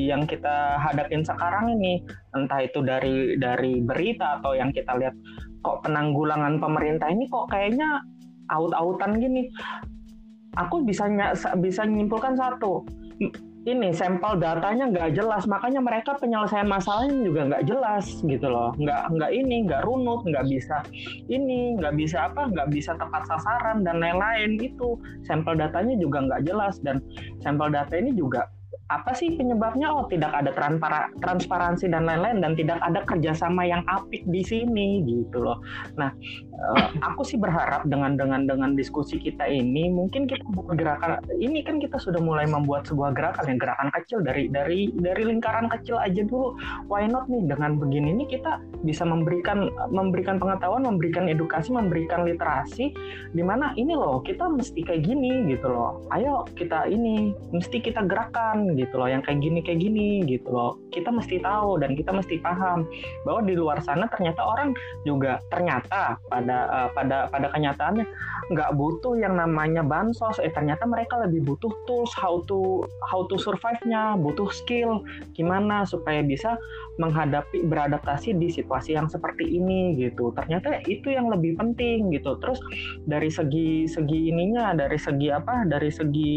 yang 0.10 0.26
kita 0.26 0.80
hadapin 0.82 1.22
sekarang 1.26 1.78
ini 1.78 2.02
entah 2.34 2.62
itu 2.62 2.82
dari 2.82 3.38
dari 3.38 3.82
berita 3.82 4.42
atau 4.42 4.58
yang 4.58 4.70
kita 4.74 4.98
lihat 4.98 5.16
kok 5.66 5.82
penanggulangan 5.82 6.62
pemerintah 6.62 7.10
ini 7.10 7.26
kok 7.26 7.50
kayaknya 7.50 8.02
aut-autan 8.54 9.18
gini 9.18 9.50
aku 10.56 10.86
bisa 10.86 11.10
bisa 11.58 11.82
menyimpulkan 11.90 12.38
satu 12.38 12.86
ini 13.66 13.90
sampel 13.92 14.38
datanya 14.38 14.86
nggak 14.94 15.18
jelas. 15.18 15.50
Makanya 15.50 15.82
mereka 15.82 16.14
penyelesaian 16.22 16.70
masalahnya 16.70 17.18
juga 17.26 17.42
nggak 17.50 17.66
jelas 17.66 18.06
gitu 18.22 18.48
loh. 18.48 18.72
Nggak 18.78 19.02
nggak 19.18 19.32
ini 19.34 19.56
nggak 19.66 19.82
runut 19.90 20.22
nggak 20.24 20.46
bisa 20.46 20.86
ini 21.28 21.74
nggak 21.82 21.94
bisa 21.98 22.30
apa 22.30 22.48
nggak 22.54 22.70
bisa 22.70 22.94
tepat 22.96 23.26
sasaran 23.26 23.82
dan 23.82 24.00
lain-lain. 24.00 24.62
Itu 24.62 25.02
sampel 25.26 25.58
datanya 25.58 25.98
juga 25.98 26.24
nggak 26.30 26.42
jelas. 26.46 26.78
Dan 26.80 27.02
sampel 27.42 27.74
data 27.74 27.94
ini 27.98 28.14
juga 28.14 28.46
apa 28.86 29.18
sih 29.18 29.34
penyebabnya? 29.34 29.90
Oh, 29.90 30.06
tidak 30.06 30.30
ada 30.30 30.54
transparansi 31.18 31.90
dan 31.90 32.06
lain-lain 32.06 32.38
dan 32.38 32.54
tidak 32.54 32.78
ada 32.86 33.02
kerjasama 33.02 33.66
yang 33.66 33.82
apik 33.90 34.22
di 34.30 34.46
sini 34.46 35.02
gitu 35.02 35.42
loh. 35.42 35.58
Nah, 35.98 36.14
uh, 36.54 36.94
aku 37.10 37.26
sih 37.26 37.42
berharap 37.42 37.90
dengan 37.90 38.14
dengan 38.14 38.46
dengan 38.46 38.78
diskusi 38.78 39.18
kita 39.18 39.50
ini 39.50 39.90
mungkin 39.90 40.30
kita 40.30 40.46
gerakan 40.78 41.18
ini 41.42 41.66
kan 41.66 41.82
kita 41.82 41.98
sudah 41.98 42.22
mulai 42.22 42.46
membuat 42.46 42.86
sebuah 42.86 43.18
gerakan 43.18 43.58
yang 43.58 43.60
gerakan 43.60 43.90
kecil 43.90 44.22
dari 44.22 44.54
dari 44.54 44.94
dari 44.94 45.24
lingkaran 45.26 45.66
kecil 45.66 45.98
aja 45.98 46.22
dulu. 46.22 46.54
Why 46.86 47.10
not 47.10 47.26
nih 47.26 47.42
dengan 47.50 47.82
begini 47.82 48.14
ini 48.14 48.30
kita 48.30 48.62
bisa 48.86 49.02
memberikan 49.02 49.66
memberikan 49.90 50.38
pengetahuan, 50.38 50.86
memberikan 50.86 51.26
edukasi, 51.26 51.74
memberikan 51.74 52.22
literasi 52.22 52.94
di 53.34 53.42
mana 53.42 53.74
ini 53.82 53.98
loh 53.98 54.22
kita 54.22 54.46
mesti 54.46 54.86
kayak 54.86 55.10
gini 55.10 55.50
gitu 55.50 55.74
loh. 55.74 56.06
Ayo 56.14 56.46
kita 56.54 56.86
ini 56.86 57.34
mesti 57.50 57.82
kita 57.82 58.06
gerakan 58.06 58.75
gitu 58.76 58.96
loh 59.00 59.10
yang 59.10 59.24
kayak 59.26 59.42
gini 59.42 59.60
kayak 59.64 59.80
gini 59.82 60.24
gitu 60.28 60.52
loh. 60.52 60.78
Kita 60.92 61.10
mesti 61.12 61.42
tahu 61.42 61.82
dan 61.82 61.96
kita 61.96 62.12
mesti 62.12 62.40
paham 62.40 62.88
bahwa 63.24 63.42
di 63.44 63.56
luar 63.58 63.80
sana 63.82 64.08
ternyata 64.12 64.44
orang 64.44 64.76
juga 65.08 65.42
ternyata 65.50 66.20
pada 66.30 66.58
uh, 66.70 66.90
pada 66.94 67.28
pada 67.32 67.48
kenyataannya 67.52 68.06
nggak 68.54 68.72
butuh 68.78 69.18
yang 69.18 69.36
namanya 69.40 69.82
bansos. 69.82 70.38
Eh 70.44 70.52
ternyata 70.52 70.86
mereka 70.86 71.18
lebih 71.24 71.44
butuh 71.44 71.72
tools 71.90 72.12
how 72.14 72.44
to 72.46 72.86
how 73.10 73.26
to 73.28 73.36
survive-nya 73.40 74.20
butuh 74.20 74.48
skill 74.52 75.02
gimana 75.34 75.84
supaya 75.88 76.22
bisa 76.22 76.60
menghadapi 76.96 77.68
beradaptasi 77.68 78.40
di 78.40 78.48
situasi 78.48 78.96
yang 78.96 79.12
seperti 79.12 79.44
ini 79.44 80.00
gitu. 80.00 80.32
Ternyata 80.32 80.80
itu 80.88 81.12
yang 81.12 81.28
lebih 81.28 81.60
penting 81.60 82.12
gitu. 82.16 82.40
Terus 82.40 82.60
dari 83.04 83.28
segi 83.28 83.84
segi 83.84 84.32
ininya 84.32 84.72
dari 84.72 84.96
segi 84.96 85.28
apa? 85.32 85.68
Dari 85.68 85.92
segi 85.92 86.36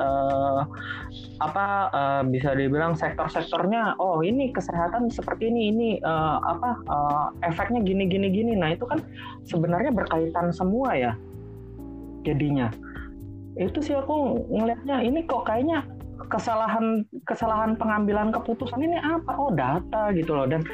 uh, 0.00 0.64
apa 1.44 1.66
uh, 1.92 2.22
bisa 2.24 2.56
dibilang 2.56 2.96
sektor-sektornya 2.96 4.00
oh 4.00 4.24
ini 4.24 4.48
kesehatan 4.50 5.12
seperti 5.12 5.52
ini 5.52 5.62
ini 5.72 5.88
uh, 6.00 6.40
apa 6.40 6.70
uh, 6.88 7.26
efeknya 7.44 7.84
gini 7.84 8.08
gini 8.08 8.32
gini. 8.32 8.52
Nah 8.56 8.72
itu 8.72 8.88
kan 8.88 9.04
sebenarnya 9.44 9.92
berkaitan 9.92 10.48
semua 10.56 10.96
ya 10.96 11.12
jadinya. 12.24 12.72
Itu 13.58 13.82
sih 13.82 13.92
aku 13.92 14.46
ngelihatnya 14.48 15.02
ini 15.02 15.26
kok 15.26 15.44
kayaknya 15.44 15.84
kesalahan 16.26 17.06
kesalahan 17.22 17.78
pengambilan 17.78 18.34
keputusan 18.34 18.82
ini 18.82 18.98
apa? 18.98 19.38
Oh 19.38 19.54
data 19.54 20.10
gitu 20.10 20.34
loh. 20.34 20.50
Dan 20.50 20.66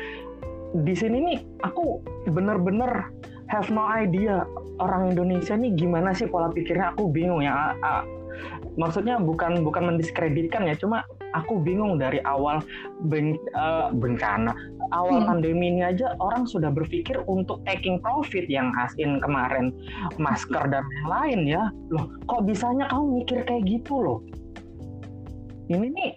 di 0.74 0.95
sini 0.97 1.20
nih 1.20 1.38
aku 1.61 2.01
bener-bener 2.32 3.12
have 3.53 3.68
no 3.68 3.84
idea 3.84 4.42
orang 4.80 5.12
Indonesia 5.12 5.55
nih 5.55 5.76
gimana 5.76 6.16
sih 6.16 6.24
pola 6.24 6.49
pikirnya. 6.49 6.97
Aku 6.97 7.12
bingung 7.12 7.45
ya. 7.45 7.76
Maksudnya 8.74 9.22
bukan 9.22 9.62
bukan 9.62 9.95
mendiskreditkan 9.95 10.66
ya 10.66 10.74
cuma 10.74 11.07
aku 11.30 11.62
bingung 11.62 11.95
dari 11.95 12.18
awal 12.26 12.59
ben, 13.07 13.38
uh, 13.55 13.95
bencana. 13.95 14.51
Awal 14.90 15.22
hmm. 15.22 15.28
pandemi 15.30 15.66
ini 15.70 15.82
aja 15.86 16.18
orang 16.18 16.42
sudah 16.47 16.74
berpikir 16.74 17.22
untuk 17.30 17.62
taking 17.62 18.03
profit 18.03 18.51
yang 18.51 18.74
asin 18.82 19.22
kemarin 19.22 19.70
masker 20.18 20.66
dan 20.66 20.82
lain 21.07 21.47
ya. 21.47 21.70
Loh 21.95 22.11
kok 22.26 22.42
bisanya 22.49 22.90
kamu 22.90 23.22
mikir 23.22 23.47
kayak 23.47 23.62
gitu 23.70 23.95
loh 24.03 24.18
ini 25.68 25.88
nih 25.92 26.12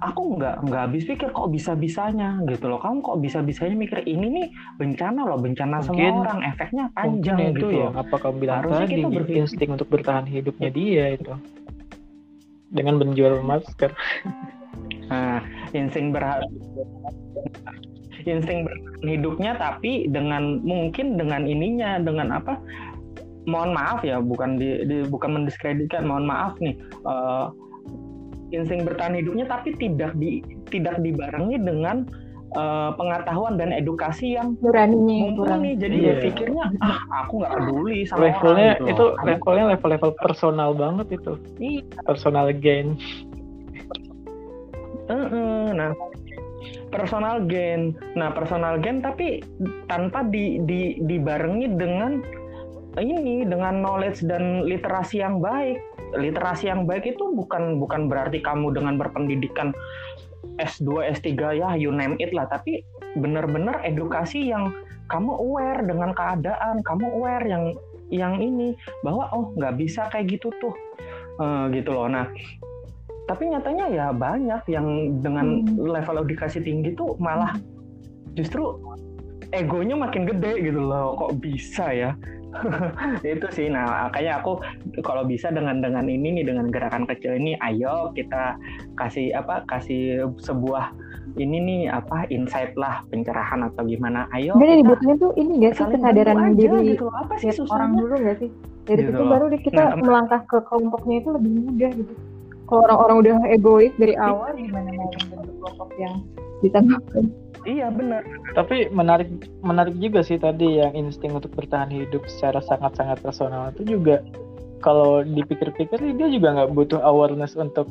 aku 0.00 0.40
nggak 0.40 0.64
nggak 0.64 0.82
habis 0.88 1.04
pikir 1.04 1.28
kok 1.30 1.48
bisa 1.52 1.76
bisanya 1.76 2.40
gitu 2.48 2.72
loh. 2.72 2.80
Kamu 2.80 3.04
kok 3.04 3.18
bisa 3.20 3.44
bisanya 3.44 3.76
mikir 3.76 4.00
ini 4.08 4.26
nih 4.32 4.46
bencana 4.80 5.20
loh 5.28 5.38
bencana 5.38 5.84
mungkin, 5.84 5.86
semua 5.86 6.24
orang 6.24 6.40
efeknya 6.48 6.84
panjang 6.96 7.38
itu 7.52 7.52
gitu 7.52 7.66
ya. 7.84 7.88
apa 7.92 8.14
kamu 8.16 8.36
bilang 8.40 8.58
Harusnya 8.64 8.86
tadi 8.88 8.94
kita 8.96 9.08
berpikir... 9.12 9.40
insting 9.44 9.70
untuk 9.76 9.88
bertahan 9.92 10.26
hidupnya 10.26 10.68
dia 10.72 11.04
itu. 11.14 11.32
Dengan 12.72 12.94
menjual 13.00 13.44
masker. 13.44 13.92
Nah 15.10 15.42
insting 15.74 16.14
berharap 16.14 16.46
insting 18.22 18.62
bertahan 18.62 19.06
hidupnya 19.10 19.58
tapi 19.58 20.06
dengan 20.06 20.62
mungkin 20.62 21.18
dengan 21.18 21.50
ininya 21.50 21.98
dengan 21.98 22.30
apa 22.38 22.62
mohon 23.50 23.74
maaf 23.74 24.06
ya 24.06 24.22
bukan 24.22 24.54
di, 24.54 24.86
di 24.86 25.02
bukan 25.10 25.34
mendiskreditkan 25.42 26.06
mohon 26.06 26.30
maaf 26.30 26.54
nih 26.62 26.78
uh, 27.02 27.50
insting 28.50 28.82
bertahan 28.86 29.18
hidupnya 29.18 29.46
tapi 29.46 29.74
tidak 29.78 30.14
di 30.18 30.42
tidak 30.70 30.98
dibarengi 31.02 31.58
dengan 31.58 32.06
uh, 32.54 32.90
pengetahuan 32.94 33.54
dan 33.58 33.70
edukasi 33.70 34.34
yang 34.38 34.58
beraninya 34.58 35.30
mumpuni 35.30 35.78
jadi 35.78 35.96
yeah. 35.96 36.06
dia 36.18 36.24
pikirnya 36.30 36.64
ah 36.82 36.98
aku 37.24 37.42
nggak 37.42 37.52
peduli 37.58 37.98
sama 38.06 38.20
levelnya 38.30 38.70
orang, 38.74 38.86
gitu. 38.86 38.90
itu 38.92 39.04
levelnya 39.26 39.64
level-level 39.76 40.12
personal 40.18 40.70
banget 40.74 41.06
itu 41.14 41.32
iya. 41.62 41.82
personal 42.06 42.46
gain 42.54 42.98
uh 45.10 45.14
-uh, 45.14 45.64
nah 45.74 45.90
personal 46.90 47.42
gain 47.46 47.94
nah 48.18 48.34
personal 48.34 48.78
gain 48.82 48.98
tapi 48.98 49.40
tanpa 49.86 50.26
di, 50.26 50.58
di 50.66 50.98
dibarengi 51.06 51.78
dengan 51.78 52.22
ini 52.98 53.46
dengan 53.46 53.78
knowledge 53.78 54.26
dan 54.26 54.66
literasi 54.66 55.22
yang 55.22 55.38
baik 55.38 55.78
literasi 56.16 56.70
yang 56.70 56.86
baik 56.88 57.16
itu 57.16 57.24
bukan 57.34 57.78
bukan 57.78 58.10
berarti 58.10 58.42
kamu 58.42 58.74
dengan 58.74 58.98
berpendidikan 58.98 59.70
S2, 60.58 61.12
S3 61.20 61.28
ya 61.56 61.76
you 61.76 61.92
name 61.92 62.16
it 62.20 62.32
lah, 62.32 62.48
tapi 62.48 62.84
benar-benar 63.18 63.80
edukasi 63.82 64.50
yang 64.50 64.72
kamu 65.10 65.34
aware 65.34 65.82
dengan 65.82 66.14
keadaan, 66.14 66.80
kamu 66.86 67.06
aware 67.18 67.44
yang 67.44 67.64
yang 68.10 68.38
ini 68.38 68.74
bahwa 69.06 69.30
oh 69.30 69.54
nggak 69.54 69.78
bisa 69.78 70.10
kayak 70.10 70.38
gitu 70.38 70.50
tuh, 70.58 70.74
uh, 71.38 71.70
gitu 71.70 71.90
loh. 71.94 72.10
Nah, 72.10 72.26
tapi 73.30 73.50
nyatanya 73.50 73.86
ya 73.90 74.06
banyak 74.10 74.62
yang 74.66 75.18
dengan 75.22 75.62
hmm. 75.66 75.86
level 75.86 76.26
edukasi 76.26 76.58
tinggi 76.62 76.94
tuh 76.98 77.14
malah 77.22 77.54
justru 78.34 78.78
egonya 79.50 79.98
makin 79.98 80.26
gede 80.26 80.70
gitu 80.70 80.80
loh, 80.82 81.14
kok 81.18 81.38
bisa 81.42 81.90
ya? 81.90 82.10
itu 83.26 83.46
sih. 83.54 83.66
Nah 83.70 84.08
makanya 84.08 84.42
aku 84.42 84.60
kalau 85.02 85.24
bisa 85.24 85.48
dengan 85.50 85.80
dengan 85.80 86.06
ini 86.06 86.40
nih 86.40 86.44
dengan 86.46 86.68
gerakan 86.68 87.06
kecil 87.06 87.38
ini 87.38 87.56
ayo 87.62 88.10
kita 88.14 88.58
kasih 88.98 89.32
apa 89.34 89.64
kasih 89.70 90.26
sebuah 90.42 90.92
ini 91.38 91.62
nih 91.62 91.80
apa 91.94 92.26
insight 92.34 92.74
lah 92.74 93.06
pencerahan 93.08 93.66
atau 93.70 93.86
gimana. 93.86 94.26
Ayo 94.34 94.58
Jadi 94.58 94.82
dibutuhnya 94.82 95.14
tuh 95.20 95.32
ini 95.38 95.52
gak 95.62 95.74
sih 95.78 95.86
kesadaran 95.86 96.58
diri 96.58 96.98
gitu. 96.98 97.06
apa 97.14 97.34
sih 97.38 97.54
orang 97.70 97.94
dulu 97.94 98.14
gak 98.18 98.36
sih? 98.42 98.50
Dari 98.88 99.06
gitu 99.06 99.14
situ 99.14 99.22
baru 99.28 99.46
kita 99.54 99.82
nah, 99.82 99.94
melangkah 100.00 100.42
ke 100.50 100.58
kelompoknya 100.66 101.16
itu 101.22 101.28
lebih 101.30 101.50
mudah 101.68 101.90
gitu. 101.94 102.14
Kalau 102.66 102.86
orang-orang 102.86 103.16
udah 103.18 103.34
egois 103.50 103.94
dari 103.98 104.14
awal 104.14 104.54
gimana 104.54 104.90
mau 104.94 105.10
membentuk 105.10 105.54
kelompok 105.58 105.90
yang 105.98 106.14
bisa 106.60 106.78
ngapain 106.80 107.28
Iya 107.68 107.92
benar. 107.92 108.24
Tapi 108.56 108.88
menarik 108.88 109.28
menarik 109.60 109.92
juga 110.00 110.24
sih 110.24 110.40
tadi 110.40 110.80
yang 110.80 110.96
insting 110.96 111.36
untuk 111.36 111.52
bertahan 111.52 111.92
hidup 111.92 112.24
secara 112.24 112.64
sangat-sangat 112.64 113.20
personal 113.20 113.68
itu 113.76 114.00
juga 114.00 114.24
kalau 114.80 115.20
dipikir-pikir 115.20 116.00
dia 116.16 116.28
juga 116.32 116.56
nggak 116.56 116.72
butuh 116.72 117.04
awareness 117.04 117.52
untuk 117.60 117.84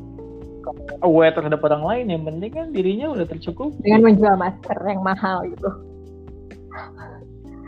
aware 1.06 1.34
terhadap 1.38 1.62
orang 1.62 1.86
lain. 1.86 2.06
Yang 2.18 2.24
penting 2.34 2.52
kan 2.58 2.68
dirinya 2.74 3.08
udah 3.14 3.26
tercukup 3.30 3.70
dengan 3.86 4.10
menjual 4.10 4.36
masker 4.42 4.78
yang 4.90 5.02
mahal 5.06 5.46
gitu. 5.46 5.70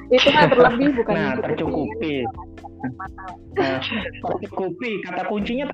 Itu 0.09 0.27
mah 0.33 0.49
berlebih 0.49 0.89
bukan 1.05 1.13
nah 1.13 1.33
tercukupi. 1.37 2.25
nah, 3.61 3.77
tercukupi 4.25 5.05
kata 5.05 5.29
kuncinya 5.29 5.69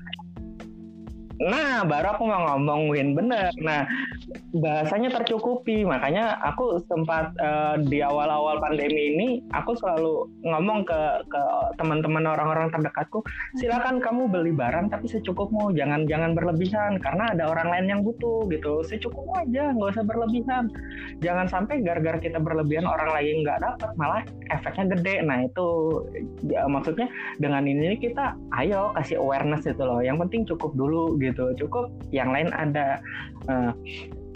Nah, 1.38 1.86
baru 1.86 2.18
aku 2.18 2.22
mau 2.26 2.58
ngomongin 2.58 3.14
bener. 3.14 3.54
Nah, 3.62 3.86
bahasanya 4.56 5.12
tercukupi. 5.12 5.84
Makanya 5.84 6.40
aku 6.44 6.80
sempat 6.88 7.32
uh, 7.40 7.76
di 7.80 8.00
awal-awal 8.04 8.60
pandemi 8.60 9.14
ini, 9.14 9.28
aku 9.52 9.76
selalu 9.76 10.28
ngomong 10.44 10.84
ke 10.84 11.00
ke 11.28 11.42
teman-teman 11.80 12.24
orang-orang 12.24 12.68
terdekatku, 12.72 13.24
silakan 13.60 14.00
kamu 14.00 14.28
beli 14.28 14.52
barang 14.52 14.92
tapi 14.92 15.08
secukupmu, 15.08 15.72
jangan 15.76 16.04
jangan 16.08 16.32
berlebihan 16.32 17.00
karena 17.00 17.32
ada 17.32 17.48
orang 17.50 17.68
lain 17.72 17.86
yang 17.88 18.00
butuh 18.04 18.44
gitu. 18.48 18.84
Secukupmu 18.84 19.34
aja, 19.44 19.72
nggak 19.72 19.90
usah 19.96 20.04
berlebihan. 20.04 20.70
Jangan 21.20 21.46
sampai 21.48 21.80
gara-gara 21.84 22.18
kita 22.20 22.38
berlebihan 22.40 22.86
orang 22.88 23.10
lain 23.16 23.44
nggak 23.44 23.60
dapat, 23.60 23.90
malah 23.96 24.22
efeknya 24.52 24.96
gede. 24.96 25.16
Nah 25.24 25.44
itu 25.44 25.68
ya, 26.48 26.64
maksudnya 26.68 27.08
dengan 27.40 27.64
ini 27.68 27.96
kita 27.98 28.36
ayo 28.60 28.92
kasih 28.96 29.20
awareness 29.20 29.68
itu 29.68 29.82
loh. 29.82 30.00
Yang 30.00 30.28
penting 30.28 30.42
cukup 30.48 30.72
dulu 30.76 31.16
gitu 31.20 31.52
cukup 31.58 31.90
yang 32.14 32.30
lain 32.32 32.50
ada 32.54 33.00
uh, 33.50 33.72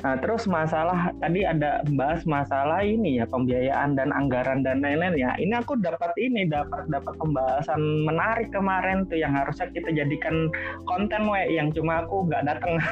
Nah, 0.02 0.18
terus 0.18 0.50
masalah 0.50 1.14
tadi 1.22 1.46
ada 1.46 1.86
bahas 1.94 2.26
masalah 2.26 2.82
ini 2.82 3.22
ya 3.22 3.26
pembiayaan 3.30 3.94
dan 3.94 4.10
anggaran 4.10 4.66
dan 4.66 4.82
lain-lain 4.82 5.14
ya. 5.14 5.30
Ini 5.38 5.62
aku 5.62 5.78
dapat 5.78 6.10
ini 6.18 6.50
dapat 6.50 6.90
dapat 6.90 7.14
pembahasan 7.22 7.78
menarik 8.02 8.50
kemarin 8.50 9.06
tuh 9.06 9.22
yang 9.22 9.30
harusnya 9.30 9.70
kita 9.70 9.94
jadikan 9.94 10.50
konten 10.90 11.30
we 11.30 11.54
yang 11.54 11.70
cuma 11.70 12.02
aku 12.02 12.26
nggak 12.26 12.50
datang. 12.50 12.82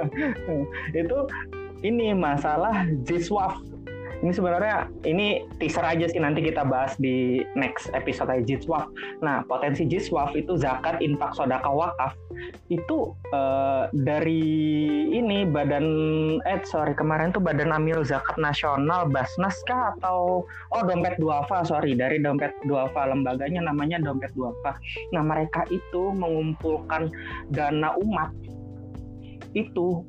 itu 1.00 1.18
ini 1.84 2.16
masalah 2.16 2.88
Ziswaf 3.04 3.60
ini 4.22 4.30
sebenarnya 4.30 4.86
ini 5.02 5.42
teaser 5.58 5.82
aja 5.82 6.06
sih 6.06 6.22
nanti 6.22 6.46
kita 6.46 6.62
bahas 6.62 6.94
di 7.02 7.42
next 7.58 7.90
episode 7.90 8.30
Jitswaf. 8.46 8.86
Nah, 9.18 9.42
potensi 9.50 9.82
Jitswaf 9.82 10.38
itu 10.38 10.54
zakat, 10.54 11.02
infak, 11.02 11.34
sodaka, 11.34 11.66
wakaf 11.66 12.14
itu 12.70 13.12
uh, 13.34 13.90
dari 13.92 14.42
ini 15.10 15.44
badan 15.44 15.86
eh 16.46 16.62
sorry 16.62 16.94
kemarin 16.94 17.34
tuh 17.34 17.42
badan 17.42 17.74
amil 17.74 18.06
zakat 18.06 18.38
nasional 18.38 19.10
Basnas 19.10 19.58
kah 19.66 19.94
atau 19.98 20.46
oh 20.46 20.82
dompet 20.86 21.18
duafa 21.18 21.66
sorry 21.66 21.98
dari 21.98 22.22
dompet 22.22 22.54
duafa 22.66 23.10
lembaganya 23.10 23.66
namanya 23.66 23.98
dompet 23.98 24.30
duafa. 24.38 24.78
Nah 25.10 25.22
mereka 25.26 25.66
itu 25.68 26.14
mengumpulkan 26.14 27.10
dana 27.50 27.94
umat 27.98 28.30
itu 29.52 30.06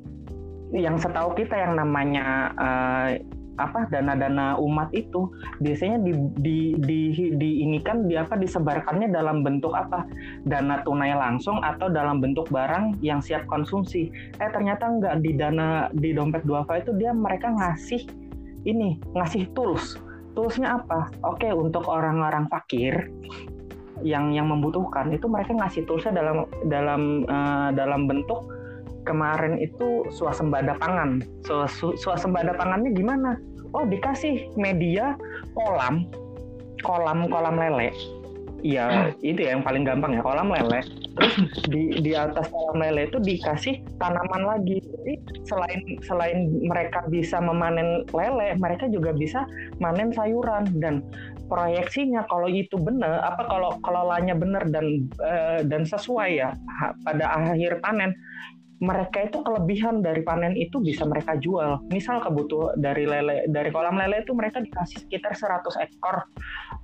yang 0.72 0.96
setahu 0.96 1.36
kita 1.36 1.54
yang 1.54 1.76
namanya 1.76 2.50
uh, 2.56 3.10
apa 3.56 3.86
dana-dana 3.90 4.58
umat 4.58 4.90
itu 4.90 5.30
biasanya 5.62 6.02
di, 6.02 6.12
di, 6.42 6.58
di, 6.78 7.00
di 7.38 7.50
ini 7.62 7.78
kan 7.82 8.10
di 8.10 8.18
apa 8.18 8.34
disebarkannya 8.34 9.10
dalam 9.14 9.46
bentuk 9.46 9.72
apa? 9.72 10.06
Dana 10.46 10.82
tunai 10.82 11.14
langsung 11.14 11.62
atau 11.62 11.86
dalam 11.90 12.18
bentuk 12.18 12.50
barang 12.50 12.98
yang 13.00 13.22
siap 13.22 13.46
konsumsi. 13.46 14.10
Eh 14.42 14.50
ternyata 14.50 14.90
enggak 14.90 15.22
di 15.22 15.32
dana 15.38 15.88
di 15.94 16.10
dompet 16.10 16.42
duafa 16.42 16.82
itu 16.82 16.90
dia 16.98 17.14
mereka 17.14 17.50
ngasih 17.54 18.02
ini 18.66 18.98
ngasih 19.14 19.50
tools. 19.54 20.00
Toolsnya 20.34 20.82
apa? 20.82 21.14
Oke 21.22 21.46
untuk 21.54 21.86
orang-orang 21.86 22.50
fakir 22.50 23.06
yang 24.02 24.34
yang 24.34 24.50
membutuhkan 24.50 25.14
itu 25.14 25.30
mereka 25.30 25.54
ngasih 25.54 25.86
toolsnya 25.86 26.10
dalam 26.10 26.44
dalam 26.66 27.22
uh, 27.30 27.70
dalam 27.70 28.10
bentuk 28.10 28.50
kemarin 29.04 29.60
itu 29.60 30.08
suasembada 30.10 30.74
pangan. 30.80 31.22
Suasembada 32.00 32.56
pangannya 32.56 32.90
gimana? 32.96 33.38
Oh 33.74 33.84
dikasih 33.86 34.54
media 34.56 35.18
kolam, 35.54 36.08
kolam 36.82 37.26
kolam 37.28 37.58
lele. 37.58 37.90
Iya 38.64 39.12
itu 39.20 39.44
ya 39.44 39.52
yang 39.52 39.60
paling 39.60 39.84
gampang 39.84 40.16
ya 40.16 40.22
kolam 40.24 40.48
lele. 40.48 40.80
Terus 41.14 41.34
di 41.68 42.00
di 42.00 42.12
atas 42.16 42.48
kolam 42.48 42.80
lele 42.80 43.12
itu 43.12 43.20
dikasih 43.20 43.84
tanaman 44.00 44.42
lagi. 44.46 44.80
Jadi 44.80 45.14
selain 45.44 45.80
selain 46.00 46.38
mereka 46.64 47.04
bisa 47.12 47.42
memanen 47.44 48.08
lele, 48.14 48.56
mereka 48.56 48.88
juga 48.88 49.12
bisa 49.12 49.44
manen 49.82 50.14
sayuran 50.16 50.64
dan 50.80 51.04
proyeksinya 51.44 52.24
kalau 52.24 52.48
itu 52.48 52.80
benar 52.80 53.20
apa 53.20 53.44
kalau 53.44 53.76
kelolanya 53.84 54.32
benar 54.32 54.64
dan 54.72 55.06
uh, 55.20 55.60
dan 55.60 55.84
sesuai 55.84 56.30
ya 56.40 56.56
pada 57.04 57.36
akhir 57.36 57.84
panen 57.84 58.16
mereka 58.84 59.24
itu 59.24 59.40
kelebihan 59.40 60.04
dari 60.04 60.20
panen 60.20 60.52
itu 60.52 60.78
bisa 60.78 61.08
mereka 61.08 61.40
jual. 61.40 61.80
Misal 61.88 62.20
kebutuh 62.20 62.76
dari 62.76 63.08
lele 63.08 63.48
dari 63.48 63.72
kolam 63.72 63.96
lele 63.96 64.20
itu 64.20 64.36
mereka 64.36 64.60
dikasih 64.60 65.08
sekitar 65.08 65.32
100 65.32 65.64
ekor 65.80 66.28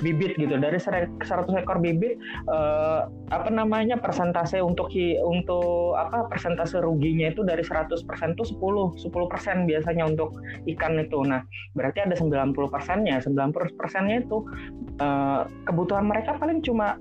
bibit 0.01 0.41
gitu. 0.41 0.57
Dari 0.57 0.81
100 0.81 1.21
ekor 1.61 1.79
bibit 1.85 2.17
eh, 2.49 3.01
apa 3.29 3.49
namanya 3.53 4.01
persentase 4.01 4.65
untuk 4.65 4.89
untuk 5.23 5.95
apa 6.01 6.27
persentase 6.27 6.81
ruginya 6.81 7.29
itu 7.29 7.45
dari 7.45 7.61
100% 7.61 8.01
itu 8.35 8.45
10 8.57 8.97
10% 8.97 9.69
biasanya 9.69 10.05
untuk 10.09 10.41
ikan 10.65 10.97
itu. 10.97 11.21
Nah, 11.23 11.45
berarti 11.77 12.09
ada 12.09 12.17
90 12.17 12.57
persennya. 12.73 13.21
90 13.21 13.77
persennya 13.77 14.25
itu 14.25 14.49
eh, 14.97 15.43
kebutuhan 15.69 16.09
mereka 16.09 16.41
paling 16.41 16.65
cuma 16.65 16.97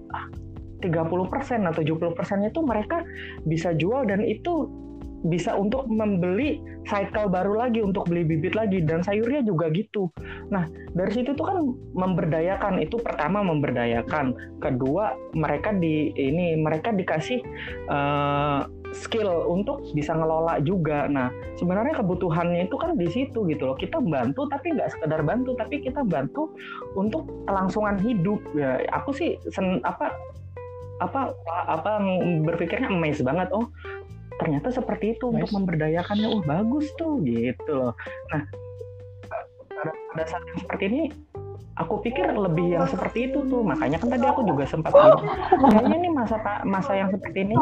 30% 0.80 1.68
atau 1.68 1.82
70% 1.84 2.16
itu 2.48 2.60
mereka 2.64 3.04
bisa 3.44 3.76
jual 3.76 4.08
dan 4.08 4.24
itu 4.24 4.72
bisa 5.28 5.52
untuk 5.56 5.84
membeli 5.92 6.64
cycle 6.88 7.28
baru 7.28 7.68
lagi 7.68 7.84
untuk 7.84 8.08
beli 8.08 8.24
bibit 8.24 8.56
lagi 8.56 8.80
dan 8.84 9.04
sayurnya 9.04 9.44
juga 9.44 9.68
gitu. 9.76 10.08
Nah 10.48 10.66
dari 10.96 11.12
situ 11.12 11.36
tuh 11.36 11.46
kan 11.46 11.58
memberdayakan 11.92 12.80
itu 12.80 12.96
pertama 13.04 13.44
memberdayakan, 13.44 14.32
kedua 14.64 15.16
mereka 15.36 15.76
di 15.76 16.16
ini 16.16 16.56
mereka 16.56 16.96
dikasih 16.96 17.44
uh, 17.92 18.64
skill 18.96 19.46
untuk 19.46 19.86
bisa 19.92 20.16
ngelola 20.16 20.64
juga. 20.64 21.06
Nah 21.12 21.30
sebenarnya 21.60 22.00
kebutuhannya 22.00 22.72
itu 22.72 22.76
kan 22.80 22.96
di 22.96 23.08
situ 23.12 23.46
gitu 23.46 23.64
loh. 23.70 23.78
Kita 23.78 24.00
bantu 24.00 24.48
tapi 24.48 24.74
nggak 24.74 24.96
sekedar 24.96 25.22
bantu 25.22 25.54
tapi 25.60 25.84
kita 25.84 26.02
bantu 26.08 26.56
untuk 26.96 27.28
kelangsungan 27.46 28.00
hidup. 28.00 28.40
Ya 28.56 28.82
aku 28.96 29.12
sih 29.14 29.36
sen, 29.52 29.84
apa 29.84 30.16
apa 31.00 31.32
apa 31.68 32.04
berpikirnya 32.44 32.92
amazed 32.92 33.24
banget 33.24 33.48
oh 33.56 33.72
ternyata 34.40 34.72
seperti 34.72 35.20
itu 35.20 35.30
nice. 35.30 35.36
untuk 35.44 35.50
memberdayakannya. 35.62 36.28
Oh 36.32 36.42
bagus 36.42 36.88
tuh 36.96 37.20
gitu 37.28 37.70
loh. 37.70 37.94
Nah 38.34 38.44
pada 40.16 40.24
saat 40.28 40.44
yang 40.44 40.60
seperti 40.64 40.84
ini 40.92 41.02
aku 41.80 42.04
pikir 42.04 42.28
lebih 42.32 42.80
yang 42.80 42.88
seperti 42.88 43.32
itu 43.32 43.44
tuh. 43.52 43.62
Makanya 43.62 44.00
kan 44.00 44.10
tadi 44.10 44.26
aku 44.26 44.42
juga 44.48 44.64
sempat 44.66 44.92
bilang 44.96 45.24
kayaknya 45.70 45.98
nih 46.08 46.12
masa 46.12 46.36
masa 46.64 46.92
yang 46.96 47.10
seperti 47.12 47.46
ini 47.46 47.56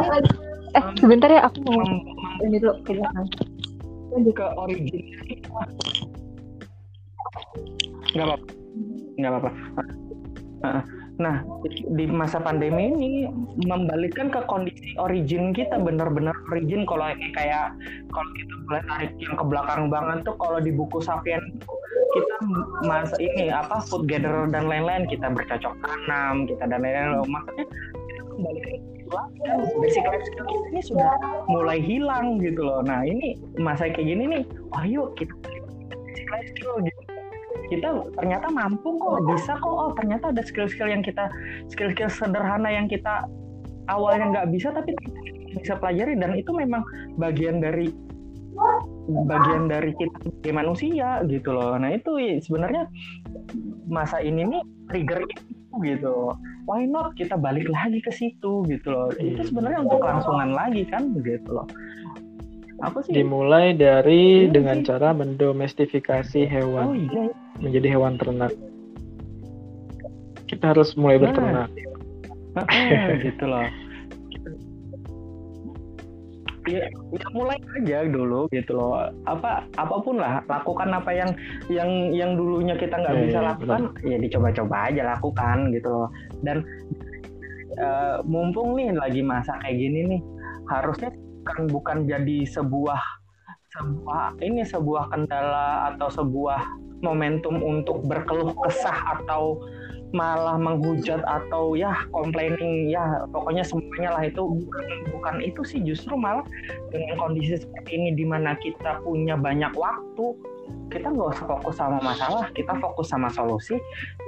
eh 0.76 0.84
um, 0.84 0.94
sebentar 1.00 1.30
ya 1.32 1.48
aku 1.48 1.64
mau 1.64 1.80
um, 1.80 2.44
ini 2.44 2.60
dulu 2.60 2.76
ke 2.84 2.94
ke 4.36 4.46
origin 4.58 5.04
nggak 8.14 8.26
apa 8.28 8.38
nggak 9.18 9.32
apa-apa 9.32 9.52
Nah, 11.18 11.42
di 11.98 12.06
masa 12.06 12.38
pandemi 12.38 12.94
ini 12.94 13.12
membalikkan 13.66 14.30
ke 14.30 14.46
kondisi 14.46 14.94
origin 15.02 15.50
kita 15.50 15.82
benar-benar 15.82 16.34
origin. 16.54 16.86
Kalau 16.86 17.10
ini 17.10 17.34
kayak 17.34 17.74
kalau 18.14 18.30
kita 18.38 18.54
boleh 18.70 18.84
tarik 18.86 19.12
yang 19.18 19.34
ke 19.34 19.46
belakang 19.50 19.90
banget 19.90 20.18
tuh 20.30 20.38
kalau 20.38 20.62
di 20.62 20.70
buku 20.70 21.02
Sapien 21.02 21.42
kita 22.14 22.36
masa 22.86 23.18
ini 23.18 23.50
apa 23.50 23.82
food 23.90 24.06
gatherer 24.06 24.46
dan 24.54 24.70
lain-lain. 24.70 25.10
Kita 25.10 25.34
bercocok 25.34 25.74
tanam 25.82 26.46
kita 26.46 26.70
dan 26.70 26.86
lain-lain. 26.86 27.26
Maksudnya 27.26 27.66
kita 28.06 28.22
kembali 28.38 28.60
ke 28.62 28.72
basic 29.82 30.04
life 30.06 30.26
skill 30.28 30.46
kita 30.46 30.68
ini 30.70 30.82
sudah 30.84 31.12
mulai 31.50 31.80
hilang 31.82 32.38
gitu 32.44 32.62
loh. 32.62 32.86
Nah 32.86 33.02
ini 33.08 33.40
masa 33.58 33.90
kayak 33.90 34.06
gini 34.06 34.24
nih, 34.38 34.44
oh 34.76 34.84
yuk 34.86 35.08
kita 35.18 35.34
basic 36.06 36.28
life 36.30 36.50
skill 36.54 36.78
gitu 36.84 37.07
kita 37.68 37.90
ternyata 38.16 38.48
mampu 38.52 38.96
kok 38.98 39.26
bisa 39.28 39.58
kok. 39.60 39.74
Oh 39.74 39.92
ternyata 39.98 40.32
ada 40.32 40.44
skill-skill 40.44 40.90
yang 40.90 41.04
kita 41.04 41.28
skill-skill 41.74 42.10
sederhana 42.12 42.70
yang 42.72 42.88
kita 42.88 43.28
awalnya 43.92 44.32
nggak 44.34 44.48
bisa 44.54 44.72
tapi 44.72 44.96
bisa 45.58 45.76
pelajari. 45.78 46.16
Dan 46.16 46.38
itu 46.38 46.52
memang 46.54 46.84
bagian 47.20 47.60
dari 47.60 47.92
bagian 49.08 49.70
dari 49.70 49.94
kita 49.94 50.18
sebagai 50.24 50.54
manusia 50.54 51.22
gitu 51.30 51.50
loh. 51.54 51.78
Nah 51.78 51.94
itu 51.94 52.18
sebenarnya 52.42 52.90
masa 53.88 54.20
ini 54.20 54.44
nih 54.44 54.64
trigger 54.90 55.22
itu 55.24 55.76
gitu. 55.86 56.16
Why 56.68 56.84
not 56.84 57.16
kita 57.16 57.40
balik 57.40 57.70
lagi 57.70 58.02
ke 58.04 58.12
situ 58.12 58.66
gitu 58.68 58.88
loh. 58.90 59.14
Itu 59.16 59.48
sebenarnya 59.48 59.88
untuk 59.88 60.04
kelangsungan 60.04 60.52
lagi 60.52 60.84
kan 60.90 61.16
gitu 61.22 61.50
loh. 61.62 61.68
Apa 62.84 63.02
sih? 63.06 63.14
Dimulai 63.14 63.74
dari 63.74 64.46
iya 64.46 64.54
dengan 64.54 64.84
sih. 64.84 64.94
cara 64.94 65.10
mendomestifikasi 65.16 66.42
hewan. 66.46 66.86
oh, 66.94 66.96
iya. 66.96 67.26
Menjadi 67.62 67.98
hewan 67.98 68.16
ternak. 68.20 68.54
Kita 70.48 70.72
harus 70.72 70.96
mulai 70.96 71.20
nah. 71.20 71.22
berternak 71.28 71.70
nah, 72.58 72.66
gitu 73.26 73.46
loh. 73.46 73.68
Ya, 76.68 76.84
ya 77.16 77.28
mulai 77.32 77.56
aja 77.80 78.04
dulu 78.12 78.52
gitu 78.52 78.76
loh. 78.76 79.08
Apa 79.24 79.64
apa 79.80 79.96
pun 80.04 80.20
lah 80.20 80.44
lakukan 80.52 80.92
apa 80.92 81.12
yang 81.16 81.32
yang 81.72 82.12
yang 82.12 82.32
dulunya 82.36 82.76
kita 82.76 83.00
nggak 83.00 83.16
Ya, 83.16 83.24
bisa 83.24 83.40
ya, 83.40 83.46
lakukan 83.56 83.82
ya 84.04 84.18
dicoba-coba 84.20 84.76
aja 84.92 85.02
lakukan 85.16 85.72
gitu 85.72 85.88
loh. 85.88 86.10
Dan 86.44 86.68
eh, 87.80 88.18
mumpung 88.28 88.76
nih 88.76 88.92
lagi 89.00 89.24
masa 89.24 89.56
kayak 89.64 89.80
gini 89.80 90.00
nih 90.16 90.22
harusnya 90.68 91.16
bukan 91.48 91.60
bukan 91.72 91.98
jadi 92.04 92.38
sebuah 92.44 93.00
sebuah 93.72 94.36
ini 94.44 94.68
sebuah 94.68 95.08
kendala 95.16 95.96
atau 95.96 96.12
sebuah 96.12 96.60
momentum 97.06 97.62
untuk 97.62 98.02
berkeluh 98.06 98.54
kesah 98.66 99.18
atau 99.18 99.62
malah 100.16 100.56
menghujat 100.56 101.20
atau 101.28 101.76
ya 101.76 101.92
complaining 102.16 102.88
ya 102.88 103.28
pokoknya 103.28 103.60
semuanya 103.60 104.16
lah 104.16 104.24
itu 104.24 104.40
bukan 104.40 104.86
bukan 105.12 105.36
itu 105.44 105.62
sih 105.68 105.80
justru 105.84 106.16
malah 106.16 106.48
dengan 106.96 107.20
kondisi 107.20 107.60
seperti 107.60 108.00
ini 108.00 108.10
di 108.16 108.24
mana 108.24 108.56
kita 108.56 109.04
punya 109.04 109.36
banyak 109.36 109.76
waktu 109.76 110.26
kita 110.88 111.12
nggak 111.12 111.36
usah 111.36 111.46
fokus 111.48 111.76
sama 111.76 112.00
masalah 112.00 112.48
kita 112.56 112.72
fokus 112.80 113.08
sama 113.12 113.28
solusi. 113.32 113.76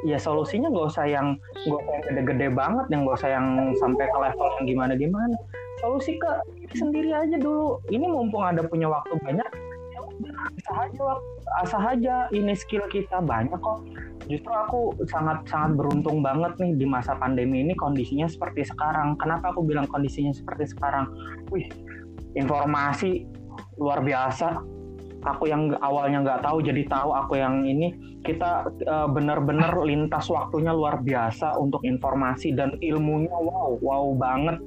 Ya 0.04 0.20
solusinya 0.20 0.68
nggak 0.72 0.88
usah 0.92 1.06
yang 1.08 1.40
nggak 1.68 1.80
usah 1.80 2.00
gede-gede 2.12 2.48
banget 2.52 2.86
yang 2.92 3.08
nggak 3.08 3.20
usah 3.20 3.32
yang 3.32 3.48
sampai 3.80 4.08
ke 4.08 4.18
level 4.20 4.48
yang 4.60 4.66
gimana 4.68 4.94
gimana 4.96 5.36
solusi 5.80 6.20
ke 6.20 6.32
diri 6.60 6.76
sendiri 6.76 7.12
aja 7.16 7.40
dulu. 7.40 7.80
Ini 7.88 8.04
mumpung 8.08 8.44
ada 8.44 8.64
punya 8.68 8.92
waktu 8.92 9.16
banyak 9.24 9.48
ya 9.48 9.69
asah 10.40 10.78
aja 10.88 11.04
asah 11.64 11.84
aja 11.96 12.16
ini 12.32 12.54
skill 12.56 12.86
kita 12.88 13.20
banyak 13.20 13.58
kok 13.60 13.84
justru 14.30 14.54
aku 14.54 14.94
sangat 15.10 15.42
sangat 15.50 15.74
beruntung 15.82 16.22
banget 16.22 16.54
nih 16.62 16.78
di 16.78 16.86
masa 16.86 17.18
pandemi 17.18 17.66
ini 17.66 17.74
kondisinya 17.74 18.30
seperti 18.30 18.62
sekarang. 18.70 19.18
Kenapa 19.18 19.50
aku 19.50 19.66
bilang 19.66 19.90
kondisinya 19.90 20.30
seperti 20.30 20.70
sekarang? 20.70 21.10
Wih, 21.50 21.66
informasi 22.38 23.26
luar 23.82 24.06
biasa. 24.06 24.62
Aku 25.20 25.52
yang 25.52 25.76
awalnya 25.84 26.24
nggak 26.24 26.46
tahu 26.46 26.62
jadi 26.64 26.86
tahu. 26.88 27.10
Aku 27.26 27.42
yang 27.42 27.66
ini 27.66 27.92
kita 28.24 28.70
uh, 28.86 29.10
benar-benar 29.10 29.82
lintas 29.82 30.30
waktunya 30.30 30.72
luar 30.72 31.02
biasa 31.02 31.58
untuk 31.58 31.82
informasi 31.84 32.54
dan 32.54 32.78
ilmunya 32.86 33.34
wow 33.34 33.82
wow 33.82 34.14
banget. 34.14 34.62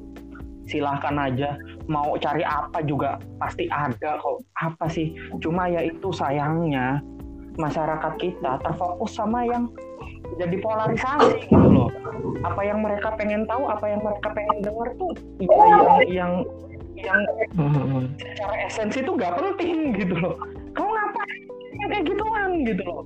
Silahkan 0.66 1.16
aja 1.22 1.54
mau 1.90 2.14
cari 2.18 2.42
apa 2.46 2.82
juga 2.84 3.18
pasti 3.38 3.66
ada 3.70 4.18
kok. 4.18 4.42
Apa 4.60 4.86
sih? 4.90 5.14
Cuma 5.42 5.66
ya 5.70 5.82
itu 5.86 6.10
sayangnya 6.14 7.02
masyarakat 7.60 8.12
kita 8.16 8.60
terfokus 8.64 9.12
sama 9.16 9.44
yang 9.44 9.68
jadi 10.40 10.56
polarisasi 10.62 11.50
gitu 11.50 11.68
loh. 11.68 11.90
Apa 12.42 12.62
yang 12.64 12.80
mereka 12.80 13.12
pengen 13.18 13.44
tahu, 13.44 13.68
apa 13.68 13.84
yang 13.90 14.00
mereka 14.00 14.28
pengen 14.32 14.58
dengar 14.64 14.88
tuh 14.96 15.12
ya 15.42 15.48
yang 16.08 16.32
yang 16.96 17.20
yang 17.56 18.08
secara 18.20 18.54
esensi 18.68 19.00
itu 19.02 19.12
gak 19.18 19.36
penting 19.36 19.92
gitu 19.96 20.14
loh. 20.16 20.34
Kamu 20.72 20.88
ngapain 20.88 21.40
yang 21.80 21.88
kayak 21.90 22.04
gituan 22.08 22.50
gitu 22.64 22.82
loh. 22.86 23.02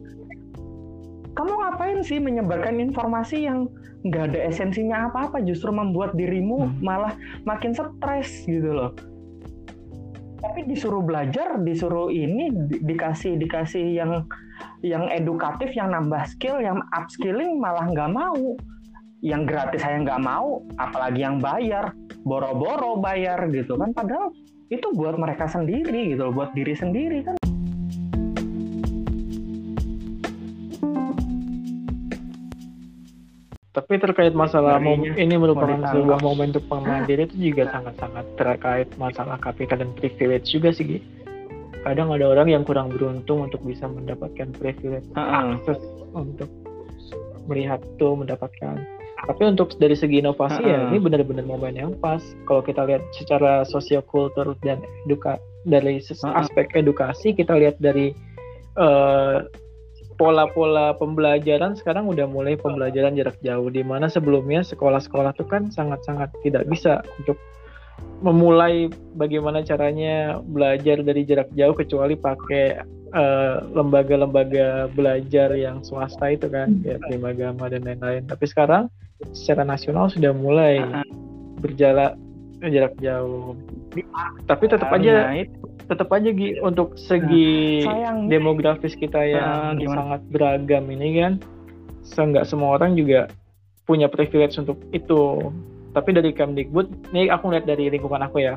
Kamu 1.36 1.52
ngapain 1.52 2.00
sih 2.00 2.16
menyebarkan 2.16 2.80
informasi 2.80 3.44
yang 3.44 3.68
nggak 4.08 4.32
ada 4.32 4.40
esensinya 4.48 5.12
apa-apa? 5.12 5.44
Justru 5.44 5.68
membuat 5.68 6.16
dirimu 6.16 6.80
malah 6.80 7.12
makin 7.44 7.76
stres 7.76 8.48
gitu 8.48 8.72
loh. 8.72 8.96
Tapi 10.40 10.64
disuruh 10.64 11.04
belajar 11.04 11.60
disuruh 11.60 12.08
ini 12.08 12.48
di, 12.48 12.80
dikasih 12.80 13.36
dikasih 13.36 13.84
yang 13.84 14.24
yang 14.80 15.12
edukatif 15.12 15.76
yang 15.76 15.92
nambah 15.92 16.24
skill 16.24 16.56
yang 16.64 16.80
upskilling 16.96 17.60
malah 17.60 17.84
nggak 17.84 18.10
mau. 18.16 18.56
Yang 19.20 19.42
gratis 19.52 19.80
saya 19.84 20.00
nggak 20.00 20.22
mau 20.24 20.64
apalagi 20.80 21.20
yang 21.20 21.36
bayar. 21.36 21.92
Boro-boro 22.24 22.96
bayar 22.96 23.44
gitu 23.52 23.76
kan. 23.76 23.92
Padahal 23.92 24.32
itu 24.72 24.88
buat 24.96 25.14
mereka 25.14 25.46
sendiri 25.46 26.16
gitu 26.16 26.34
buat 26.34 26.50
diri 26.50 26.74
sendiri 26.74 27.22
kan 27.22 27.36
Tapi 33.76 34.00
terkait 34.00 34.32
masalah 34.32 34.80
mom, 34.80 35.04
ini 35.04 35.36
merupakan 35.36 35.76
sebuah 35.92 36.24
momentum 36.24 36.64
mandiri 36.88 37.28
itu 37.28 37.52
juga 37.52 37.68
sangat-sangat 37.68 38.24
terkait 38.40 38.88
masalah 38.96 39.36
kapital 39.36 39.84
dan 39.84 39.92
privilege 39.92 40.48
juga 40.48 40.72
sih. 40.72 40.96
Gi. 40.96 40.98
Kadang 41.84 42.08
ada 42.08 42.24
orang 42.24 42.48
yang 42.48 42.64
kurang 42.64 42.88
beruntung 42.88 43.44
untuk 43.44 43.60
bisa 43.68 43.84
mendapatkan 43.84 44.48
privilege 44.56 45.04
uh 45.12 45.20
-uh. 45.20 45.60
akses 45.60 45.76
untuk 46.16 46.48
melihat 47.52 47.84
tuh 48.00 48.16
mendapatkan. 48.16 48.80
Tapi 49.28 49.42
untuk 49.44 49.76
dari 49.76 49.92
segi 49.92 50.24
inovasi 50.24 50.64
uh 50.64 50.64
-uh. 50.64 50.72
ya 50.72 50.78
ini 50.88 50.96
benar-benar 50.96 51.44
momen 51.44 51.76
yang 51.76 51.92
pas. 52.00 52.24
Kalau 52.48 52.64
kita 52.64 52.80
lihat 52.88 53.04
secara 53.12 53.60
sosiokultur 53.68 54.56
dan 54.64 54.80
eduka 55.04 55.36
dari 55.68 56.00
uh 56.00 56.16
-uh. 56.16 56.40
aspek 56.40 56.72
edukasi 56.72 57.36
kita 57.36 57.52
lihat 57.52 57.76
dari 57.76 58.16
uh, 58.80 59.44
pola-pola 60.16 60.96
pembelajaran 60.96 61.76
sekarang 61.76 62.08
udah 62.08 62.24
mulai 62.28 62.56
pembelajaran 62.56 63.16
jarak 63.16 63.36
jauh 63.44 63.68
di 63.68 63.84
mana 63.84 64.08
sebelumnya 64.08 64.64
sekolah-sekolah 64.64 65.36
itu 65.36 65.44
kan 65.44 65.68
sangat-sangat 65.68 66.32
tidak 66.40 66.64
bisa 66.68 67.04
untuk 67.20 67.36
memulai 68.20 68.88
bagaimana 69.16 69.60
caranya 69.60 70.40
belajar 70.40 71.04
dari 71.04 71.24
jarak 71.28 71.52
jauh 71.52 71.76
kecuali 71.76 72.16
pakai 72.16 72.80
lembaga-lembaga 73.72 74.88
uh, 74.88 74.92
belajar 74.92 75.54
yang 75.56 75.80
swasta 75.80 76.36
itu 76.36 76.50
kan 76.52 76.80
kayak 76.84 77.00
Prima 77.08 77.32
Gama 77.32 77.70
dan 77.70 77.86
lain-lain. 77.86 78.28
Tapi 78.28 78.44
sekarang 78.44 78.92
secara 79.32 79.64
nasional 79.64 80.12
sudah 80.12 80.36
mulai 80.36 80.84
berjalan 81.60 82.18
jarak 82.60 82.92
jauh. 83.00 83.56
Tapi 84.44 84.64
tetap 84.68 84.92
aja 84.92 85.32
tetap 85.86 86.10
aja 86.10 86.30
Gi, 86.34 86.58
untuk 86.62 86.98
segi 86.98 87.86
nah, 87.86 88.26
demografis 88.26 88.98
kita 88.98 89.22
yang 89.22 89.78
uh, 89.78 89.90
sangat 89.94 90.20
beragam 90.34 90.86
ini 90.90 91.08
kan 91.22 91.32
nggak 92.06 92.46
semua 92.46 92.78
orang 92.78 92.94
juga 92.98 93.30
punya 93.86 94.10
privilege 94.10 94.58
untuk 94.58 94.78
itu 94.90 95.52
tapi 95.94 96.12
dari 96.12 96.34
Kemdikbud 96.34 97.14
ini 97.14 97.30
aku 97.30 97.54
lihat 97.54 97.64
dari 97.64 97.88
lingkungan 97.90 98.22
aku 98.26 98.42
ya 98.42 98.54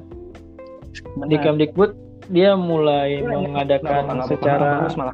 Benar. 1.18 1.28
di 1.30 1.38
Kemdikbud 1.38 1.92
dia 2.30 2.54
mulai 2.54 3.26
ya, 3.26 3.42
mengadakan 3.42 4.04
ya. 4.06 4.26
secara 4.30 4.72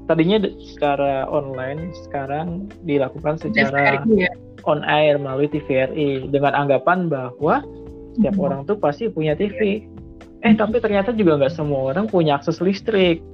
tadinya 0.07 0.43
secara 0.59 1.24
online 1.32 1.95
sekarang 2.07 2.68
dilakukan 2.84 3.39
secara 3.39 4.03
ya. 4.11 4.32
on 4.68 4.84
air 4.84 5.16
melalui 5.16 5.47
TVRI 5.47 6.28
dengan 6.28 6.51
anggapan 6.55 7.07
bahwa 7.07 7.63
setiap 8.16 8.36
hmm. 8.36 8.45
orang 8.47 8.59
tuh 8.68 8.76
pasti 8.80 9.07
punya 9.07 9.36
TV 9.36 9.88
eh 10.45 10.53
tapi 10.53 10.77
ternyata 10.77 11.09
juga 11.09 11.41
nggak 11.41 11.53
semua 11.57 11.89
orang 11.89 12.05
punya 12.05 12.37
akses 12.37 12.61
listrik. 12.61 13.25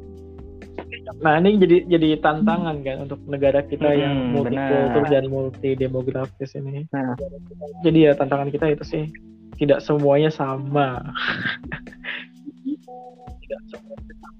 Nah 1.19 1.37
ini 1.43 1.59
jadi 1.59 1.77
jadi 1.85 2.23
tantangan 2.23 2.79
kan 2.81 2.97
untuk 3.03 3.19
negara 3.27 3.61
kita 3.67 3.91
hmm, 3.91 3.99
yang 3.99 4.15
multikultur 4.31 5.03
dan 5.11 5.27
multi 5.27 5.75
demografis 5.75 6.55
ini. 6.55 6.87
Nah. 6.95 7.13
jadi 7.83 7.99
ya 8.09 8.11
tantangan 8.15 8.47
kita 8.49 8.71
itu 8.71 8.83
sih 8.87 9.03
tidak 9.59 9.83
semuanya 9.83 10.31
sama. 10.31 10.97
Tidak 13.41 13.61
semuanya 13.67 14.31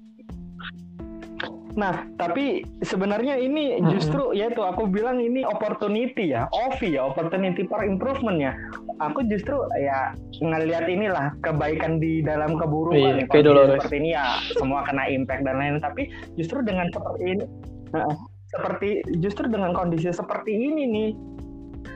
Nah, 1.72 2.04
tapi 2.20 2.68
sebenarnya 2.84 3.40
ini 3.40 3.80
justru 3.88 4.32
mm-hmm. 4.32 4.40
yaitu 4.44 4.60
aku 4.60 4.84
bilang 4.84 5.16
ini 5.24 5.40
opportunity 5.40 6.36
ya, 6.36 6.44
OVI 6.52 7.00
ya, 7.00 7.08
opportunity 7.08 7.64
for 7.64 7.80
improvement 7.80 8.36
ya. 8.36 8.52
Aku 9.00 9.24
justru 9.24 9.56
ya 9.80 10.12
ngelihat 10.44 10.84
inilah 10.84 11.32
kebaikan 11.40 11.96
di 11.96 12.20
dalam 12.20 12.60
keburukan. 12.60 13.24
Iya, 13.24 13.24
seperti 13.24 13.96
ini 14.04 14.10
ya, 14.12 14.24
semua 14.52 14.84
kena 14.84 15.08
impact 15.08 15.42
dan 15.48 15.56
lain. 15.56 15.80
Tapi 15.80 16.12
justru 16.36 16.60
dengan 16.60 16.92
seperti 16.92 17.24
ini, 17.24 17.44
seperti 18.52 18.88
justru 19.24 19.48
dengan 19.48 19.72
kondisi 19.72 20.12
seperti 20.12 20.52
ini 20.52 20.82
nih, 20.84 21.10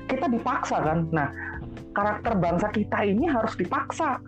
kita 0.08 0.32
dipaksa 0.32 0.80
kan. 0.80 1.04
Nah, 1.12 1.28
karakter 1.92 2.32
bangsa 2.40 2.72
kita 2.72 3.04
ini 3.04 3.28
harus 3.28 3.52
dipaksa 3.60 4.20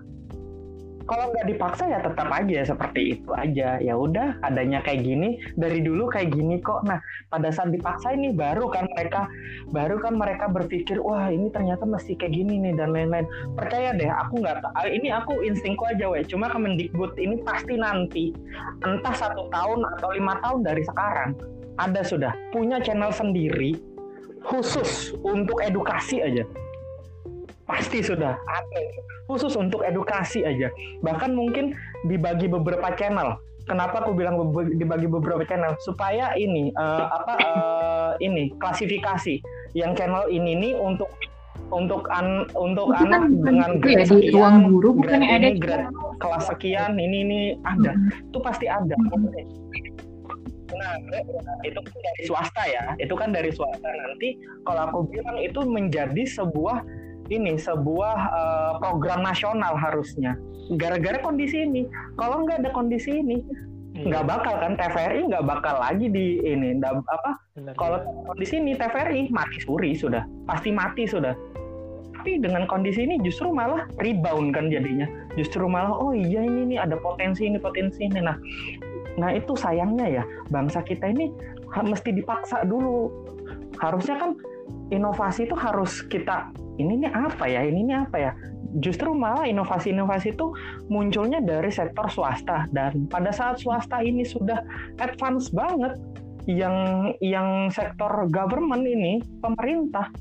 kalau 1.08 1.32
nggak 1.32 1.48
dipaksa 1.48 1.88
ya 1.88 1.98
tetap 2.04 2.28
aja 2.28 2.68
seperti 2.68 3.18
itu 3.18 3.30
aja. 3.32 3.80
Ya 3.80 3.94
udah 3.96 4.36
adanya 4.44 4.84
kayak 4.84 5.08
gini 5.08 5.40
dari 5.56 5.80
dulu 5.80 6.12
kayak 6.12 6.36
gini 6.36 6.60
kok. 6.60 6.84
Nah 6.84 7.00
pada 7.32 7.48
saat 7.48 7.72
dipaksa 7.72 8.12
ini 8.12 8.36
baru 8.36 8.68
kan 8.68 8.84
mereka 8.92 9.24
baru 9.72 9.96
kan 9.98 10.20
mereka 10.20 10.52
berpikir 10.52 11.00
wah 11.00 11.32
ini 11.32 11.48
ternyata 11.48 11.88
mesti 11.88 12.12
kayak 12.14 12.36
gini 12.36 12.60
nih 12.60 12.76
dan 12.76 12.92
lain-lain. 12.92 13.24
Percaya 13.56 13.96
deh 13.96 14.12
aku 14.12 14.44
nggak 14.44 14.60
ini 14.92 15.08
aku 15.08 15.40
instingku 15.42 15.88
aja 15.88 16.12
weh 16.12 16.22
cuma 16.28 16.52
Kemendikbud 16.52 17.16
ini 17.16 17.40
pasti 17.42 17.74
nanti 17.80 18.34
entah 18.84 19.14
satu 19.14 19.48
tahun 19.48 19.80
atau 19.98 20.08
lima 20.12 20.36
tahun 20.44 20.60
dari 20.66 20.82
sekarang 20.84 21.32
ada 21.78 22.02
sudah 22.02 22.34
punya 22.50 22.82
channel 22.82 23.14
sendiri 23.14 23.78
khusus 24.42 25.14
untuk 25.22 25.62
edukasi 25.62 26.22
aja 26.22 26.44
pasti 27.68 28.00
sudah 28.00 28.32
ada. 28.48 28.80
Khusus 29.28 29.52
untuk 29.60 29.84
edukasi 29.84 30.42
aja. 30.42 30.72
Bahkan 31.04 31.36
mungkin 31.36 31.76
dibagi 32.08 32.48
beberapa 32.48 32.88
channel. 32.96 33.36
Kenapa 33.68 34.00
aku 34.00 34.16
bilang 34.16 34.40
dibagi 34.80 35.04
beberapa 35.04 35.44
channel? 35.44 35.76
Supaya 35.84 36.32
ini 36.40 36.72
uh, 36.72 37.12
apa 37.12 37.32
uh, 37.36 38.10
ini 38.24 38.48
klasifikasi 38.56 39.44
yang 39.76 39.92
channel 39.92 40.24
ini 40.32 40.56
nih 40.56 40.72
untuk 40.80 41.12
untuk 41.68 42.08
an 42.08 42.48
untuk 42.56 42.88
itu 42.96 43.04
anak 43.04 43.28
kan 43.28 43.44
dengan 43.44 43.70
grade 43.84 44.08
ya, 44.08 44.16
di 44.16 44.32
ruang 44.32 44.72
guru 44.72 45.04
bukan 45.04 45.20
ada 45.20 45.52
grade 45.60 45.92
kelas 46.16 46.48
sekian 46.48 46.96
ini 46.96 47.16
ini 47.28 47.40
ada. 47.68 47.92
Itu 48.32 48.40
pasti 48.40 48.64
ada. 48.64 48.96
Nah 50.72 50.92
itu 51.60 51.80
kan 51.84 51.98
dari 52.00 52.22
swasta 52.24 52.62
ya. 52.64 52.96
Itu 52.96 53.12
kan 53.20 53.36
dari 53.36 53.52
swasta. 53.52 53.84
Nanti 53.84 54.40
kalau 54.64 54.88
aku 54.88 54.98
bilang 55.12 55.36
itu 55.44 55.60
menjadi 55.68 56.24
sebuah 56.24 56.80
ini 57.28 57.60
sebuah 57.60 58.18
uh, 58.32 58.72
program 58.80 59.20
nasional 59.20 59.76
harusnya. 59.76 60.36
Gara-gara 60.76 61.20
kondisi 61.20 61.64
ini. 61.64 61.88
Kalau 62.16 62.44
nggak 62.44 62.64
ada 62.64 62.70
kondisi 62.72 63.20
ini 63.20 63.44
nggak 63.98 64.24
iya. 64.24 64.30
bakal 64.30 64.54
kan 64.62 64.78
TVRI 64.78 65.26
nggak 65.26 65.42
bakal 65.42 65.74
lagi 65.82 66.06
di 66.06 66.38
ini 66.46 66.78
apa 66.86 67.34
kalau 67.74 67.98
kondisi 68.30 68.62
ini 68.62 68.78
TVRI 68.78 69.32
mati 69.34 69.58
suri 69.58 69.96
sudah. 69.96 70.22
Pasti 70.46 70.70
mati 70.70 71.04
sudah. 71.08 71.34
Tapi 72.18 72.38
dengan 72.38 72.66
kondisi 72.66 73.06
ini 73.06 73.18
justru 73.22 73.50
malah 73.50 73.86
rebound 73.98 74.54
kan 74.54 74.70
jadinya. 74.70 75.06
Justru 75.34 75.66
malah 75.66 75.94
oh 75.94 76.14
iya 76.14 76.42
ini 76.42 76.74
nih 76.74 76.78
ada 76.78 76.98
potensi 76.98 77.46
ini 77.46 77.58
potensi 77.58 78.06
ini. 78.06 78.22
Nah 78.22 78.38
nah 79.18 79.34
itu 79.34 79.58
sayangnya 79.58 80.22
ya 80.22 80.24
bangsa 80.54 80.82
kita 80.86 81.10
ini 81.10 81.34
mesti 81.74 82.14
dipaksa 82.14 82.62
dulu. 82.66 83.10
Harusnya 83.82 84.18
kan 84.18 84.30
inovasi 84.88 85.48
itu 85.48 85.56
harus 85.56 86.00
kita 86.08 86.52
ini 86.78 87.04
nih 87.04 87.10
apa 87.10 87.44
ya 87.50 87.66
ini 87.66 87.84
nih 87.90 87.96
apa 88.06 88.16
ya? 88.16 88.32
Justru 88.78 89.16
malah 89.16 89.48
inovasi-inovasi 89.48 90.36
itu 90.36 90.52
munculnya 90.92 91.40
dari 91.40 91.72
sektor 91.72 92.06
swasta. 92.12 92.68
Dan 92.68 93.08
pada 93.08 93.32
saat 93.32 93.58
swasta 93.64 94.04
ini 94.04 94.22
sudah 94.28 94.60
advance 95.00 95.48
banget 95.50 95.96
yang 96.44 97.10
yang 97.24 97.72
sektor 97.72 98.28
government 98.28 98.84
ini 98.84 99.24
pemerintah 99.40 100.12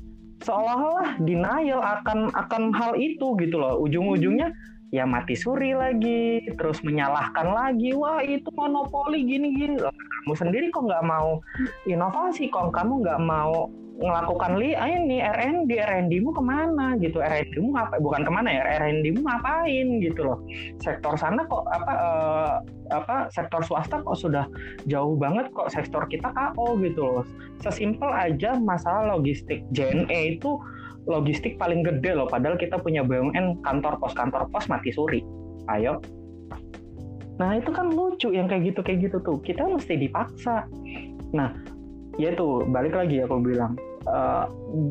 seolah-olah 0.44 1.20
denial 1.20 1.80
akan 1.80 2.32
akan 2.32 2.72
hal 2.72 2.96
itu 2.96 3.36
gitu 3.36 3.56
loh. 3.60 3.78
Ujung-ujungnya 3.84 4.50
ya 4.88 5.04
mati 5.04 5.36
suri 5.36 5.76
lagi 5.76 6.48
terus 6.56 6.80
menyalahkan 6.80 7.52
lagi. 7.52 7.92
Wah 7.92 8.24
itu 8.24 8.48
monopoli 8.56 9.28
gini 9.28 9.54
gini 9.54 9.76
kamu 9.78 10.34
sendiri 10.34 10.66
kok 10.72 10.88
nggak 10.88 11.04
mau 11.04 11.40
inovasi? 11.84 12.48
Kok 12.48 12.72
kamu 12.72 13.04
nggak 13.04 13.20
mau 13.22 13.68
ngelakukan 13.98 14.62
li 14.62 14.78
ah, 14.78 14.86
ini 14.86 15.18
RND 15.18 15.70
RND 15.74 16.12
mu 16.22 16.30
ke 16.30 16.42
mana? 16.42 16.94
Gitu. 17.02 17.18
RND 17.18 17.54
mu 17.58 17.74
apa 17.74 17.98
bukan 17.98 18.22
ke 18.22 18.30
mana 18.30 18.48
ya 18.54 18.62
RND 18.78 19.18
mu 19.18 19.26
ngapain? 19.26 19.98
Gitu 19.98 20.20
loh. 20.22 20.38
Sektor 20.78 21.18
sana 21.18 21.42
kok 21.50 21.66
apa 21.66 21.92
uh, 21.98 22.54
apa 22.94 23.26
sektor 23.34 23.60
swasta 23.66 23.98
kok 23.98 24.14
sudah 24.14 24.46
jauh 24.86 25.18
banget 25.18 25.50
kok 25.50 25.74
sektor 25.74 26.06
kita 26.06 26.30
KO 26.30 26.78
gitu 26.78 27.02
loh. 27.02 27.24
Sesimpel 27.58 28.06
aja 28.14 28.54
masalah 28.62 29.18
logistik. 29.18 29.66
JNE 29.74 30.38
itu 30.38 30.62
logistik 31.10 31.58
paling 31.58 31.82
gede 31.82 32.14
loh 32.14 32.30
padahal 32.30 32.54
kita 32.54 32.78
punya 32.78 33.02
BUMN 33.02 33.64
kantor 33.66 33.98
pos 33.98 34.14
kantor 34.14 34.46
pos 34.54 34.70
mati 34.70 34.94
suri. 34.94 35.26
Ayo. 35.66 35.98
Nah 37.42 37.54
itu 37.58 37.70
kan 37.74 37.90
lucu 37.90 38.30
yang 38.30 38.46
kayak 38.46 38.70
gitu 38.74 38.80
kayak 38.86 39.10
gitu 39.10 39.18
tuh. 39.26 39.42
Kita 39.42 39.66
mesti 39.66 39.98
dipaksa. 39.98 40.70
Nah 41.34 41.50
ya 42.18 42.34
itu 42.34 42.66
balik 42.68 42.98
lagi 42.98 43.22
aku 43.22 43.38
bilang 43.38 43.78
uh, 44.10 44.50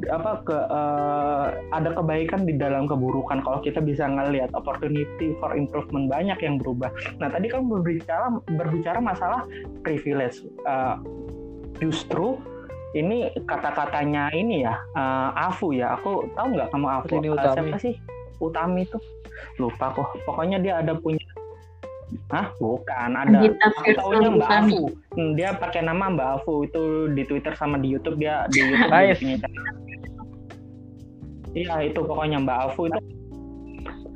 apa 0.09 0.32
ke 0.47 0.57
uh, 0.57 1.51
ada 1.75 1.91
kebaikan 1.93 2.47
di 2.47 2.55
dalam 2.55 2.88
keburukan 2.88 3.43
kalau 3.43 3.59
kita 3.59 3.84
bisa 3.84 4.07
ngelihat 4.07 4.49
opportunity 4.53 5.36
for 5.43 5.53
improvement 5.53 6.07
banyak 6.07 6.38
yang 6.39 6.55
berubah. 6.61 6.89
Nah 7.19 7.28
tadi 7.28 7.51
kan 7.51 7.67
berbicara 7.67 8.39
berbicara 8.55 8.99
masalah 9.01 9.43
privilege. 9.82 10.45
Uh, 10.63 11.01
justru 11.84 12.39
ini 12.95 13.30
kata-katanya 13.45 14.32
ini 14.34 14.65
ya 14.65 14.80
uh, 14.95 15.36
Afu 15.51 15.75
ya. 15.75 15.99
Aku 15.99 16.32
tahu 16.34 16.55
nggak 16.55 16.69
kamu 16.71 16.88
Afu? 16.88 17.13
Ini 17.19 17.30
uh, 17.36 17.53
siapa 17.53 17.78
sih? 17.78 17.93
Utami 18.38 18.86
itu 18.86 18.97
lupa 19.57 19.91
kok. 19.93 20.15
Pokoknya 20.23 20.57
dia 20.61 20.80
ada 20.80 20.93
punya 20.97 21.21
Hah? 22.32 22.51
Bukan, 22.60 23.10
ada. 23.16 23.39
Tahunya 23.84 24.30
Mbak 24.39 24.49
Afu. 24.49 24.95
Hmm, 25.16 25.36
dia 25.36 25.55
pakai 25.55 25.84
nama 25.84 26.08
Mbak 26.12 26.30
Afu 26.41 26.64
itu 26.64 27.12
di 27.12 27.24
Twitter 27.28 27.51
sama 27.55 27.76
di 27.80 27.91
YouTube 27.91 28.20
dia 28.20 28.47
di 28.51 28.64
YouTube 28.64 28.91
nice. 28.91 29.20
Iya, 31.58 31.76
itu 31.89 31.99
pokoknya 32.03 32.43
Mbak 32.43 32.60
Afu 32.72 32.88
itu 32.88 32.99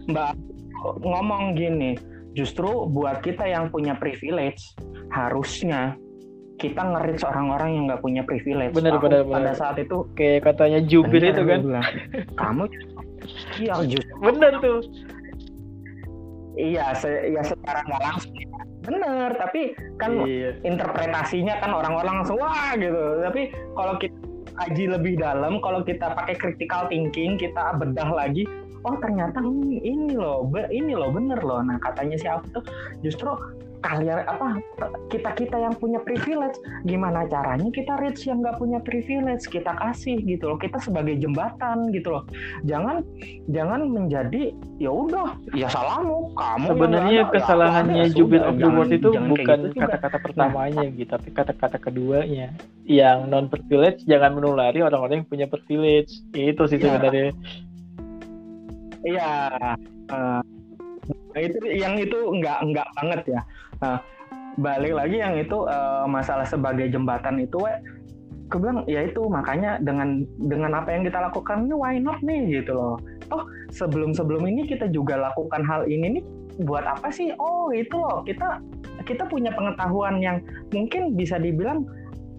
Mbak 0.08 0.28
Afu 0.32 0.52
ngomong 1.06 1.54
gini, 1.54 1.94
justru 2.34 2.90
buat 2.90 3.22
kita 3.22 3.46
yang 3.46 3.70
punya 3.70 3.94
privilege 4.00 4.74
harusnya 5.14 5.94
kita 6.58 6.82
ngerit 6.82 7.22
orang-orang 7.26 7.70
yang 7.74 7.84
nggak 7.90 8.02
punya 8.06 8.22
privilege. 8.26 8.74
Bener, 8.74 8.98
bener, 9.02 9.26
pada 9.26 9.54
saat 9.58 9.82
itu 9.82 10.06
kayak 10.14 10.46
katanya 10.46 10.80
jubir 10.86 11.22
itu 11.22 11.42
kan. 11.42 11.60
Bilang, 11.66 11.88
Kamu 12.38 12.64
iya 13.62 13.78
justru 13.86 14.14
bener 14.18 14.58
tuh 14.62 14.82
Iya, 16.60 16.92
se 17.00 17.32
ya 17.32 17.42
secara 17.44 17.80
nggak 17.88 18.02
langsung. 18.04 18.34
Bener, 18.82 19.30
tapi 19.38 19.78
kan 20.02 20.26
iya. 20.26 20.58
interpretasinya 20.66 21.62
kan 21.62 21.72
orang-orang 21.72 22.26
langsung 22.26 22.42
wah 22.42 22.74
gitu. 22.76 23.22
Tapi 23.24 23.54
kalau 23.78 23.96
kita 24.02 24.18
kaji 24.58 24.86
lebih 24.90 25.14
dalam, 25.22 25.62
kalau 25.64 25.86
kita 25.86 26.12
pakai 26.18 26.36
critical 26.36 26.90
thinking, 26.92 27.38
kita 27.38 27.78
bedah 27.78 28.10
lagi, 28.10 28.44
oh 28.84 28.98
ternyata 29.00 29.40
ini, 29.40 29.80
ini 29.86 30.18
loh, 30.18 30.50
ini 30.74 30.92
loh 30.98 31.14
bener 31.14 31.40
loh. 31.46 31.62
Nah 31.62 31.78
katanya 31.80 32.18
si 32.18 32.28
Alf 32.28 32.44
tuh 32.52 32.66
justru 33.06 33.32
kalian 33.82 34.22
apa 34.30 34.62
kita 35.10 35.34
kita 35.34 35.58
yang 35.58 35.74
punya 35.74 35.98
privilege 36.06 36.58
gimana 36.86 37.26
caranya 37.26 37.70
kita 37.74 37.98
reach 37.98 38.30
yang 38.30 38.46
nggak 38.46 38.62
punya 38.62 38.78
privilege 38.86 39.50
kita 39.50 39.74
kasih 39.74 40.22
gitu 40.22 40.54
loh 40.54 40.58
kita 40.62 40.78
sebagai 40.78 41.18
jembatan 41.18 41.90
gitu 41.90 42.14
loh. 42.14 42.24
Jangan 42.66 43.02
jangan 43.50 43.90
menjadi 43.90 44.54
ya 44.78 44.92
udah 44.94 45.34
ya 45.58 45.68
salahmu 45.68 46.34
kamu 46.38 46.68
sebenarnya 46.78 47.14
ya 47.14 47.26
kesalahannya 47.34 48.04
ya, 48.06 48.14
Jubir 48.14 48.42
of 48.46 48.56
the 48.62 48.70
World 48.70 48.94
itu 48.94 49.10
bukan 49.10 49.60
gitu 49.74 49.82
kata-kata 49.82 50.18
gitu 50.18 50.26
pertamanya 50.30 50.86
nah, 50.86 50.94
gitu 50.94 51.10
tapi 51.10 51.30
kata-kata 51.34 51.78
keduanya. 51.82 52.48
Yang 52.86 53.18
non 53.30 53.46
privilege 53.50 54.06
jangan 54.06 54.38
menulari 54.38 54.86
orang-orang 54.86 55.26
yang 55.26 55.30
punya 55.30 55.48
privilege. 55.50 56.22
Itu 56.38 56.70
sih 56.70 56.78
ya. 56.78 56.86
sebenarnya. 56.98 57.34
Iya. 59.02 59.34
Uh, 60.12 60.44
itu 61.40 61.58
yang 61.72 61.96
itu 61.96 62.18
nggak 62.20 62.60
nggak 62.76 62.88
banget 63.00 63.22
ya 63.40 63.42
Nah, 63.82 63.98
balik 64.62 64.94
lagi 64.94 65.18
yang 65.18 65.36
itu 65.38 65.66
uh, 65.66 66.06
masalah 66.06 66.46
sebagai 66.46 66.88
jembatan 66.94 67.42
itu, 67.42 67.58
we, 67.58 67.74
aku 68.52 68.62
bilang 68.62 68.84
ya 68.86 69.08
itu 69.08 69.24
makanya 69.32 69.80
dengan 69.80 70.28
dengan 70.38 70.76
apa 70.76 70.92
yang 70.92 71.08
kita 71.08 71.24
lakukan 71.24 71.66
ini 71.66 71.76
why 71.76 71.96
not 71.98 72.20
nih 72.20 72.62
gitu 72.62 72.76
loh. 72.76 72.96
Oh 73.32 73.48
sebelum 73.72 74.12
sebelum 74.12 74.44
ini 74.44 74.68
kita 74.68 74.92
juga 74.92 75.16
lakukan 75.16 75.64
hal 75.64 75.88
ini 75.88 76.20
nih 76.20 76.24
buat 76.68 76.84
apa 76.84 77.08
sih? 77.16 77.32
Oh 77.40 77.72
itu 77.72 77.96
loh 77.96 78.28
kita 78.28 78.60
kita 79.08 79.24
punya 79.32 79.56
pengetahuan 79.56 80.20
yang 80.20 80.44
mungkin 80.76 81.16
bisa 81.16 81.40
dibilang 81.40 81.88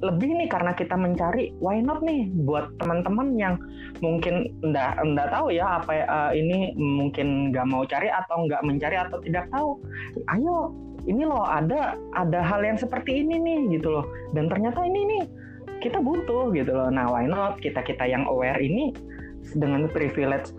lebih 0.02 0.34
nih 0.34 0.50
karena 0.50 0.74
kita 0.74 0.98
mencari 0.98 1.54
why 1.62 1.78
not 1.78 2.02
nih 2.02 2.26
buat 2.42 2.74
teman-teman 2.82 3.38
yang 3.38 3.54
mungkin 4.02 4.50
enggak 4.66 4.98
enggak 4.98 5.30
tahu 5.30 5.54
ya 5.54 5.78
apa 5.78 5.92
uh, 6.10 6.30
ini 6.34 6.74
mungkin 6.74 7.54
nggak 7.54 7.66
mau 7.70 7.86
cari 7.86 8.10
atau 8.10 8.44
nggak 8.44 8.66
mencari 8.66 8.98
atau 8.98 9.22
tidak 9.22 9.46
tahu 9.54 9.78
ayo 10.34 10.74
ini 11.06 11.22
loh 11.26 11.42
ada 11.42 11.98
ada 12.14 12.40
hal 12.42 12.62
yang 12.62 12.78
seperti 12.78 13.22
ini 13.22 13.38
nih 13.38 13.78
gitu 13.78 13.90
loh. 13.90 14.06
Dan 14.34 14.46
ternyata 14.46 14.82
ini 14.86 15.00
nih 15.06 15.22
kita 15.82 15.98
butuh 15.98 16.54
gitu 16.54 16.72
loh. 16.72 16.88
Nah 16.90 17.10
why 17.10 17.26
not 17.26 17.58
kita 17.58 17.82
kita 17.82 18.06
yang 18.06 18.22
aware 18.26 18.58
ini 18.62 18.94
dengan 19.58 19.90
privilege 19.90 20.54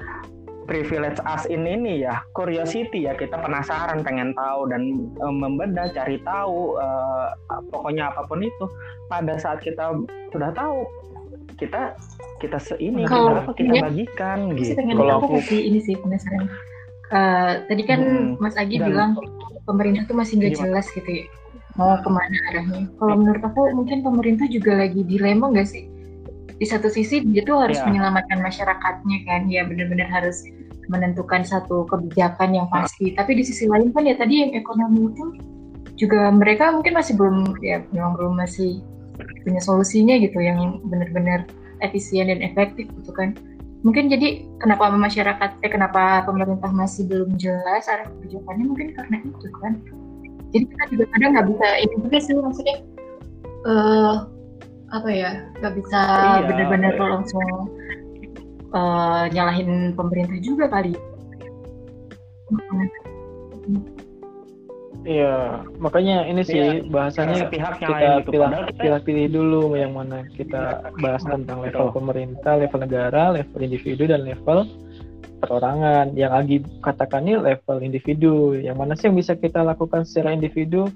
privilege 0.64 1.20
as 1.28 1.44
in 1.52 1.68
ini 1.68 2.08
ya 2.08 2.24
curiosity 2.32 3.04
ya 3.04 3.16
kita 3.20 3.36
penasaran 3.36 4.00
pengen 4.00 4.32
tahu 4.32 4.72
dan 4.72 5.12
e, 5.12 5.26
membedah 5.28 5.92
cari 5.92 6.24
tahu 6.24 6.80
e, 6.80 6.88
pokoknya 7.72 8.12
apa 8.12 8.28
pun 8.28 8.44
itu. 8.44 8.66
Pada 9.08 9.36
saat 9.40 9.60
kita 9.64 9.96
sudah 10.32 10.50
tahu 10.56 10.88
kita 11.60 11.96
kita 12.44 12.60
seini 12.60 13.08
kita 13.08 13.40
apa 13.40 13.52
kita 13.56 13.74
ya, 13.80 13.84
bagikan 13.88 14.52
gitu. 14.58 14.76
kalau 14.76 15.24
aku 15.24 15.40
ini 15.56 15.80
sih 15.80 15.96
penasaran. 15.96 16.52
Uh, 17.14 17.62
tadi 17.70 17.84
kan 17.86 18.00
hmm, 18.02 18.42
Mas 18.42 18.58
Agi 18.58 18.82
dan, 18.82 18.90
bilang 18.90 19.12
pemerintah 19.64 20.04
tuh 20.08 20.16
masih 20.18 20.40
nggak 20.40 20.60
jelas 20.60 20.88
gitu 20.92 21.08
ya 21.08 21.26
mau 21.74 21.98
ke 21.98 22.10
mana 22.10 22.38
arahnya. 22.54 22.86
Kalau 23.02 23.16
menurut 23.18 23.44
aku 23.44 23.62
mungkin 23.74 24.06
pemerintah 24.06 24.46
juga 24.46 24.78
lagi 24.78 25.02
dilema 25.02 25.50
nggak 25.50 25.68
sih? 25.68 25.90
Di 26.54 26.66
satu 26.70 26.86
sisi 26.86 27.26
dia 27.26 27.42
tuh 27.42 27.66
harus 27.66 27.82
ya. 27.82 27.90
menyelamatkan 27.90 28.40
masyarakatnya 28.46 29.18
kan, 29.26 29.50
ya 29.50 29.66
benar-benar 29.66 30.06
harus 30.06 30.46
menentukan 30.86 31.42
satu 31.42 31.90
kebijakan 31.90 32.54
yang 32.54 32.68
pasti. 32.70 33.18
Tapi 33.18 33.42
di 33.42 33.44
sisi 33.44 33.66
lain 33.66 33.90
kan 33.90 34.06
ya 34.06 34.14
tadi 34.14 34.46
yang 34.46 34.52
ekonomi 34.54 35.10
itu 35.10 35.26
juga 35.98 36.30
mereka 36.30 36.74
mungkin 36.74 36.94
masih 36.94 37.14
belum 37.18 37.58
ya 37.62 37.82
memang 37.94 38.18
belum 38.18 38.34
masih 38.38 38.82
punya 39.46 39.62
solusinya 39.62 40.18
gitu 40.18 40.42
yang 40.42 40.82
benar-benar 40.90 41.46
efisien 41.86 42.30
dan 42.30 42.42
efektif 42.42 42.90
gitu 42.90 43.12
kan 43.14 43.38
mungkin 43.84 44.08
jadi 44.08 44.48
kenapa 44.64 44.88
masyarakat 44.96 45.60
eh 45.60 45.72
kenapa 45.72 46.24
pemerintah 46.24 46.72
masih 46.72 47.04
belum 47.04 47.36
jelas 47.36 47.92
arah 47.92 48.08
kebijakannya 48.08 48.66
mungkin 48.72 48.88
karena 48.96 49.18
itu 49.20 49.48
kan 49.60 49.74
jadi 50.56 50.66
kita 50.72 50.84
juga 50.96 51.06
kadang 51.12 51.30
nggak 51.36 51.48
bisa 51.52 51.68
ini 51.84 51.96
juga 52.00 52.18
sih 52.24 52.34
maksudnya 52.40 52.78
uh, 53.68 54.16
apa 54.96 55.10
ya 55.12 55.32
nggak 55.60 55.74
bisa 55.84 56.00
iya, 56.00 56.48
benar-benar 56.48 56.94
iya. 56.96 57.04
langsung 57.12 57.50
uh, 58.72 59.24
nyalahin 59.36 59.92
pemerintah 60.00 60.40
juga 60.40 60.72
kali 60.72 60.96
Iya, 65.04 65.68
makanya 65.84 66.24
ini 66.32 66.48
sih 66.48 66.56
Iya, 66.80 66.88
bahasanya 66.88 67.36
sepihak 67.44 67.76
yang 67.84 67.92
kita 67.92 68.00
lain 68.00 68.08
gitu. 68.24 68.30
pilih 68.32 68.40
Padahal 68.48 68.66
kita- 68.72 69.04
pilih 69.04 69.28
dulu 69.28 69.62
yang 69.76 69.92
mana 69.92 70.24
kita 70.32 70.62
bahas 70.96 71.24
tentang 71.28 71.60
level 71.60 71.92
Betul. 71.92 71.96
pemerintah, 72.00 72.54
level 72.56 72.80
negara, 72.88 73.24
level 73.36 73.60
individu 73.60 74.04
dan 74.08 74.24
level 74.24 74.64
perorangan. 75.44 76.16
Yang 76.16 76.32
Agi 76.40 76.58
katakan 76.80 77.28
ini 77.28 77.36
level 77.36 77.78
individu. 77.84 78.56
Yang 78.56 78.78
mana 78.80 78.92
sih 78.96 79.12
yang 79.12 79.20
bisa 79.20 79.36
kita 79.36 79.60
lakukan 79.60 80.08
secara 80.08 80.32
individu? 80.32 80.88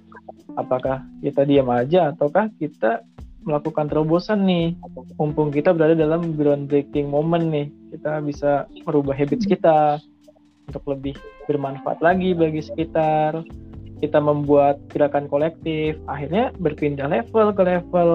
Apakah 0.56 1.04
kita 1.20 1.44
diam 1.44 1.68
aja 1.68 2.16
ataukah 2.16 2.48
kita 2.56 3.04
melakukan 3.44 3.92
terobosan 3.92 4.48
nih? 4.48 4.80
Mumpung 5.20 5.52
kita 5.52 5.76
berada 5.76 6.00
dalam 6.00 6.32
groundbreaking 6.32 7.12
moment 7.12 7.44
nih, 7.44 7.68
kita 7.92 8.24
bisa 8.24 8.72
merubah 8.88 9.20
habits 9.20 9.44
kita 9.44 10.00
untuk 10.68 10.84
lebih 10.88 11.16
bermanfaat 11.44 12.00
lagi 12.00 12.32
bagi 12.32 12.64
sekitar 12.64 13.44
kita 13.98 14.22
membuat 14.22 14.78
gerakan 14.94 15.26
kolektif 15.26 15.98
akhirnya 16.06 16.54
berpindah 16.62 17.10
level 17.10 17.50
ke 17.54 17.64
level 17.66 18.12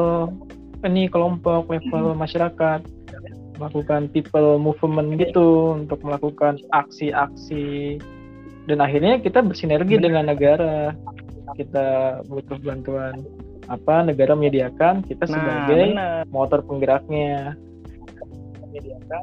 ini 0.82 1.06
kelompok 1.06 1.70
level 1.70 2.14
masyarakat. 2.14 2.82
Melakukan 3.60 4.10
people 4.10 4.58
movement 4.58 5.14
gitu 5.22 5.78
untuk 5.78 6.02
melakukan 6.02 6.58
aksi-aksi. 6.74 7.98
Dan 8.66 8.82
akhirnya 8.82 9.22
kita 9.22 9.42
bersinergi 9.42 10.02
dengan 10.02 10.26
negara. 10.26 10.90
Kita 11.54 12.18
butuh 12.26 12.58
bantuan 12.62 13.22
apa 13.70 14.02
negara 14.02 14.34
menyediakan 14.34 15.06
kita 15.06 15.30
Nah, 15.30 15.34
sebagai 15.38 15.94
benar. 15.94 16.26
motor 16.34 16.60
penggeraknya. 16.66 17.54
Menyediakan 18.66 19.22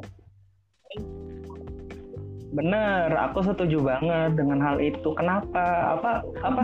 Bener, 2.50 3.14
aku 3.14 3.46
setuju 3.46 3.78
banget 3.78 4.34
dengan 4.34 4.58
hal 4.58 4.82
itu. 4.82 5.14
Kenapa? 5.14 5.94
Apa? 5.94 6.26
Apa? 6.42 6.62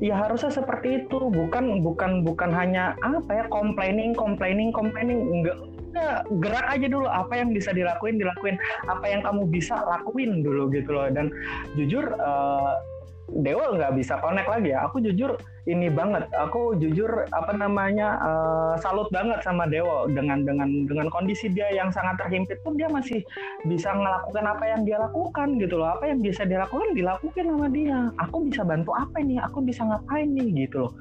Ya 0.00 0.16
harusnya 0.16 0.48
seperti 0.48 1.04
itu. 1.04 1.28
Bukan, 1.28 1.84
bukan, 1.84 2.24
bukan 2.24 2.50
hanya 2.56 2.96
apa 3.04 3.30
ya 3.32 3.44
complaining, 3.52 4.16
complaining, 4.16 4.72
complaining. 4.72 5.20
Enggak, 5.20 5.56
enggak. 5.92 6.18
Gerak 6.40 6.66
aja 6.72 6.86
dulu. 6.88 7.04
Apa 7.04 7.32
yang 7.36 7.52
bisa 7.52 7.76
dilakuin, 7.76 8.16
dilakuin. 8.16 8.56
Apa 8.88 9.04
yang 9.12 9.20
kamu 9.20 9.44
bisa 9.52 9.76
lakuin 9.84 10.40
dulu 10.40 10.72
gitu 10.72 10.96
loh. 10.96 11.08
Dan 11.12 11.28
jujur, 11.76 12.16
eh, 12.16 12.72
Dewa 13.26 13.74
nggak 13.74 13.98
bisa 13.98 14.22
connect 14.22 14.46
lagi 14.46 14.70
ya. 14.70 14.86
Aku 14.86 15.02
jujur 15.02 15.34
ini 15.66 15.90
banget. 15.90 16.30
Aku 16.30 16.78
jujur 16.78 17.26
apa 17.34 17.52
namanya 17.58 18.08
eh, 18.22 18.74
salut 18.78 19.10
banget 19.10 19.42
sama 19.42 19.66
Dewo 19.66 20.06
dengan 20.06 20.46
dengan 20.46 20.86
dengan 20.86 21.10
kondisi 21.10 21.50
dia 21.50 21.66
yang 21.74 21.90
sangat 21.90 22.22
terhimpit 22.22 22.62
pun 22.62 22.78
dia 22.78 22.86
masih 22.86 23.26
bisa 23.66 23.90
ngelakukan 23.90 24.44
apa 24.46 24.64
yang 24.70 24.86
dia 24.86 25.02
lakukan 25.02 25.58
gitu 25.58 25.74
loh. 25.82 25.90
Apa 25.98 26.06
yang 26.06 26.22
bisa 26.22 26.46
dia 26.46 26.62
lakukan 26.62 26.94
dilakukan 26.94 27.44
sama 27.50 27.66
dia. 27.66 27.98
Aku 28.22 28.46
bisa 28.46 28.62
bantu 28.62 28.94
apa 28.94 29.18
nih? 29.18 29.42
Aku 29.42 29.58
bisa 29.58 29.82
ngapain 29.82 30.30
nih 30.30 30.66
gitu 30.66 30.86
loh. 30.86 30.94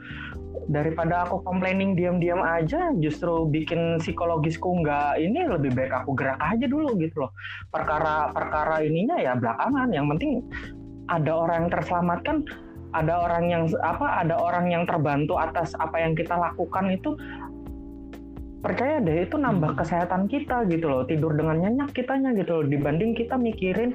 Daripada 0.66 1.30
aku 1.30 1.46
complaining 1.46 1.94
diam-diam 1.94 2.42
aja, 2.42 2.90
justru 2.98 3.46
bikin 3.46 4.02
psikologisku 4.02 4.82
nggak 4.82 5.22
ini 5.22 5.46
lebih 5.46 5.78
baik 5.78 5.94
aku 5.94 6.18
gerak 6.18 6.42
aja 6.42 6.66
dulu 6.66 6.98
gitu 6.98 7.22
loh. 7.22 7.32
Perkara 7.70 8.34
perkara 8.34 8.82
ininya 8.82 9.22
ya 9.22 9.38
belakangan. 9.38 9.94
Yang 9.94 10.06
penting 10.18 10.32
ada 11.10 11.32
orang 11.34 11.68
yang 11.68 11.72
terselamatkan 11.74 12.38
ada 12.96 13.14
orang 13.28 13.52
yang 13.52 13.64
apa 13.84 14.24
ada 14.24 14.36
orang 14.40 14.72
yang 14.72 14.84
terbantu 14.88 15.36
atas 15.36 15.76
apa 15.78 16.00
yang 16.00 16.16
kita 16.16 16.34
lakukan 16.34 16.88
itu 16.90 17.20
percaya 18.64 18.98
deh 18.98 19.30
itu 19.30 19.38
nambah 19.38 19.78
kesehatan 19.78 20.26
kita 20.26 20.66
gitu 20.72 20.90
loh 20.90 21.06
tidur 21.06 21.38
dengan 21.38 21.62
nyenyak 21.62 21.94
kitanya 21.94 22.34
gitu 22.34 22.62
loh 22.62 22.66
dibanding 22.66 23.14
kita 23.14 23.38
mikirin 23.38 23.94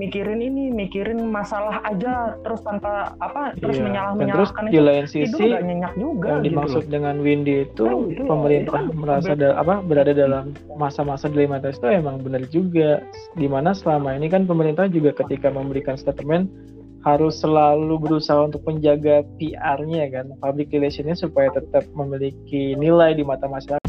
mikirin 0.00 0.40
ini 0.40 0.72
mikirin 0.72 1.20
masalah 1.22 1.84
aja 1.84 2.32
terus 2.40 2.64
tanpa 2.64 3.12
apa 3.20 3.52
terus 3.54 3.76
Iya. 3.76 3.84
menyalah 3.84 4.12
terus 4.16 4.24
menyalahkan 4.48 4.62
di 4.64 4.72
itu 4.72 4.80
lain 4.80 5.04
tidur 5.04 5.12
sisi 5.28 5.44
nggak 5.46 5.62
nyenyak 5.62 5.92
juga 5.94 6.26
yang 6.26 6.40
gitu 6.40 6.46
dimaksud 6.48 6.84
dengan 6.88 7.14
Windy 7.20 7.54
itu 7.62 7.84
Nah, 7.84 8.00
itu- 8.08 8.24
pemerintah 8.24 8.78
itu 8.80 8.88
kan 8.88 8.96
merasa 8.96 9.32
da- 9.34 9.56
apa 9.56 9.74
berada 9.80 10.12
dalam 10.12 10.44
masa-masa 10.74 11.28
dilema 11.28 11.60
itu 11.60 11.86
emang 11.86 12.16
benar 12.18 12.40
juga. 12.48 13.04
Di 13.36 13.44
mana 13.44 13.70
selama 13.70 14.16
ini 14.16 14.26
kan 14.26 14.48
pemerintah 14.48 14.88
juga 14.88 15.12
ketika 15.14 15.52
memberikan 15.52 15.94
statement 15.94 16.48
harus 17.00 17.40
selalu 17.40 17.96
berusaha 17.96 18.44
untuk 18.44 18.60
menjaga 18.62 19.24
PR-nya 19.36 20.04
kan 20.10 20.26
public 20.36 20.68
relationnya 20.68 21.12
supaya 21.14 21.48
tetap 21.50 21.84
memiliki 21.92 22.76
nilai 22.76 23.12
di 23.12 23.24
mata 23.24 23.44
masyarakat 23.44 23.79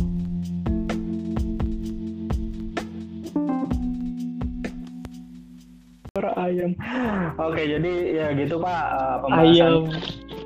ayam 6.61 6.73
oke 7.49 7.61
jadi 7.61 7.91
ya 8.13 8.27
gitu 8.37 8.55
pak 8.61 8.83
eh, 8.93 9.17
pembahasan. 9.25 9.49
Ayam 9.49 9.73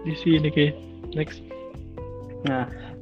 di 0.05 0.13
sini 0.15 0.49
ke 0.49 0.65
next. 1.11 1.43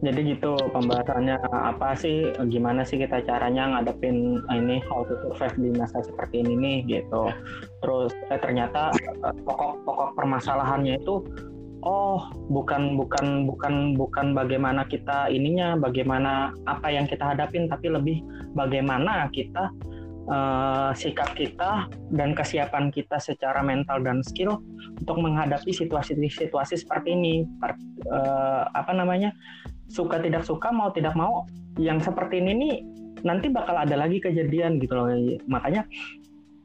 Jadi 0.03 0.35
gitu 0.35 0.55
pembahasannya. 0.71 1.39
Apa 1.51 1.95
sih 1.95 2.31
gimana 2.51 2.83
sih 2.83 2.99
kita 2.99 3.23
caranya 3.23 3.75
ngadepin 3.75 4.39
ini 4.51 4.83
how 4.87 5.03
to 5.07 5.15
survive 5.23 5.55
di 5.55 5.71
masa 5.75 6.03
seperti 6.03 6.43
ini 6.43 6.53
nih 6.59 6.77
gitu. 6.87 7.31
Terus 7.83 8.11
eh, 8.31 8.39
ternyata 8.39 8.91
eh, 8.99 9.35
pokok-pokok 9.43 10.15
permasalahannya 10.15 10.99
itu 10.99 11.23
oh 11.83 12.31
bukan 12.47 12.95
bukan 12.95 13.43
bukan 13.43 13.99
bukan 13.99 14.31
bagaimana 14.31 14.87
kita 14.87 15.27
ininya 15.27 15.75
bagaimana 15.75 16.55
apa 16.63 16.87
yang 16.87 17.03
kita 17.03 17.35
hadapin 17.35 17.67
tapi 17.67 17.91
lebih 17.91 18.23
bagaimana 18.55 19.27
kita 19.35 19.67
eh, 20.27 20.91
sikap 20.95 21.35
kita 21.35 21.87
dan 22.13 22.35
kesiapan 22.37 22.91
kita 22.93 23.19
secara 23.19 23.59
mental 23.63 24.03
dan 24.03 24.23
skill 24.23 24.61
untuk 24.99 25.19
menghadapi 25.19 25.71
situasi-situasi 25.71 26.79
seperti 26.79 27.15
ini. 27.15 27.43
Per- 27.59 27.79
eh, 28.07 28.63
apa 28.71 28.91
namanya? 28.95 29.31
Suka 29.91 30.17
tidak 30.19 30.47
suka 30.47 30.71
mau 30.73 30.89
tidak 30.95 31.13
mau 31.13 31.45
yang 31.77 31.99
seperti 31.99 32.39
ini 32.39 32.51
nih 32.53 32.75
nanti 33.23 33.47
bakal 33.49 33.79
ada 33.79 33.95
lagi 33.95 34.19
kejadian 34.19 34.77
gitu 34.83 34.93
loh. 34.93 35.07
Makanya 35.47 35.87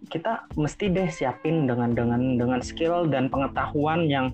kita 0.09 0.47
mesti 0.57 0.89
deh 0.89 1.11
siapin 1.11 1.69
dengan 1.69 1.93
dengan 1.93 2.39
dengan 2.39 2.61
skill 2.63 3.11
dan 3.11 3.29
pengetahuan 3.29 4.09
yang 4.09 4.33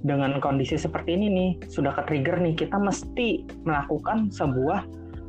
dengan 0.00 0.40
kondisi 0.40 0.80
seperti 0.80 1.16
ini 1.16 1.26
nih 1.28 1.50
sudah 1.68 1.92
ke 1.92 2.02
trigger 2.08 2.40
nih 2.40 2.56
kita 2.56 2.76
mesti 2.80 3.44
melakukan 3.68 4.32
sebuah 4.32 4.84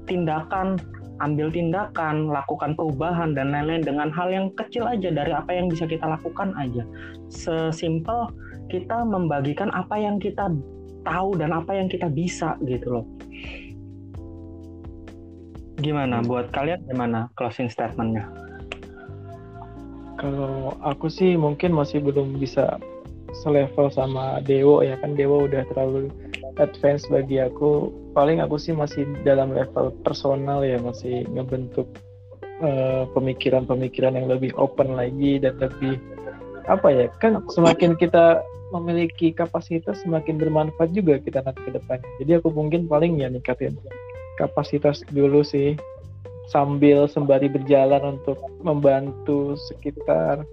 tindakan 0.07 0.79
ambil 1.21 1.53
tindakan 1.53 2.27
lakukan 2.27 2.73
perubahan 2.73 3.37
dan 3.37 3.53
lain-lain 3.53 3.85
dengan 3.85 4.09
hal 4.09 4.33
yang 4.33 4.49
kecil 4.57 4.89
aja 4.89 5.13
dari 5.13 5.31
apa 5.31 5.53
yang 5.53 5.69
bisa 5.69 5.85
kita 5.85 6.03
lakukan 6.03 6.51
aja 6.57 6.83
sesimpel 7.29 8.33
kita 8.67 9.05
membagikan 9.05 9.69
apa 9.71 9.95
yang 9.99 10.17
kita 10.17 10.49
tahu 11.05 11.37
dan 11.37 11.53
apa 11.53 11.75
yang 11.75 11.89
kita 11.89 12.07
bisa 12.07 12.55
gitu 12.65 13.01
loh. 13.01 13.05
Gimana 15.81 16.21
buat 16.21 16.53
kalian 16.53 16.85
gimana 16.85 17.25
closing 17.33 17.67
statementnya? 17.67 18.29
kalau 20.21 20.77
aku 20.85 21.09
sih 21.09 21.33
mungkin 21.33 21.73
masih 21.73 21.97
belum 22.05 22.37
bisa 22.37 22.77
selevel 23.41 23.89
sama 23.89 24.37
Dewo 24.45 24.85
ya 24.85 24.93
kan 25.01 25.17
Dewo 25.17 25.49
udah 25.49 25.65
terlalu 25.73 26.13
advance 26.59 27.07
bagi 27.07 27.39
aku 27.39 27.93
paling 28.11 28.43
aku 28.43 28.59
sih 28.59 28.75
masih 28.75 29.07
dalam 29.23 29.55
level 29.55 29.95
personal 30.03 30.65
ya 30.65 30.81
masih 30.81 31.23
ngebentuk 31.31 31.87
eh, 32.59 33.03
pemikiran-pemikiran 33.15 34.17
yang 34.17 34.27
lebih 34.27 34.51
open 34.59 34.97
lagi 34.97 35.39
dan 35.39 35.55
lebih 35.61 36.01
apa 36.67 36.87
ya 36.91 37.05
kan 37.23 37.41
semakin 37.49 37.95
kita 37.97 38.43
memiliki 38.71 39.35
kapasitas 39.35 39.99
semakin 40.03 40.39
bermanfaat 40.39 40.95
juga 40.95 41.19
kita 41.19 41.43
nanti 41.43 41.59
ke 41.67 41.71
depannya 41.75 42.07
jadi 42.23 42.39
aku 42.39 42.53
mungkin 42.53 42.87
paling 42.87 43.19
ya 43.19 43.27
ningkatin 43.27 43.75
kapasitas 44.39 45.03
dulu 45.11 45.43
sih 45.43 45.75
sambil 46.51 47.07
sembari 47.07 47.47
berjalan 47.47 48.19
untuk 48.19 48.35
membantu 48.59 49.55
sekitar 49.71 50.43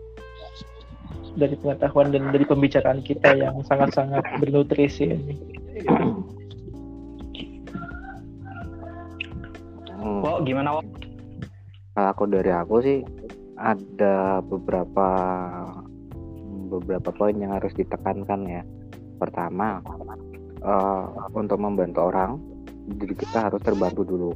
dari 1.39 1.55
pengetahuan 1.59 2.11
dan 2.11 2.31
dari 2.35 2.47
pembicaraan 2.47 3.03
kita 3.03 3.35
yang 3.39 3.63
sangat-sangat 3.67 4.23
bernutrisi 4.43 5.11
ini. 5.11 5.58
Hmm. 9.99 10.23
Wo, 10.23 10.43
gimana 10.43 10.79
Wo? 10.79 10.81
Kalau 11.95 12.09
aku 12.15 12.23
dari 12.31 12.51
aku 12.55 12.75
sih 12.83 12.99
ada 13.59 14.39
beberapa 14.39 15.09
beberapa 16.71 17.11
poin 17.11 17.35
yang 17.35 17.55
harus 17.59 17.75
ditekankan 17.75 18.41
ya. 18.47 18.63
Pertama, 19.19 19.83
eh, 20.63 21.05
untuk 21.35 21.59
membantu 21.59 22.07
orang, 22.07 22.39
diri 22.87 23.19
kita 23.19 23.51
harus 23.51 23.59
terbantu 23.67 24.07
dulu. 24.07 24.31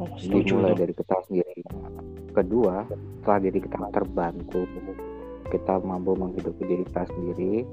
Oh, 0.00 0.08
Dimulai 0.18 0.72
dari 0.72 0.96
kita 0.96 1.20
sendiri. 1.28 1.62
Kedua, 2.32 2.88
setelah 3.20 3.38
diri 3.44 3.58
kita 3.60 3.76
terbantu, 3.92 4.64
kita 5.52 5.84
mampu 5.84 6.16
menghidupi 6.16 6.62
diri 6.64 6.82
kita 6.88 7.04
sendiri. 7.12 7.68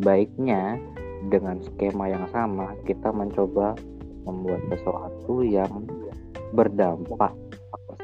Baiknya 0.00 0.80
dengan 1.26 1.58
skema 1.58 2.06
yang 2.06 2.26
sama, 2.30 2.78
kita 2.86 3.10
mencoba 3.10 3.74
membuat 4.22 4.62
sesuatu 4.70 5.42
yang 5.42 5.82
berdampak 6.54 7.34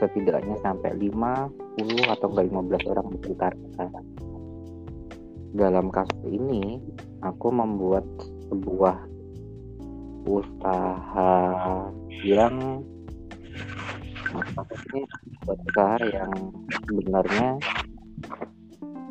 setidaknya 0.03 0.59
sampai 0.61 0.91
5, 0.99 1.79
10 1.79 2.15
atau 2.19 2.27
enggak 2.35 2.47
15 2.51 2.91
orang 2.91 3.07
di 3.15 3.19
sekitar 3.23 3.53
kita. 3.55 3.87
dalam 5.55 5.87
kasus 5.87 6.19
ini 6.27 6.83
aku 7.23 7.47
membuat 7.55 8.03
sebuah 8.51 9.07
usaha 10.27 11.31
yang 12.27 12.83
ini 14.35 15.01
usaha 15.47 15.95
yang 16.11 16.33
sebenarnya 16.91 17.63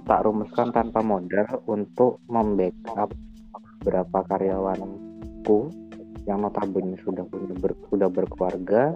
tak 0.03 0.19
rumuskan 0.27 0.75
tanpa 0.75 0.99
modal 0.99 1.47
untuk 1.63 2.19
membackup 2.27 3.15
beberapa 3.84 4.23
karyawanku 4.31 5.68
yang 6.23 6.39
notabene 6.39 6.95
sudah 7.03 7.27
punya 7.27 7.51
ber, 7.60 7.76
sudah 7.91 8.07
berkeluarga 8.07 8.95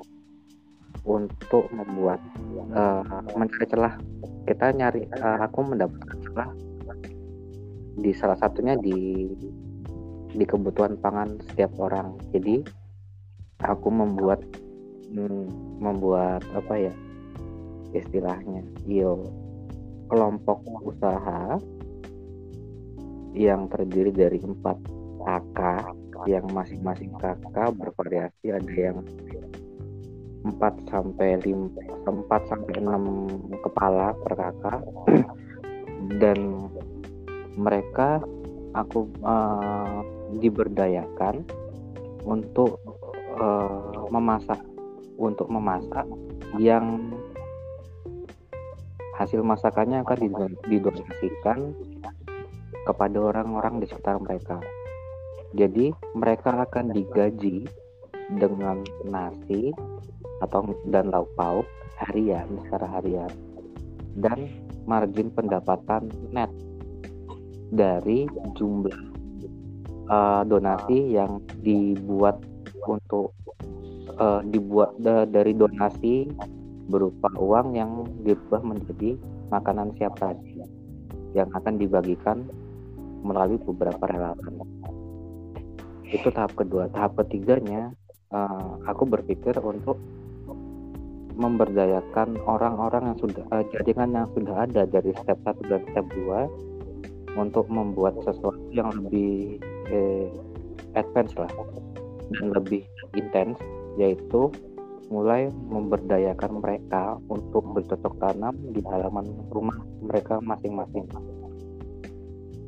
untuk 1.04 1.68
membuat 1.76 2.24
uh, 2.72 3.04
mencari 3.36 3.68
celah. 3.68 4.00
Kita 4.48 4.72
nyari 4.72 5.04
uh, 5.12 5.44
aku 5.44 5.60
mendapatkan 5.76 6.18
celah 6.24 6.50
di 8.00 8.16
salah 8.16 8.40
satunya 8.40 8.80
di 8.80 9.28
di 10.32 10.46
kebutuhan 10.48 10.96
pangan 11.04 11.36
setiap 11.52 11.76
orang. 11.84 12.16
Jadi 12.32 12.64
aku 13.60 13.92
membuat 13.92 14.40
hmm, 15.12 15.84
membuat 15.84 16.48
apa 16.56 16.80
ya 16.80 16.94
istilahnya 17.92 18.64
yo 18.88 19.20
kelompok 20.08 20.64
usaha 20.88 21.60
yang 23.36 23.68
terdiri 23.68 24.12
dari 24.14 24.40
empat 24.40 24.78
kakak 25.24 25.92
yang 26.26 26.46
masing-masing 26.52 27.12
kakak 27.20 27.76
bervariasi. 27.76 28.54
Ada 28.56 28.74
yang 28.74 29.00
4 30.48 30.92
sampai 30.92 31.40
5 31.44 32.08
4 32.08 32.52
sampai 32.52 32.74
6 32.80 33.64
kepala 33.66 34.16
per 34.24 34.34
kakak. 34.36 34.82
Dan 36.22 36.72
mereka 37.58 38.22
aku 38.78 39.10
uh, 39.26 40.06
diberdayakan 40.38 41.42
untuk 42.28 42.80
uh, 43.42 44.08
memasak 44.14 44.62
untuk 45.18 45.50
memasak 45.50 46.06
yang 46.62 47.10
hasil 49.18 49.42
masakannya 49.42 50.06
akan 50.06 50.30
didonasikan 50.70 51.74
kepada 52.88 53.20
orang-orang 53.20 53.84
di 53.84 53.92
sekitar 53.92 54.24
mereka. 54.24 54.64
Jadi 55.52 55.92
mereka 56.16 56.64
akan 56.64 56.96
digaji 56.96 57.68
dengan 58.40 58.84
nasi 59.04 59.76
atau 60.40 60.72
dan 60.88 61.12
lauk 61.12 61.28
pauk 61.36 61.68
harian 61.98 62.46
secara 62.68 63.00
harian 63.00 63.32
dan 64.20 64.50
margin 64.86 65.34
pendapatan 65.34 66.10
net 66.30 66.52
dari 67.74 68.30
jumlah 68.56 69.00
uh, 70.08 70.42
donasi 70.46 71.18
yang 71.18 71.42
dibuat 71.62 72.40
untuk 72.86 73.34
uh, 74.22 74.40
dibuat 74.46 74.96
da 75.02 75.26
dari 75.28 75.52
donasi 75.58 76.30
berupa 76.88 77.28
uang 77.36 77.76
yang 77.76 78.08
diubah 78.24 78.64
menjadi 78.64 79.20
makanan 79.52 79.92
siap 80.00 80.16
saji 80.22 80.64
yang 81.36 81.52
akan 81.52 81.76
dibagikan 81.76 82.48
melalui 83.28 83.60
beberapa 83.60 84.04
relawan. 84.08 84.64
Itu 86.08 86.32
tahap 86.32 86.56
kedua. 86.56 86.88
Tahap 86.96 87.20
ketiganya, 87.20 87.92
uh, 88.32 88.80
aku 88.88 89.04
berpikir 89.04 89.60
untuk 89.60 90.00
memberdayakan 91.38 92.40
orang-orang 92.50 93.14
yang 93.14 93.18
sudah 93.22 93.44
uh, 93.54 93.64
jaringan 93.76 94.10
yang 94.16 94.28
sudah 94.34 94.66
ada 94.66 94.90
dari 94.90 95.14
step 95.22 95.38
1 95.46 95.70
dan 95.70 95.82
step 95.94 96.06
2 96.16 97.38
untuk 97.38 97.70
membuat 97.70 98.18
sesuatu 98.26 98.58
yang 98.74 98.90
lebih 98.90 99.62
eh, 99.94 100.26
advance 100.98 101.38
lah 101.38 101.52
dan 102.34 102.50
lebih 102.50 102.82
intens 103.14 103.62
yaitu 104.02 104.50
mulai 105.14 105.48
memberdayakan 105.72 106.60
mereka 106.60 107.16
untuk 107.32 107.64
bercocok 107.72 108.14
tanam 108.20 108.58
di 108.76 108.84
halaman 108.84 109.24
rumah 109.54 109.78
mereka 110.04 110.42
masing-masing. 110.44 111.08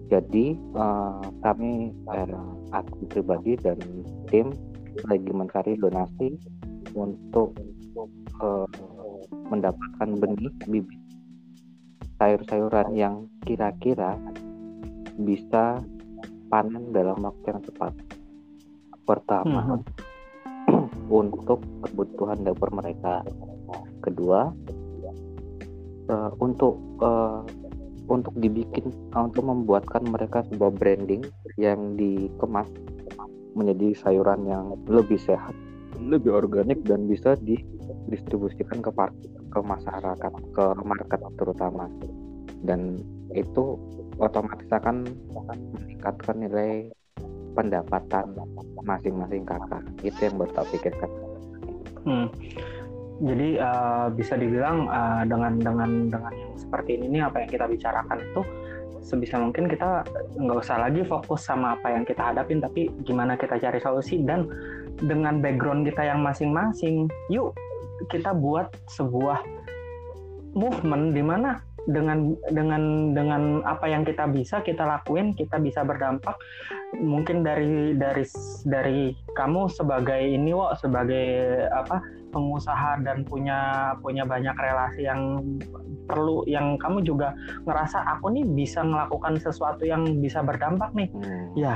Jadi 0.10 0.58
uh, 0.74 1.22
kami 1.46 1.94
uh, 2.10 2.50
aku 2.74 3.06
pribadi 3.14 3.54
dan 3.62 3.78
tim 4.34 4.50
lagi 5.06 5.30
mencari 5.30 5.78
donasi 5.78 6.34
untuk 6.98 7.54
uh, 8.42 8.66
mendapatkan 9.54 10.10
benih 10.18 10.50
bibit 10.66 10.98
sayur-sayuran 12.20 12.90
yang 12.98 13.16
kira-kira 13.48 14.20
bisa 15.24 15.80
panen 16.52 16.92
dalam 16.92 17.22
waktu 17.24 17.56
yang 17.56 17.62
cepat. 17.64 17.94
Pertama, 19.08 19.80
hmm 19.80 19.82
untuk 21.10 21.62
kebutuhan 21.86 22.46
dapur 22.46 22.70
mereka. 22.70 23.26
Kedua, 24.06 24.54
uh, 26.10 26.32
untuk 26.38 26.78
uh, 27.02 27.42
untuk 28.10 28.34
dibikin 28.42 28.90
uh, 29.14 29.30
untuk 29.30 29.46
membuatkan 29.46 30.04
mereka 30.10 30.42
sebuah 30.50 30.74
branding 30.76 31.24
yang 31.56 31.96
dikemas 31.96 32.68
menjadi 33.54 33.94
sayuran 34.02 34.46
yang 34.50 34.74
lebih 34.90 35.22
sehat, 35.22 35.54
lebih 36.02 36.34
organik 36.34 36.82
dan 36.86 37.06
bisa 37.06 37.38
didistribusikan 37.42 38.82
ke 38.82 38.92
ke 39.50 39.60
masyarakat, 39.62 40.34
ke 40.54 40.66
market 40.86 41.22
terutama. 41.38 41.86
Dan 42.66 43.02
itu 43.34 43.78
otomatis 44.20 44.68
akan 44.70 45.06
meningkatkan 45.78 46.36
nilai 46.42 46.92
pendapatan 47.54 48.26
masing-masing 48.86 49.44
kakak 49.44 49.84
itu 50.06 50.20
yang 50.24 50.36
baru 50.38 50.52
tak 50.54 50.68
hmm. 52.06 52.28
Jadi 53.20 53.50
uh, 53.60 54.08
bisa 54.16 54.40
dibilang 54.40 54.88
uh, 54.88 55.24
dengan 55.28 55.60
dengan 55.60 56.08
dengan 56.08 56.34
yang 56.34 56.54
seperti 56.56 57.00
ini 57.00 57.20
nih 57.20 57.22
apa 57.28 57.44
yang 57.44 57.50
kita 57.52 57.66
bicarakan 57.68 58.18
itu 58.24 58.42
sebisa 59.04 59.40
mungkin 59.40 59.68
kita 59.72 60.04
nggak 60.36 60.60
usah 60.60 60.88
lagi 60.88 61.02
fokus 61.08 61.48
sama 61.48 61.76
apa 61.80 61.96
yang 61.96 62.04
kita 62.04 62.32
hadapin 62.32 62.60
tapi 62.60 62.92
gimana 63.04 63.40
kita 63.40 63.60
cari 63.60 63.80
solusi 63.80 64.22
dan 64.24 64.48
dengan 65.00 65.40
background 65.40 65.88
kita 65.88 66.04
yang 66.04 66.20
masing-masing 66.20 67.08
yuk 67.32 67.56
kita 68.12 68.32
buat 68.32 68.72
sebuah 68.92 69.44
movement 70.56 71.16
di 71.16 71.24
mana 71.24 71.60
dengan 71.90 72.38
dengan 72.52 73.16
dengan 73.18 73.64
apa 73.66 73.90
yang 73.90 74.06
kita 74.06 74.30
bisa 74.30 74.62
kita 74.62 74.86
lakuin 74.86 75.34
kita 75.34 75.58
bisa 75.58 75.82
berdampak. 75.82 76.36
Mungkin 77.00 77.42
dari 77.42 77.96
dari 77.98 78.26
dari 78.68 79.16
kamu 79.34 79.72
sebagai 79.72 80.20
ini 80.20 80.54
wo 80.54 80.70
sebagai 80.78 81.66
apa 81.72 82.04
pengusaha 82.30 83.02
dan 83.04 83.26
punya 83.26 83.92
punya 84.00 84.24
banyak 84.24 84.56
relasi 84.56 85.06
yang 85.06 85.44
perlu 86.10 86.42
yang 86.50 86.78
kamu 86.82 87.06
juga 87.06 87.38
ngerasa 87.70 88.02
aku 88.18 88.34
nih 88.34 88.46
bisa 88.46 88.82
melakukan 88.82 89.38
sesuatu 89.38 89.86
yang 89.86 90.06
bisa 90.24 90.42
berdampak 90.42 90.90
nih. 90.98 91.10
Hmm. 91.14 91.46
ya 91.54 91.76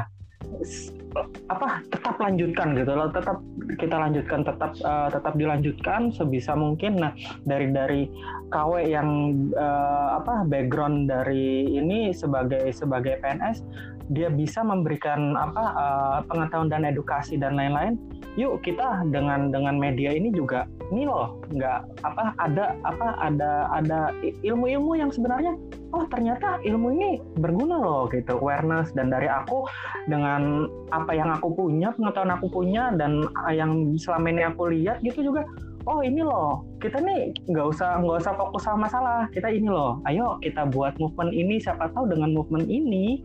apa 1.48 1.82
tetap 1.88 2.16
lanjutkan 2.18 2.74
gitu 2.74 2.92
loh 2.94 3.10
tetap 3.14 3.38
kita 3.78 3.96
lanjutkan 3.96 4.42
tetap 4.44 4.72
uh, 4.82 5.08
tetap 5.12 5.34
dilanjutkan 5.38 6.10
sebisa 6.10 6.58
mungkin. 6.58 7.00
Nah 7.00 7.12
dari 7.46 7.70
dari 7.70 8.02
KW 8.50 8.72
yang 8.90 9.10
uh, 9.54 10.20
apa 10.20 10.46
background 10.48 11.10
dari 11.10 11.78
ini 11.78 12.12
sebagai 12.12 12.70
sebagai 12.74 13.22
PNS 13.22 13.64
dia 14.12 14.28
bisa 14.28 14.66
memberikan 14.66 15.38
apa 15.38 15.64
uh, 15.74 16.20
pengetahuan 16.28 16.68
dan 16.68 16.84
edukasi 16.84 17.40
dan 17.40 17.56
lain-lain 17.56 17.96
yuk 18.34 18.66
kita 18.66 19.06
dengan 19.14 19.54
dengan 19.54 19.78
media 19.78 20.10
ini 20.14 20.34
juga 20.34 20.66
ini 20.90 21.06
loh 21.06 21.38
nggak 21.54 22.06
apa 22.06 22.34
ada 22.42 22.74
apa 22.86 23.08
ada 23.22 23.52
ada 23.70 24.00
ilmu-ilmu 24.42 24.98
yang 24.98 25.14
sebenarnya 25.14 25.54
oh 25.94 26.06
ternyata 26.10 26.58
ilmu 26.66 26.90
ini 26.98 27.22
berguna 27.38 27.78
loh 27.78 28.04
gitu. 28.10 28.42
Awareness 28.42 28.90
dan 28.98 29.14
dari 29.14 29.30
aku 29.30 29.70
dengan 30.10 30.66
apa 30.90 31.14
yang 31.14 31.30
aku 31.30 31.54
punya 31.54 31.94
pengetahuan 31.94 32.34
aku 32.34 32.50
punya 32.50 32.90
dan 32.98 33.30
yang 33.54 33.94
selama 34.02 34.34
ini 34.34 34.44
aku 34.50 34.74
lihat 34.74 35.00
gitu 35.06 35.30
juga 35.30 35.46
oh 35.86 36.00
ini 36.02 36.24
loh 36.24 36.64
kita 36.80 37.00
nih 37.00 37.36
nggak 37.52 37.68
usah 37.76 38.00
nggak 38.00 38.24
usah 38.24 38.34
fokus 38.36 38.64
sama 38.64 38.88
masalah 38.88 39.28
kita 39.32 39.52
ini 39.52 39.68
loh 39.68 40.00
ayo 40.08 40.40
kita 40.40 40.68
buat 40.72 40.96
movement 41.00 41.32
ini 41.36 41.60
siapa 41.60 41.92
tahu 41.92 42.08
dengan 42.08 42.32
movement 42.32 42.68
ini 42.68 43.20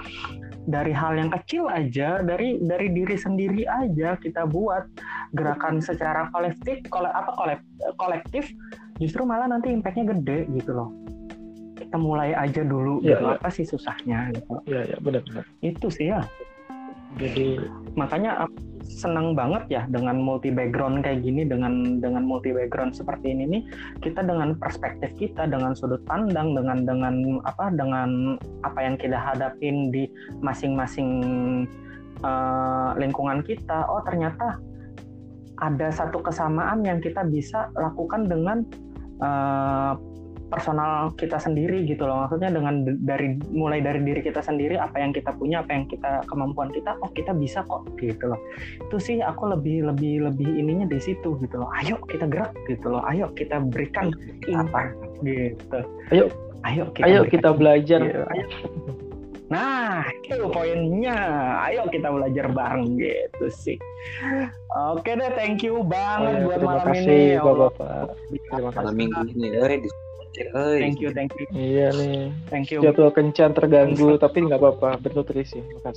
dari 0.68 0.92
hal 0.92 1.16
yang 1.16 1.32
kecil 1.32 1.64
aja 1.72 2.20
dari 2.20 2.60
dari 2.60 2.92
diri 2.92 3.16
sendiri 3.16 3.64
aja 3.64 4.20
kita 4.20 4.44
buat 4.44 4.84
gerakan 5.32 5.80
secara 5.80 6.28
kolektif 6.28 6.84
kole, 6.92 7.08
apa 7.08 7.32
kolektif 7.96 8.52
justru 9.00 9.24
malah 9.24 9.48
nanti 9.48 9.72
impactnya 9.72 10.12
gede 10.12 10.44
gitu 10.60 10.76
loh. 10.76 10.92
Kita 11.80 11.96
mulai 11.96 12.36
aja 12.36 12.60
dulu 12.60 13.00
ya, 13.00 13.16
gitu 13.16 13.24
ya. 13.24 13.34
apa 13.40 13.48
sih 13.48 13.64
susahnya 13.64 14.28
gitu. 14.36 14.60
Ya 14.68 14.84
ya 14.84 14.96
benar 15.00 15.24
benar 15.24 15.44
itu 15.64 15.88
sih 15.88 16.12
ya. 16.12 16.20
Jadi 17.16 17.64
makanya 17.96 18.44
senang 18.88 19.36
banget 19.36 19.64
ya 19.68 19.82
dengan 19.92 20.16
multi 20.16 20.48
background 20.48 21.04
kayak 21.04 21.20
gini 21.20 21.44
dengan 21.44 22.00
dengan 22.00 22.24
multi 22.24 22.50
background 22.56 22.96
seperti 22.96 23.36
ini 23.36 23.44
nih 23.46 23.62
kita 24.00 24.24
dengan 24.24 24.56
perspektif 24.56 25.12
kita 25.20 25.44
dengan 25.44 25.76
sudut 25.76 26.00
pandang 26.08 26.56
dengan 26.56 26.88
dengan 26.88 27.38
apa 27.44 27.68
dengan 27.70 28.40
apa 28.64 28.80
yang 28.80 28.96
kita 28.96 29.20
hadapin 29.20 29.92
di 29.92 30.08
masing-masing 30.40 31.10
uh, 32.24 32.96
lingkungan 32.96 33.44
kita 33.44 33.84
oh 33.92 34.00
ternyata 34.02 34.56
ada 35.60 35.92
satu 35.92 36.24
kesamaan 36.24 36.86
yang 36.86 36.98
kita 37.04 37.26
bisa 37.28 37.68
lakukan 37.76 38.24
dengan 38.24 38.64
uh, 39.20 39.98
personal 40.48 41.12
kita 41.14 41.36
sendiri 41.36 41.84
gitu 41.84 42.08
loh 42.08 42.24
maksudnya 42.24 42.48
dengan 42.48 42.84
dari 43.04 43.36
mulai 43.52 43.84
dari 43.84 44.00
diri 44.00 44.24
kita 44.24 44.40
sendiri 44.40 44.80
apa 44.80 44.96
yang 44.96 45.12
kita 45.12 45.30
punya 45.36 45.60
apa 45.60 45.76
yang 45.76 45.84
kita 45.86 46.24
kemampuan 46.24 46.72
kita 46.72 46.96
oh 47.04 47.10
kita 47.12 47.36
bisa 47.36 47.62
kok 47.68 47.84
gitu 48.00 48.32
loh 48.32 48.40
itu 48.80 48.96
sih 48.96 49.16
aku 49.20 49.52
lebih 49.52 49.92
lebih 49.92 50.24
lebih 50.24 50.48
ininya 50.48 50.88
di 50.88 50.98
situ 50.98 51.36
gitu 51.44 51.56
loh 51.60 51.68
ayo 51.84 52.00
kita 52.08 52.24
gerak 52.26 52.56
gitu 52.64 52.88
loh 52.88 53.04
ayo 53.12 53.28
kita 53.36 53.60
berikan 53.60 54.08
apa 54.56 54.92
gitu 55.20 55.78
ayo 56.16 56.24
ayo 56.64 56.84
kita 56.96 57.04
ayo 57.04 57.20
kita 57.28 57.48
belajar 57.52 58.00
gitu. 58.00 58.24
ayo. 58.32 58.46
Nah, 59.48 60.04
itu 60.28 60.44
poinnya. 60.52 61.16
Ayo 61.64 61.88
kita 61.88 62.12
belajar 62.12 62.52
bareng 62.52 63.00
gitu 63.00 63.48
sih. 63.48 63.80
Oke 64.92 65.16
deh, 65.16 65.32
thank 65.32 65.64
you 65.64 65.80
banget 65.80 66.44
oh, 66.44 66.52
ya, 66.52 66.60
buat 66.60 66.60
malam 66.60 66.86
kasih, 66.92 67.00
ini. 67.00 67.40
Terima 67.40 67.40
kasih, 67.40 67.56
Bapak. 67.56 68.04
Terima 68.28 68.58
kasih. 68.60 68.76
Malam 68.76 68.94
minggu 69.00 69.20
ini, 69.32 69.88
Thank 70.52 71.00
you, 71.00 71.10
thank 71.10 71.32
you. 71.38 71.46
Iya 71.50 71.90
nih. 71.96 72.30
Thank 72.52 72.70
you. 72.70 72.84
Jadwal 72.84 73.10
kencan 73.10 73.56
terganggu, 73.56 74.20
tapi 74.20 74.44
nggak 74.44 74.60
apa-apa, 74.60 75.00
bernutrisi. 75.00 75.58
Makasih. 75.58 75.96